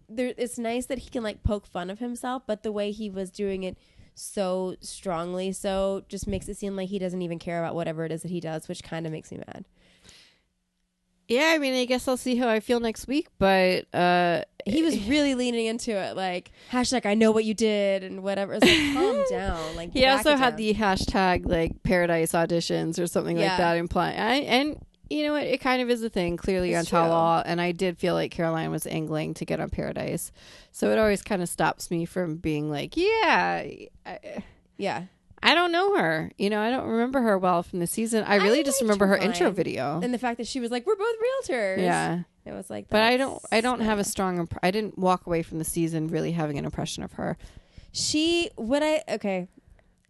there 0.08 0.34
it's 0.36 0.58
nice 0.58 0.86
that 0.86 0.98
he 0.98 1.10
can 1.10 1.22
like 1.22 1.44
poke 1.44 1.68
fun 1.68 1.88
of 1.88 2.00
himself, 2.00 2.42
but 2.48 2.64
the 2.64 2.72
way 2.72 2.90
he 2.90 3.10
was 3.10 3.30
doing 3.30 3.62
it 3.62 3.78
so 4.16 4.74
strongly, 4.80 5.52
so 5.52 6.04
just 6.08 6.26
makes 6.26 6.48
it 6.48 6.56
seem 6.56 6.74
like 6.74 6.88
he 6.88 6.98
doesn't 6.98 7.22
even 7.22 7.38
care 7.38 7.60
about 7.60 7.76
whatever 7.76 8.04
it 8.04 8.10
is 8.10 8.22
that 8.22 8.30
he 8.32 8.40
does, 8.40 8.68
which 8.68 8.82
kind 8.82 9.06
of 9.06 9.12
makes 9.12 9.30
me 9.30 9.38
mad. 9.38 9.64
Yeah, 11.28 11.52
I 11.54 11.58
mean, 11.58 11.74
I 11.74 11.84
guess 11.86 12.06
I'll 12.06 12.16
see 12.18 12.36
how 12.36 12.48
I 12.48 12.60
feel 12.60 12.80
next 12.80 13.06
week, 13.08 13.28
but 13.38 13.86
uh 13.94 14.42
He 14.66 14.82
was 14.82 14.98
really 15.08 15.34
leaning 15.34 15.66
into 15.66 15.92
it, 15.92 16.16
like 16.16 16.50
hashtag 16.70 17.06
I 17.06 17.14
know 17.14 17.30
what 17.30 17.44
you 17.44 17.54
did 17.54 18.02
and 18.04 18.22
whatever. 18.22 18.54
It's 18.54 18.64
like 18.66 18.94
calm 18.94 19.24
down. 19.30 19.76
Like 19.76 19.92
he 19.92 20.04
also 20.06 20.36
had 20.36 20.50
down. 20.50 20.56
the 20.58 20.74
hashtag 20.74 21.46
like 21.46 21.82
paradise 21.82 22.32
auditions 22.32 22.98
or 23.02 23.06
something 23.06 23.36
Yeah. 23.38 23.48
like 23.50 23.58
that 23.58 23.76
implying 23.76 24.18
I, 24.18 24.34
and 24.36 24.78
you 25.10 25.22
know 25.24 25.32
what 25.32 25.44
it 25.44 25.60
kind 25.60 25.80
of 25.82 25.90
is 25.90 26.02
a 26.02 26.08
thing 26.10 26.36
clearly 26.36 26.72
It's 26.72 26.92
on 26.92 27.08
Law 27.10 27.42
and 27.44 27.60
I 27.60 27.72
did 27.72 27.98
feel 27.98 28.14
like 28.14 28.30
Caroline 28.30 28.70
was 28.70 28.86
angling 28.86 29.34
to 29.34 29.44
get 29.44 29.60
on 29.60 29.68
paradise 29.70 30.32
so 30.72 30.90
it 30.92 30.98
always 30.98 31.22
kind 31.22 31.42
of 31.42 31.48
stops 31.48 31.90
me 31.90 32.04
from 32.06 32.36
being 32.36 32.70
like 32.70 32.96
yeah 32.96 33.64
I, 34.06 34.42
yeah. 34.78 35.04
I 35.44 35.54
don't 35.54 35.70
know 35.72 35.96
her 35.96 36.32
you 36.38 36.50
know 36.50 36.60
I 36.60 36.70
don't 36.70 36.86
remember 36.88 37.20
her 37.22 37.38
well 37.38 37.62
from 37.62 37.78
the 37.80 37.86
season 37.86 38.24
I 38.24 38.36
really 38.36 38.62
just 38.64 38.80
remember 38.80 39.06
her 39.06 39.16
intro 39.16 39.50
video 39.50 40.00
And 40.02 40.12
the 40.12 40.18
fact 40.18 40.38
that 40.38 40.46
she 40.46 40.58
was 40.60 40.70
like, 40.70 40.86
"We're 40.86 40.96
both 40.96 41.16
realtors." 41.16 41.78
yeah 41.78 42.22
it 42.46 42.52
was 42.52 42.68
like. 42.68 42.88
but 42.90 43.00
I 43.02 43.16
don't 43.16 43.40
I 43.52 43.60
don't 43.60 43.80
have 43.80 43.98
a 43.98 44.04
strong 44.04 44.38
imp- 44.38 44.58
I 44.62 44.70
didn't 44.70 44.98
walk 44.98 45.26
away 45.26 45.42
from 45.42 45.58
the 45.58 45.64
season 45.64 46.08
really 46.08 46.32
having 46.32 46.58
an 46.58 46.64
impression 46.64 47.02
of 47.02 47.12
her 47.12 47.36
She 47.92 48.50
what 48.56 48.82
I 48.82 49.02
okay. 49.08 49.48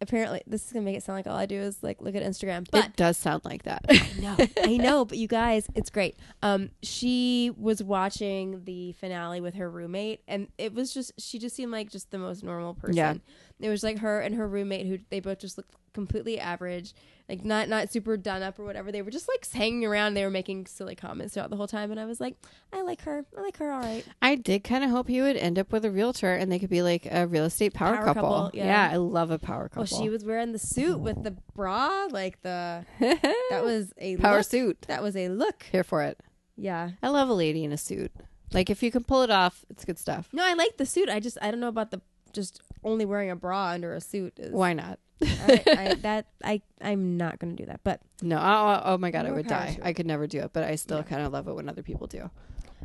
Apparently, 0.00 0.42
this 0.46 0.66
is 0.66 0.72
gonna 0.72 0.84
make 0.84 0.96
it 0.96 1.02
sound 1.02 1.16
like 1.16 1.26
all 1.26 1.36
I 1.36 1.46
do 1.46 1.58
is 1.58 1.82
like 1.82 2.02
look 2.02 2.14
at 2.14 2.22
Instagram, 2.22 2.66
but 2.70 2.84
it 2.86 2.96
does 2.96 3.16
sound 3.16 3.42
like 3.44 3.62
that 3.62 3.84
No, 4.20 4.36
I 4.62 4.76
know, 4.86 5.04
but 5.06 5.16
you 5.16 5.28
guys, 5.28 5.66
it's 5.74 5.88
great. 5.88 6.16
Um, 6.42 6.70
she 6.82 7.52
was 7.56 7.82
watching 7.82 8.64
the 8.64 8.92
finale 8.92 9.40
with 9.40 9.54
her 9.54 9.70
roommate, 9.70 10.20
and 10.28 10.48
it 10.58 10.74
was 10.74 10.92
just 10.92 11.12
she 11.18 11.38
just 11.38 11.56
seemed 11.56 11.72
like 11.72 11.90
just 11.90 12.10
the 12.10 12.18
most 12.18 12.42
normal 12.42 12.74
person. 12.74 12.96
Yeah. 12.96 13.14
It 13.60 13.68
was 13.68 13.82
like 13.82 13.98
her 13.98 14.20
and 14.20 14.34
her 14.34 14.48
roommate 14.48 14.86
who 14.86 14.98
they 15.10 15.20
both 15.20 15.38
just 15.38 15.56
looked 15.56 15.74
completely 15.92 16.40
average, 16.40 16.92
like 17.28 17.44
not 17.44 17.68
not 17.68 17.90
super 17.92 18.16
done 18.16 18.42
up 18.42 18.58
or 18.58 18.64
whatever. 18.64 18.90
They 18.90 19.00
were 19.00 19.12
just 19.12 19.28
like 19.28 19.48
hanging 19.50 19.84
around. 19.84 20.14
They 20.14 20.24
were 20.24 20.30
making 20.30 20.66
silly 20.66 20.96
comments 20.96 21.34
throughout 21.34 21.50
the 21.50 21.56
whole 21.56 21.68
time, 21.68 21.90
and 21.92 22.00
I 22.00 22.04
was 22.04 22.20
like, 22.20 22.36
I 22.72 22.82
like 22.82 23.02
her. 23.02 23.24
I 23.38 23.40
like 23.40 23.56
her. 23.58 23.70
All 23.70 23.80
right. 23.80 24.04
I 24.20 24.34
did 24.34 24.64
kind 24.64 24.82
of 24.82 24.90
hope 24.90 25.06
he 25.08 25.22
would 25.22 25.36
end 25.36 25.58
up 25.58 25.70
with 25.72 25.84
a 25.84 25.90
realtor 25.90 26.34
and 26.34 26.50
they 26.50 26.58
could 26.58 26.68
be 26.70 26.82
like 26.82 27.06
a 27.10 27.26
real 27.28 27.44
estate 27.44 27.74
power, 27.74 27.94
Power 27.96 28.04
couple. 28.06 28.22
couple, 28.22 28.50
yeah. 28.54 28.90
I 28.92 28.96
love 28.96 29.30
a 29.30 29.38
power 29.38 29.68
couple. 29.68 29.82
Well, 29.88 30.02
she 30.02 30.08
was 30.10 30.24
wearing 30.24 30.50
the 30.52 30.58
suit 30.58 30.98
with 30.98 31.22
the 31.22 31.36
bra, 31.54 32.06
like 32.10 32.42
the 32.42 32.84
that 33.00 33.62
was 33.64 33.92
a 33.98 34.16
power 34.16 34.38
look. 34.38 34.46
suit. 34.46 34.82
That 34.88 35.02
was 35.02 35.16
a 35.16 35.28
look. 35.28 35.64
Here 35.70 35.84
for 35.84 36.02
it. 36.02 36.18
Yeah. 36.56 36.90
I 37.02 37.08
love 37.08 37.28
a 37.28 37.34
lady 37.34 37.62
in 37.64 37.70
a 37.72 37.78
suit. 37.78 38.10
Like 38.52 38.68
if 38.70 38.82
you 38.82 38.90
can 38.90 39.04
pull 39.04 39.22
it 39.22 39.30
off, 39.30 39.64
it's 39.70 39.84
good 39.84 39.98
stuff. 39.98 40.28
No, 40.32 40.44
I 40.44 40.54
like 40.54 40.76
the 40.76 40.86
suit. 40.86 41.08
I 41.08 41.18
just 41.20 41.38
I 41.40 41.50
don't 41.50 41.60
know 41.60 41.68
about 41.68 41.90
the 41.92 42.00
just 42.34 42.60
only 42.82 43.04
wearing 43.04 43.30
a 43.30 43.36
bra 43.36 43.68
under 43.68 43.94
a 43.94 44.00
suit. 44.00 44.34
Is, 44.38 44.52
Why 44.52 44.72
not? 44.74 44.98
I, 45.22 45.62
I, 45.66 45.94
that 46.02 46.26
I 46.44 46.60
I'm 46.80 47.16
not 47.16 47.38
gonna 47.38 47.54
do 47.54 47.66
that. 47.66 47.80
But 47.84 48.00
No, 48.20 48.36
oh, 48.38 48.82
oh 48.84 48.98
my 48.98 49.10
god, 49.10 49.26
I 49.26 49.30
would 49.32 49.46
die. 49.46 49.78
I 49.82 49.92
could 49.92 50.06
never 50.06 50.26
do 50.26 50.40
it, 50.40 50.52
but 50.52 50.64
I 50.64 50.74
still 50.74 50.98
Yeah. 50.98 51.02
kind 51.04 51.22
of 51.22 51.32
love 51.32 51.48
it 51.48 51.54
when 51.54 51.68
other 51.68 51.82
people 51.82 52.06
do. 52.06 52.30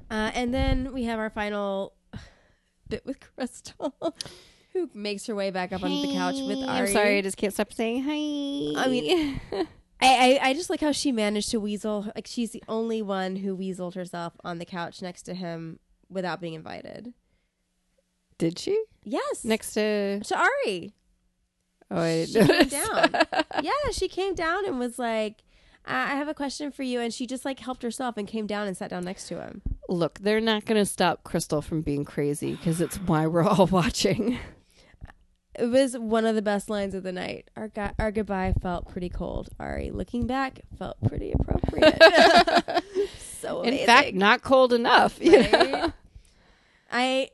uh, 0.10 0.32
and 0.34 0.54
then 0.54 0.94
we 0.94 1.04
have 1.06 1.20
our 1.20 1.30
final 1.30 1.94
bit 2.90 3.06
with 3.06 3.18
Krystal, 3.20 3.94
who 4.74 4.90
makes 4.94 5.26
her 5.28 5.36
way 5.36 5.50
back 5.52 5.74
up 5.74 5.84
onto 5.84 6.08
the 6.08 6.14
couch 6.14 6.36
with 6.36 6.58
Arie. 6.60 6.68
I'm 6.68 6.88
sorry, 6.88 7.18
I 7.18 7.22
just 7.22 7.38
can't 7.38 7.54
stop 7.54 7.74
saying 7.74 8.04
hi. 8.04 8.82
I 8.84 8.88
mean- 8.88 9.42
I, 10.02 10.40
I 10.40 10.50
I 10.50 10.54
just 10.54 10.70
like 10.70 10.80
how 10.80 10.94
she 10.94 11.12
managed 11.12 11.52
to 11.52 11.60
weasel. 11.60 12.10
Like 12.16 12.26
she's 12.26 12.52
the 12.52 12.64
only 12.70 13.02
one 13.02 13.36
who 13.36 13.58
weaseled 13.58 13.96
herself 13.96 14.32
on 14.46 14.58
the 14.58 14.64
couch 14.66 15.02
next 15.02 15.24
to 15.24 15.34
him 15.34 15.80
without 16.10 16.40
being 16.40 16.54
invited. 16.54 17.14
Did 18.40 18.58
she 18.58 18.84
Yes, 19.04 19.44
next 19.46 19.74
to? 19.74 20.20
to 20.22 20.38
Arie. 20.40 20.94
Oh, 21.92 22.02
I 22.02 22.26
She 22.26 22.34
came 22.40 22.68
down. 22.68 23.10
yeah, 23.62 23.72
she 23.92 24.08
came 24.08 24.34
down 24.34 24.66
and 24.66 24.80
was 24.80 24.98
like, 24.98 25.44
I 25.86 26.14
I 26.14 26.16
have 26.16 26.28
a 26.28 26.34
question 26.34 26.72
for 26.72 26.84
you. 26.84 27.00
And 27.00 27.14
she 27.14 27.28
just 27.28 27.46
like 27.46 27.60
helped 27.60 27.84
herself 27.84 28.18
and 28.18 28.28
came 28.28 28.48
down 28.48 28.68
and 28.68 28.76
sat 28.76 28.90
down 28.90 29.04
next 29.06 29.28
to 29.28 29.40
him. 29.42 29.62
Look, 29.88 30.20
they're 30.20 30.42
not 30.42 30.66
going 30.66 30.80
to 30.80 30.86
stop 30.86 31.24
Krystal 31.24 31.64
from 31.64 31.82
being 31.82 32.06
crazy 32.06 32.52
because 32.56 32.80
it's 32.82 32.98
why 32.98 33.26
we're 33.28 33.44
all 33.44 33.66
watching. 33.72 34.38
It 35.58 35.66
was 35.66 35.98
one 35.98 36.26
of 36.26 36.36
the 36.36 36.42
best 36.44 36.70
lines 36.70 36.94
of 36.94 37.04
the 37.04 37.12
night. 37.12 37.50
Our, 37.58 37.68
gu- 37.68 37.94
our 37.98 38.12
goodbye 38.12 38.54
felt 38.62 38.88
pretty 38.88 39.10
cold. 39.10 39.50
Arie, 39.60 39.90
looking 39.92 40.26
back, 40.28 40.62
felt 40.78 40.96
pretty 41.06 41.34
appropriate. 41.34 42.00
so 43.42 43.64
In 43.64 43.86
fact, 43.86 44.14
not 44.14 44.42
cold 44.42 44.72
enough. 44.74 45.18
you 45.22 45.32
know? 45.42 45.92
I 46.92 47.30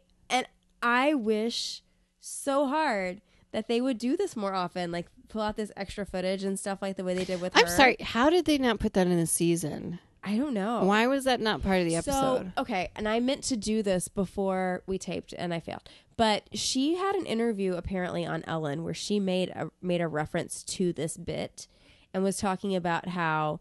I 0.85 1.15
wish 1.15 1.81
so 2.19 2.67
hard 2.67 3.21
that 3.51 3.67
they 3.67 3.81
would 3.81 3.97
do 3.97 4.15
this 4.15 4.35
more 4.35 4.53
often, 4.53 4.91
like 4.91 5.07
pull 5.29 5.41
out 5.41 5.55
this 5.55 5.71
extra 5.75 6.05
footage 6.05 6.43
and 6.43 6.59
stuff 6.59 6.79
like 6.81 6.95
the 6.95 7.03
way 7.03 7.15
they 7.15 7.25
did 7.25 7.41
with. 7.41 7.57
I'm 7.57 7.67
sorry. 7.67 7.97
How 7.99 8.29
did 8.29 8.45
they 8.45 8.59
not 8.59 8.79
put 8.79 8.93
that 8.93 9.07
in 9.07 9.17
the 9.17 9.25
season? 9.25 9.99
I 10.23 10.37
don't 10.37 10.53
know. 10.53 10.83
Why 10.83 11.07
was 11.07 11.23
that 11.25 11.41
not 11.41 11.63
part 11.63 11.79
of 11.81 11.87
the 11.87 11.95
episode? 11.95 12.51
So, 12.55 12.61
okay, 12.61 12.89
and 12.95 13.07
I 13.07 13.19
meant 13.19 13.43
to 13.45 13.57
do 13.57 13.81
this 13.81 14.07
before 14.07 14.83
we 14.85 14.97
taped 14.97 15.33
and 15.37 15.53
I 15.53 15.59
failed. 15.59 15.89
But 16.17 16.49
she 16.53 16.95
had 16.95 17.15
an 17.15 17.25
interview 17.25 17.73
apparently 17.73 18.25
on 18.25 18.43
Ellen 18.45 18.83
where 18.83 18.93
she 18.93 19.19
made 19.19 19.49
a 19.49 19.69
made 19.81 20.01
a 20.01 20.07
reference 20.07 20.63
to 20.63 20.93
this 20.93 21.17
bit 21.17 21.67
and 22.13 22.23
was 22.23 22.37
talking 22.37 22.75
about 22.75 23.09
how 23.09 23.59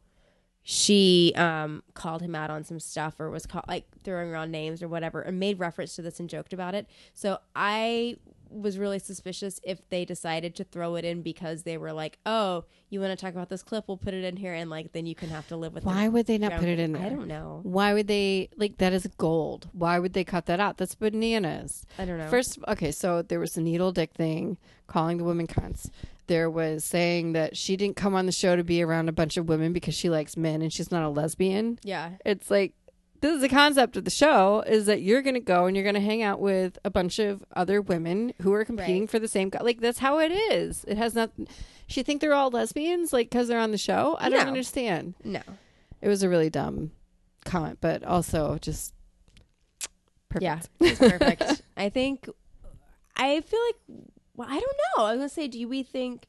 she 0.67 1.33
um 1.37 1.83
called 1.93 2.23
him 2.23 2.35
out 2.35 2.51
on 2.51 2.65
some 2.65 2.81
stuff 2.81 3.21
or 3.21 3.31
was 3.31 3.45
call- 3.47 3.65
like 3.69 3.85
throwing 4.03 4.31
around 4.31 4.51
names 4.51 4.83
or 4.83 4.89
whatever 4.89 5.21
and 5.21 5.39
made 5.39 5.59
reference 5.59 5.95
to 5.95 6.03
this 6.03 6.19
and 6.19 6.29
joked 6.31 6.55
about 6.55 6.75
it. 6.75 6.87
So 7.13 7.39
I 7.55 8.17
was 8.49 8.79
really 8.79 8.99
suspicious 9.01 9.61
if 9.65 9.87
they 9.91 10.05
decided 10.05 10.55
to 10.55 10.65
throw 10.65 10.95
it 10.95 11.05
in 11.05 11.23
because 11.23 11.65
they 11.65 11.77
were 11.77 11.93
like, 11.93 12.19
"Oh, 12.25 12.65
you 12.89 13.01
want 13.01 13.11
to 13.11 13.17
talk 13.17 13.35
about 13.35 13.49
this 13.51 13.63
clip? 13.63 13.85
We'll 13.89 13.97
put 13.99 14.15
it 14.15 14.25
in 14.25 14.37
here 14.37 14.55
and 14.55 14.71
like 14.71 14.93
then 14.93 15.05
you 15.05 15.15
can 15.15 15.29
have 15.29 15.47
to 15.49 15.57
live 15.57 15.75
with 15.75 15.85
Why 15.85 16.09
would 16.09 16.27
they 16.27 16.39
not 16.39 16.53
put 16.57 16.69
it 16.69 16.79
in 16.79 16.93
there? 16.93 17.03
I 17.05 17.09
don't 17.11 17.29
know. 17.29 17.61
Why 17.63 17.93
would 17.93 18.07
they 18.07 18.49
like 18.57 18.79
that 18.79 18.95
is 18.95 19.07
gold? 19.19 19.69
Why 19.73 19.99
would 19.99 20.15
they 20.15 20.25
cut 20.25 20.47
that 20.47 20.61
out? 20.61 20.79
That's 20.79 20.95
bananas. 20.95 21.85
I 21.99 22.07
don't 22.07 22.17
know. 22.19 22.29
First, 22.29 22.59
okay, 22.69 22.91
so 22.91 23.21
there 23.21 23.41
was 23.41 23.55
the 23.55 23.61
needle 23.61 23.93
dick 23.93 24.13
thing, 24.15 24.57
calling 24.87 25.19
the 25.19 25.25
women 25.25 25.47
cunts. 25.47 25.91
There 26.27 26.49
was 26.51 26.85
saying 26.85 27.33
that 27.35 27.57
she 27.57 27.77
didn't 27.77 27.97
come 27.97 28.15
on 28.15 28.27
the 28.27 28.33
show 28.33 28.57
to 28.57 28.65
be 28.65 28.83
around 28.83 29.09
a 29.09 29.13
bunch 29.13 29.37
of 29.37 29.49
women 29.49 29.73
because 29.73 29.95
she 29.95 30.09
likes 30.09 30.37
men 30.37 30.63
and 30.63 30.73
she's 30.73 30.91
not 30.91 31.03
a 31.03 31.09
lesbian. 31.09 31.79
yeah, 31.83 32.13
It's 32.25 32.51
like 32.51 32.73
this 33.21 33.35
is 33.37 33.41
the 33.41 33.49
concept 33.49 33.97
of 33.97 34.05
the 34.05 34.11
show 34.11 34.63
is 34.67 34.85
that 34.87 35.01
you're 35.01 35.23
going 35.23 35.35
to 35.35 35.41
go 35.41 35.65
and 35.67 35.75
you're 35.77 35.83
going 35.83 35.95
to 35.95 36.01
hang 36.01 36.23
out 36.23 36.41
with 36.41 36.79
a 36.85 36.91
bunch 36.91 37.19
of 37.19 37.43
other 37.57 37.81
women 37.81 38.35
who 38.43 38.53
are 38.53 38.65
competing 38.65 39.03
Right. 39.03 39.11
for 39.11 39.19
the 39.19 39.29
same 39.29 39.49
guy. 39.49 39.61
Like 39.63 39.81
that's 39.81 39.99
how 39.99 40.19
it 40.19 40.31
is. 40.31 40.85
It 40.87 40.99
has 40.99 41.15
not. 41.15 41.31
She 41.87 42.03
think 42.03 42.21
they're 42.21 42.35
all 42.35 42.51
lesbians 42.51 43.13
like 43.13 43.31
because 43.31 43.49
they're 43.49 43.59
on 43.59 43.71
the 43.71 43.79
show. 43.79 44.17
I 44.21 44.29
don't 44.31 44.47
understand. 44.47 45.15
no. 45.25 45.41
It 46.03 46.09
was 46.09 46.23
a 46.23 46.29
really 46.29 46.51
dumb 46.51 46.91
comment, 47.47 47.79
but 47.81 48.05
also 48.05 48.59
just 48.61 48.93
perfect. 50.29 50.43
Yeah, 50.43 50.61
it's 50.81 50.99
perfect. 50.99 51.63
I 51.77 51.89
think 51.89 52.29
I 53.17 53.41
feel 53.41 53.61
like 53.69 54.01
well, 54.37 54.49
I 54.51 54.55
don't 54.61 54.77
know. 54.99 55.05
I 55.05 55.11
was 55.13 55.19
gonna 55.19 55.29
say, 55.29 55.49
do 55.49 55.67
we 55.69 55.83
think 55.83 56.27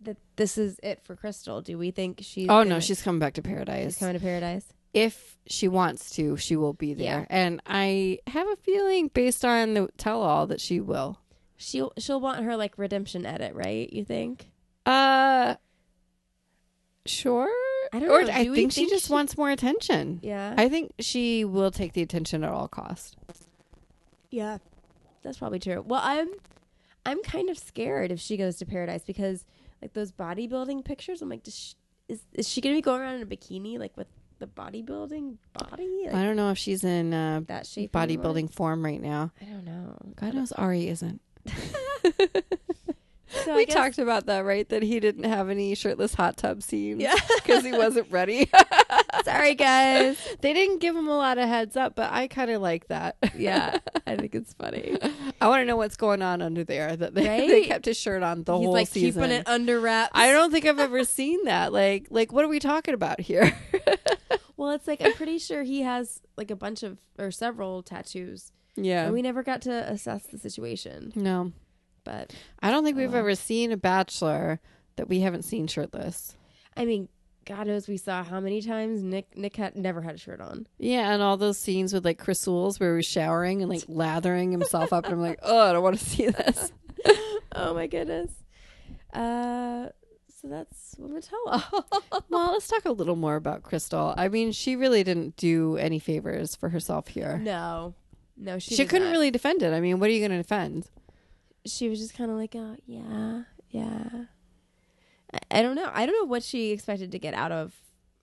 that 0.00 0.16
this 0.36 0.56
is 0.58 0.78
it 0.82 1.00
for 1.04 1.16
Krystal? 1.16 1.62
Do 1.62 1.76
we 1.78 1.90
think 1.90 2.20
she's? 2.22 2.46
Oh 2.46 2.58
gonna- 2.58 2.70
no, 2.70 2.80
she's 2.80 3.02
coming 3.02 3.18
back 3.18 3.34
to 3.34 3.42
paradise. 3.42 3.84
she's 3.94 3.98
coming 3.98 4.14
to 4.14 4.20
paradise. 4.20 4.64
if 4.94 5.36
she 5.46 5.68
wants 5.68 6.10
to, 6.16 6.36
she 6.36 6.56
will 6.56 6.72
be 6.72 6.94
there. 6.94 7.26
And 7.30 7.60
I 7.66 8.20
have 8.28 8.46
a 8.48 8.56
feeling 8.56 9.08
based 9.08 9.44
on 9.44 9.74
the 9.74 9.88
tell 9.98 10.22
all 10.22 10.46
that 10.46 10.60
she 10.60 10.80
will. 10.80 11.18
She'll 11.56 11.92
she'll 11.98 12.20
want 12.20 12.44
her 12.44 12.56
like 12.56 12.78
redemption 12.78 13.26
edit, 13.26 13.54
right? 13.54 13.92
You 13.92 14.04
think? 14.04 14.50
Uh 14.86 15.56
sure. 17.06 17.48
I 17.92 18.00
don't 18.00 18.10
or 18.10 18.22
know. 18.22 18.32
I 18.32 18.44
Do 18.44 18.50
we 18.50 18.56
think 18.56 18.72
she 18.72 18.80
think 18.82 18.90
just 18.90 19.06
she- 19.06 19.12
wants 19.12 19.36
more 19.36 19.50
attention. 19.50 20.20
Yeah, 20.22 20.54
I 20.56 20.68
think 20.68 20.92
she 21.00 21.44
will 21.44 21.70
take 21.70 21.92
the 21.94 22.02
attention 22.02 22.44
at 22.44 22.50
all 22.50 22.68
cost. 22.68 23.16
yeah, 24.30 24.58
that's 25.22 25.38
probably 25.38 25.58
true. 25.58 25.82
Well, 25.86 26.00
I'm 26.04 26.28
I'm 27.08 27.22
kind 27.22 27.48
of 27.50 27.58
scared 27.58 28.12
if 28.12 28.20
she 28.20 28.36
goes 28.36 28.56
to 28.58 28.66
paradise 28.66 29.02
because 29.04 29.44
like 29.82 29.92
those 29.94 30.12
bodybuilding 30.12 30.84
pictures. 30.84 31.22
I'm 31.22 31.28
like, 31.28 31.42
does 31.42 31.54
she, 31.56 31.74
is 32.08 32.20
is 32.32 32.48
she 32.48 32.60
gonna 32.60 32.74
be 32.76 32.80
going 32.82 33.00
around 33.00 33.16
in 33.16 33.22
a 33.22 33.26
bikini 33.26 33.78
like 33.78 33.96
with 33.96 34.06
the 34.38 34.46
bodybuilding 34.46 35.36
body 35.52 36.04
like 36.06 36.14
I 36.14 36.22
don't 36.22 36.36
know 36.36 36.50
if 36.50 36.58
she's 36.58 36.84
in 36.84 37.12
uh, 37.12 37.40
that 37.46 37.66
shape? 37.66 37.90
bodybuilding 37.92 38.52
form 38.52 38.84
right 38.84 39.00
now. 39.02 39.32
I 39.40 39.44
don't 39.46 39.64
know. 39.64 39.96
God 40.16 40.34
knows 40.34 40.52
Arie 40.52 40.88
isn't. 40.88 41.20
So 43.44 43.54
we 43.56 43.66
guess- 43.66 43.74
talked 43.74 43.98
about 43.98 44.24
that, 44.26 44.40
right? 44.46 44.66
That 44.70 44.82
he 44.82 45.00
didn't 45.00 45.24
have 45.24 45.50
any 45.50 45.74
shirtless 45.74 46.14
hot 46.14 46.38
tub 46.38 46.62
scenes 46.62 47.02
Yeah. 47.02 47.14
because 47.36 47.62
he 47.62 47.72
wasn't 47.72 48.10
ready. 48.10 48.50
Sorry, 49.24 49.54
guys. 49.54 50.16
they 50.40 50.52
didn't 50.52 50.78
give 50.78 50.94
him 50.96 51.08
a 51.08 51.16
lot 51.16 51.38
of 51.38 51.48
heads 51.48 51.76
up, 51.76 51.94
but 51.94 52.12
I 52.12 52.26
kind 52.28 52.50
of 52.50 52.60
like 52.62 52.88
that. 52.88 53.16
Yeah, 53.36 53.78
I 54.06 54.16
think 54.16 54.34
it's 54.34 54.52
funny. 54.54 54.96
I 55.40 55.48
want 55.48 55.60
to 55.62 55.64
know 55.64 55.76
what's 55.76 55.96
going 55.96 56.22
on 56.22 56.42
under 56.42 56.64
there. 56.64 56.96
That 56.96 57.14
they, 57.14 57.28
Right? 57.28 57.48
they 57.48 57.64
kept 57.64 57.84
his 57.86 57.96
shirt 57.96 58.22
on 58.22 58.44
the 58.44 58.56
He's 58.56 58.64
whole 58.64 58.72
like 58.72 58.88
season. 58.88 59.22
keeping 59.22 59.36
it 59.36 59.46
under 59.48 59.80
wraps. 59.80 60.10
I 60.14 60.30
don't 60.32 60.50
think 60.50 60.66
I've 60.66 60.78
ever 60.78 61.04
seen 61.04 61.44
that. 61.44 61.72
Like, 61.72 62.08
like 62.10 62.32
what 62.32 62.44
are 62.44 62.48
we 62.48 62.58
talking 62.58 62.94
about 62.94 63.20
here? 63.20 63.56
Well, 64.56 64.70
it's 64.72 64.88
like 64.88 65.00
I'm 65.00 65.12
pretty 65.12 65.38
sure 65.38 65.62
he 65.62 65.82
has 65.82 66.20
like 66.36 66.50
a 66.50 66.56
bunch 66.56 66.82
of 66.82 66.98
or 67.16 67.30
several 67.30 67.80
tattoos, 67.84 68.50
yeah. 68.74 69.04
and 69.04 69.12
we 69.14 69.22
never 69.22 69.44
got 69.44 69.62
to 69.62 69.70
assess 69.88 70.24
the 70.26 70.36
situation. 70.36 71.12
no, 71.14 71.52
But 72.02 72.34
I 72.60 72.72
don't 72.72 72.82
think 72.84 72.96
we've 72.96 73.14
ever 73.14 73.36
seen 73.36 73.70
a 73.70 73.76
bachelor 73.76 74.58
that 74.96 75.08
we 75.08 75.20
haven't 75.20 75.44
seen 75.44 75.68
shirtless. 75.68 76.34
I 76.76 76.86
mean, 76.86 77.08
God 77.48 77.66
knows 77.66 77.88
we 77.88 77.96
saw 77.96 78.22
how 78.22 78.40
many 78.40 78.60
times 78.60 79.02
Nick 79.02 79.36
Nick 79.36 79.56
had 79.56 79.74
never 79.74 80.02
had 80.02 80.16
a 80.16 80.18
shirt 80.18 80.40
on. 80.40 80.66
Yeah, 80.78 81.12
and 81.14 81.22
all 81.22 81.36
those 81.38 81.56
scenes 81.56 81.94
with 81.94 82.04
like 82.04 82.18
Chris 82.18 82.40
Soules 82.40 82.78
where 82.78 82.92
he 82.92 82.96
was 82.96 83.06
showering 83.06 83.62
and 83.62 83.70
like 83.70 83.84
lathering 83.88 84.52
himself 84.52 84.92
up, 84.92 85.04
and 85.06 85.14
I'm 85.14 85.20
like, 85.20 85.38
oh, 85.42 85.70
I 85.70 85.72
don't 85.72 85.82
want 85.82 85.98
to 85.98 86.04
see 86.04 86.26
this. 86.28 86.72
oh 87.54 87.72
my 87.74 87.86
goodness. 87.86 88.30
Uh, 89.12 89.88
so 90.40 90.48
that's 90.48 90.94
Women 90.98 91.22
Tell 91.22 91.42
All. 91.46 91.86
Well, 92.28 92.52
let's 92.52 92.68
talk 92.68 92.84
a 92.84 92.92
little 92.92 93.16
more 93.16 93.36
about 93.36 93.62
Krystal. 93.62 94.12
I 94.16 94.28
mean, 94.28 94.52
she 94.52 94.76
really 94.76 95.02
didn't 95.02 95.36
do 95.36 95.76
any 95.78 95.98
favors 95.98 96.54
for 96.54 96.68
herself 96.68 97.08
here. 97.08 97.38
no, 97.38 97.94
no, 98.36 98.58
she 98.58 98.74
She, 98.76 98.84
couldn't 98.84 99.08
not. 99.08 99.12
really 99.12 99.30
defend 99.30 99.62
it. 99.62 99.72
I 99.72 99.80
mean, 99.80 99.98
what 99.98 100.10
are 100.10 100.12
you 100.12 100.20
going 100.20 100.30
to 100.30 100.36
defend? 100.36 100.88
She 101.64 101.88
was 101.88 101.98
just 101.98 102.14
kind 102.14 102.30
of 102.30 102.36
like, 102.36 102.54
oh 102.54 102.76
yeah, 102.86 103.42
yeah. 103.70 104.24
I, 105.32 105.58
I 105.58 105.62
don't 105.62 105.74
know. 105.76 105.90
I 105.92 106.06
don't 106.06 106.20
know 106.20 106.28
what 106.28 106.42
she 106.42 106.70
expected 106.70 107.12
to 107.12 107.18
get 107.18 107.34
out 107.34 107.52
of 107.52 107.74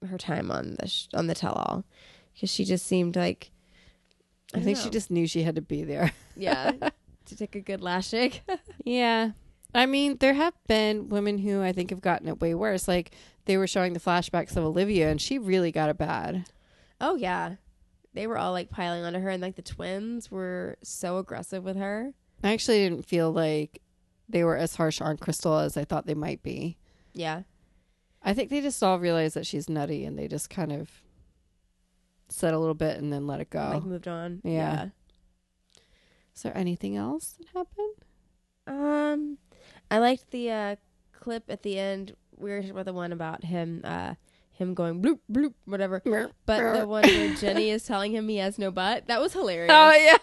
her 0.07 0.17
time 0.17 0.51
on 0.51 0.75
the 0.79 0.87
sh- 0.87 1.07
on 1.13 1.27
the 1.27 1.35
tell 1.35 1.53
all 1.53 1.83
because 2.33 2.49
she 2.49 2.65
just 2.65 2.85
seemed 2.85 3.15
like 3.15 3.51
I, 4.53 4.57
don't 4.57 4.65
think 4.65 4.77
she 4.77 4.89
just 4.89 5.09
knew 5.09 5.27
she 5.27 5.43
had 5.43 5.55
to 5.55 5.61
be 5.61 5.83
there. 5.83 6.11
yeah 6.35 6.71
to 7.25 7.35
take 7.35 7.55
a 7.55 7.61
good 7.61 7.81
lashing. 7.81 8.33
Yeah. 8.83 9.31
I 9.73 9.87
mean, 9.87 10.17
there 10.19 10.35
have 10.35 10.53
been 10.67 11.09
women 11.09 11.39
who 11.39 11.61
I 11.61 11.71
think 11.71 11.89
have 11.89 11.99
gotten 11.99 12.27
it 12.27 12.39
way 12.39 12.53
worse. 12.53 12.87
Like 12.87 13.11
they 13.45 13.57
were 13.57 13.67
showing 13.67 13.93
the 13.93 13.99
flashbacks 13.99 14.55
of 14.55 14.63
Olivia 14.63 15.09
and 15.09 15.19
she 15.19 15.39
really 15.39 15.71
got 15.71 15.89
it 15.89 15.97
bad. 15.97 16.45
oh 17.01 17.15
yeah, 17.15 17.55
they 18.13 18.27
were 18.27 18.37
all 18.37 18.51
like 18.51 18.69
piling 18.69 19.03
onto 19.03 19.19
her, 19.19 19.29
and 19.29 19.41
like 19.41 19.55
the 19.55 19.61
twins 19.61 20.31
were 20.31 20.77
so 20.83 21.17
aggressive 21.17 21.63
with 21.63 21.75
her. 21.75 22.13
I 22.43 22.53
actually 22.53 22.87
didn't 22.87 23.05
feel 23.05 23.31
like 23.31 23.81
they 24.29 24.43
were 24.43 24.55
as 24.55 24.75
harsh 24.75 25.01
on 25.01 25.17
Krystal 25.17 25.65
as 25.65 25.75
I 25.75 25.83
thought 25.83 26.05
they 26.05 26.13
might 26.13 26.41
be. 26.43 26.77
Yeah. 27.15 27.43
I 28.21 28.33
think 28.33 28.49
they 28.49 28.61
just 28.61 28.83
all 28.83 28.99
realized 28.99 29.35
that 29.35 29.47
she's 29.47 29.69
nutty 29.69 30.05
and 30.05 30.17
they 30.17 30.27
just 30.27 30.49
kind 30.49 30.71
of 30.71 30.89
said 32.29 32.53
a 32.53 32.59
little 32.59 32.75
bit 32.75 32.97
and 32.97 33.11
then 33.11 33.25
let 33.25 33.39
it 33.39 33.49
go. 33.49 33.71
Like 33.73 33.83
moved 33.83 34.07
on. 34.07 34.41
Yeah. 34.43 34.89
Is 36.35 36.43
there 36.43 36.55
anything 36.55 36.97
else 36.97 37.37
that 37.39 37.47
happened? 37.53 37.95
Um, 38.67 39.37
I 39.89 39.99
liked 39.99 40.31
the 40.31 40.51
uh, 40.51 40.75
clip 41.13 41.45
at 41.49 41.63
the 41.63 41.79
end. 41.79 42.15
We 42.35 42.49
were 42.49 42.57
talking 42.57 42.71
about 42.71 42.85
the 42.85 42.93
one 42.93 43.13
about 43.13 43.45
him, 43.45 43.81
uh, 43.83 44.15
him 44.57 44.73
going 44.73 45.01
bloop 45.01 45.19
bloop 45.31 45.53
whatever. 45.65 46.01
But 46.45 46.79
the 46.79 46.87
one 46.87 47.03
where 47.03 47.35
Jenny 47.35 47.69
is 47.69 47.83
telling 47.83 48.13
him 48.13 48.27
he 48.29 48.37
has 48.37 48.57
no 48.57 48.71
butt. 48.71 49.07
That 49.07 49.19
was 49.21 49.33
hilarious. 49.33 49.71
Oh 49.73 49.91
yeah, 49.93 50.17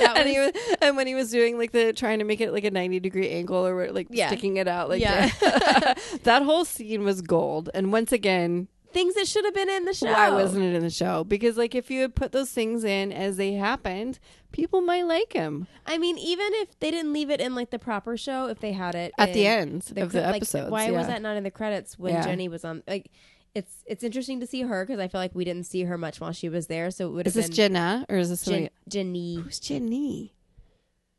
That 0.00 0.14
and 0.16 0.28
he 0.28 0.38
was, 0.38 0.52
and 0.80 0.96
when 0.96 1.06
he 1.06 1.14
was 1.14 1.30
doing 1.30 1.58
like 1.58 1.72
the 1.72 1.92
trying 1.92 2.18
to 2.20 2.24
make 2.24 2.40
it 2.40 2.52
like 2.52 2.64
a 2.64 2.70
ninety 2.70 3.00
degree 3.00 3.30
angle 3.30 3.66
or 3.66 3.90
like 3.92 4.08
Yeah. 4.10 4.28
sticking 4.28 4.56
it 4.56 4.66
out, 4.68 4.88
like 4.88 5.00
Yeah. 5.02 5.30
that 6.24 6.42
whole 6.42 6.64
scene 6.64 7.04
was 7.04 7.20
gold. 7.22 7.70
And 7.74 7.92
once 7.92 8.12
again, 8.12 8.68
Things 8.92 9.14
that 9.16 9.26
should 9.28 9.44
have 9.44 9.52
been 9.52 9.68
in 9.68 9.84
the 9.84 9.92
show. 9.92 10.06
why 10.10 10.30
wasn't 10.30 10.64
it 10.64 10.74
in 10.74 10.82
the 10.82 10.88
show? 10.88 11.22
Because 11.22 11.58
like 11.58 11.74
if 11.74 11.90
you 11.90 12.00
had 12.00 12.14
put 12.14 12.32
those 12.32 12.50
things 12.50 12.82
in 12.82 13.12
as 13.12 13.36
they 13.36 13.52
happened, 13.52 14.18
people 14.52 14.80
might 14.80 15.02
like 15.04 15.34
him 15.34 15.66
I 15.84 15.98
mean, 15.98 16.16
even 16.16 16.46
if 16.54 16.78
they 16.78 16.90
didn't 16.90 17.12
leave 17.12 17.28
it 17.28 17.38
in 17.42 17.54
like 17.54 17.68
the 17.68 17.78
proper 17.78 18.16
show, 18.16 18.46
if 18.46 18.60
they 18.60 18.72
had 18.72 18.94
it 18.94 19.12
at 19.18 19.34
the 19.34 19.46
end 19.46 19.92
of 19.96 20.12
the 20.12 20.22
like, 20.22 20.36
episodes. 20.36 20.70
why 20.70 20.90
was 20.92 21.08
that 21.08 21.20
not 21.20 21.36
in 21.36 21.44
the 21.44 21.50
credits 21.50 21.98
when 21.98 22.14
Yeah. 22.14 22.24
Jenny 22.24 22.48
was 22.48 22.64
on? 22.64 22.82
Like, 22.88 23.10
it's 23.56 23.82
it's 23.86 24.04
interesting 24.04 24.38
to 24.40 24.46
see 24.46 24.60
her 24.62 24.84
because 24.84 25.00
I 25.00 25.08
feel 25.08 25.18
like 25.18 25.34
we 25.34 25.44
didn't 25.46 25.64
see 25.64 25.84
her 25.84 25.96
much 25.96 26.20
while 26.20 26.32
she 26.32 26.50
was 26.50 26.66
there. 26.66 26.90
So 26.90 27.08
it 27.08 27.12
would 27.12 27.26
Is 27.26 27.34
have 27.34 27.44
this 27.44 27.48
been 27.48 27.56
Jenna 27.56 28.06
or 28.10 28.18
is 28.18 28.28
this? 28.28 28.44
Jen- 28.44 28.68
Jenny. 28.86 29.36
Who's 29.36 29.58
Jenny? 29.58 30.34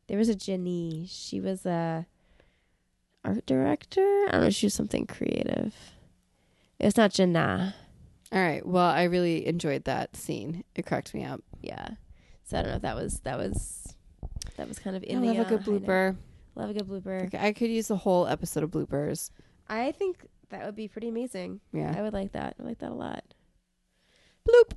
There 0.06 0.16
was 0.16 0.28
a 0.28 0.36
Jenny. 0.36 1.06
She 1.10 1.40
was 1.40 1.66
a 1.66 2.06
art 3.24 3.44
director. 3.44 4.26
I 4.28 4.32
don't 4.32 4.40
know. 4.42 4.50
She 4.50 4.66
was 4.66 4.74
something 4.74 5.04
creative. 5.06 5.74
It's 6.78 6.96
not 6.96 7.12
Jenna. 7.12 7.74
All 8.30 8.40
right. 8.40 8.64
Well, 8.64 8.86
I 8.86 9.02
really 9.04 9.44
enjoyed 9.44 9.84
that 9.84 10.14
scene. 10.14 10.62
It 10.76 10.86
cracked 10.86 11.12
me 11.14 11.24
up. 11.24 11.42
Yeah. 11.60 11.88
So 12.44 12.56
I 12.56 12.62
don't 12.62 12.70
know 12.70 12.76
if 12.76 12.82
that 12.82 12.94
was 12.94 13.18
that 13.20 13.36
was 13.36 13.96
that 14.56 14.68
was 14.68 14.78
kind 14.78 14.94
of 14.94 15.02
I 15.02 15.06
in 15.06 15.22
the 15.22 15.32
love 15.32 15.38
a 15.50 15.56
good 15.56 15.64
blooper. 15.64 16.16
Love 16.54 16.70
a 16.70 16.74
good 16.74 16.86
blooper. 16.86 17.34
I 17.34 17.52
could 17.52 17.70
use 17.70 17.90
a 17.90 17.96
whole 17.96 18.28
episode 18.28 18.62
of 18.62 18.70
bloopers. 18.70 19.30
I 19.68 19.90
think 19.90 20.24
that 20.50 20.64
would 20.64 20.76
be 20.76 20.88
pretty 20.88 21.08
amazing. 21.08 21.60
Yeah. 21.72 21.94
I 21.96 22.02
would 22.02 22.12
like 22.12 22.32
that. 22.32 22.56
I 22.60 22.62
like 22.62 22.78
that 22.78 22.90
a 22.90 22.94
lot. 22.94 23.24
Bloop. 24.48 24.72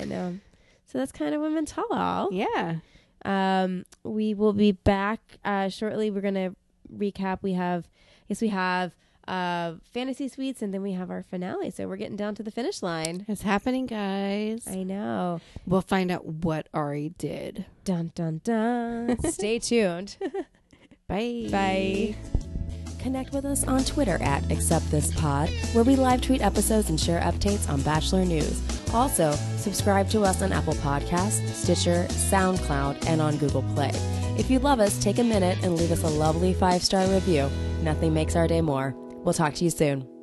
I 0.00 0.04
know. 0.04 0.38
So 0.86 0.98
that's 0.98 1.12
kind 1.12 1.34
of 1.34 1.40
women 1.40 1.64
tell 1.64 1.86
all. 1.90 2.32
Yeah. 2.32 2.76
Um, 3.24 3.84
we 4.02 4.34
will 4.34 4.52
be 4.52 4.72
back 4.72 5.20
uh, 5.44 5.68
shortly. 5.68 6.10
We're 6.10 6.20
gonna 6.20 6.54
recap. 6.94 7.38
We 7.42 7.54
have, 7.54 7.88
yes, 8.28 8.40
we 8.42 8.48
have 8.48 8.92
uh, 9.26 9.74
fantasy 9.92 10.28
suites, 10.28 10.60
and 10.60 10.74
then 10.74 10.82
we 10.82 10.92
have 10.92 11.10
our 11.10 11.22
finale. 11.22 11.70
So 11.70 11.88
we're 11.88 11.96
getting 11.96 12.16
down 12.16 12.34
to 12.36 12.42
the 12.42 12.50
finish 12.50 12.82
line. 12.82 13.24
It's 13.28 13.42
happening, 13.42 13.86
guys. 13.86 14.66
I 14.68 14.82
know. 14.82 15.40
We'll 15.66 15.80
find 15.80 16.10
out 16.10 16.26
what 16.26 16.68
Arie 16.74 17.14
did. 17.16 17.64
Dun 17.84 18.12
dun 18.14 18.42
dun. 18.44 19.18
Stay 19.30 19.58
tuned. 19.58 20.16
Bye. 21.08 21.48
Bye. 21.50 22.14
Connect 23.04 23.34
with 23.34 23.44
us 23.44 23.64
on 23.64 23.84
Twitter 23.84 24.16
at 24.22 24.42
AcceptThisPod, 24.44 25.74
where 25.74 25.84
we 25.84 25.94
live 25.94 26.22
tweet 26.22 26.40
episodes 26.40 26.88
and 26.88 26.98
share 26.98 27.20
updates 27.20 27.68
on 27.68 27.82
Bachelor 27.82 28.24
News. 28.24 28.62
Also, 28.94 29.32
subscribe 29.58 30.08
to 30.08 30.22
us 30.22 30.40
on 30.40 30.54
Apple 30.54 30.72
Podcasts, 30.72 31.46
Stitcher, 31.52 32.06
SoundCloud, 32.08 33.06
and 33.06 33.20
on 33.20 33.36
Google 33.36 33.62
Play. 33.74 33.90
If 34.38 34.50
you 34.50 34.58
love 34.58 34.80
us, 34.80 34.98
take 35.02 35.18
a 35.18 35.22
minute 35.22 35.58
and 35.62 35.76
leave 35.76 35.92
us 35.92 36.02
a 36.02 36.08
lovely 36.08 36.54
five 36.54 36.82
star 36.82 37.06
review. 37.08 37.50
Nothing 37.82 38.14
makes 38.14 38.36
our 38.36 38.48
day 38.48 38.62
more. 38.62 38.94
We'll 39.16 39.34
talk 39.34 39.52
to 39.56 39.64
you 39.64 39.70
soon. 39.70 40.13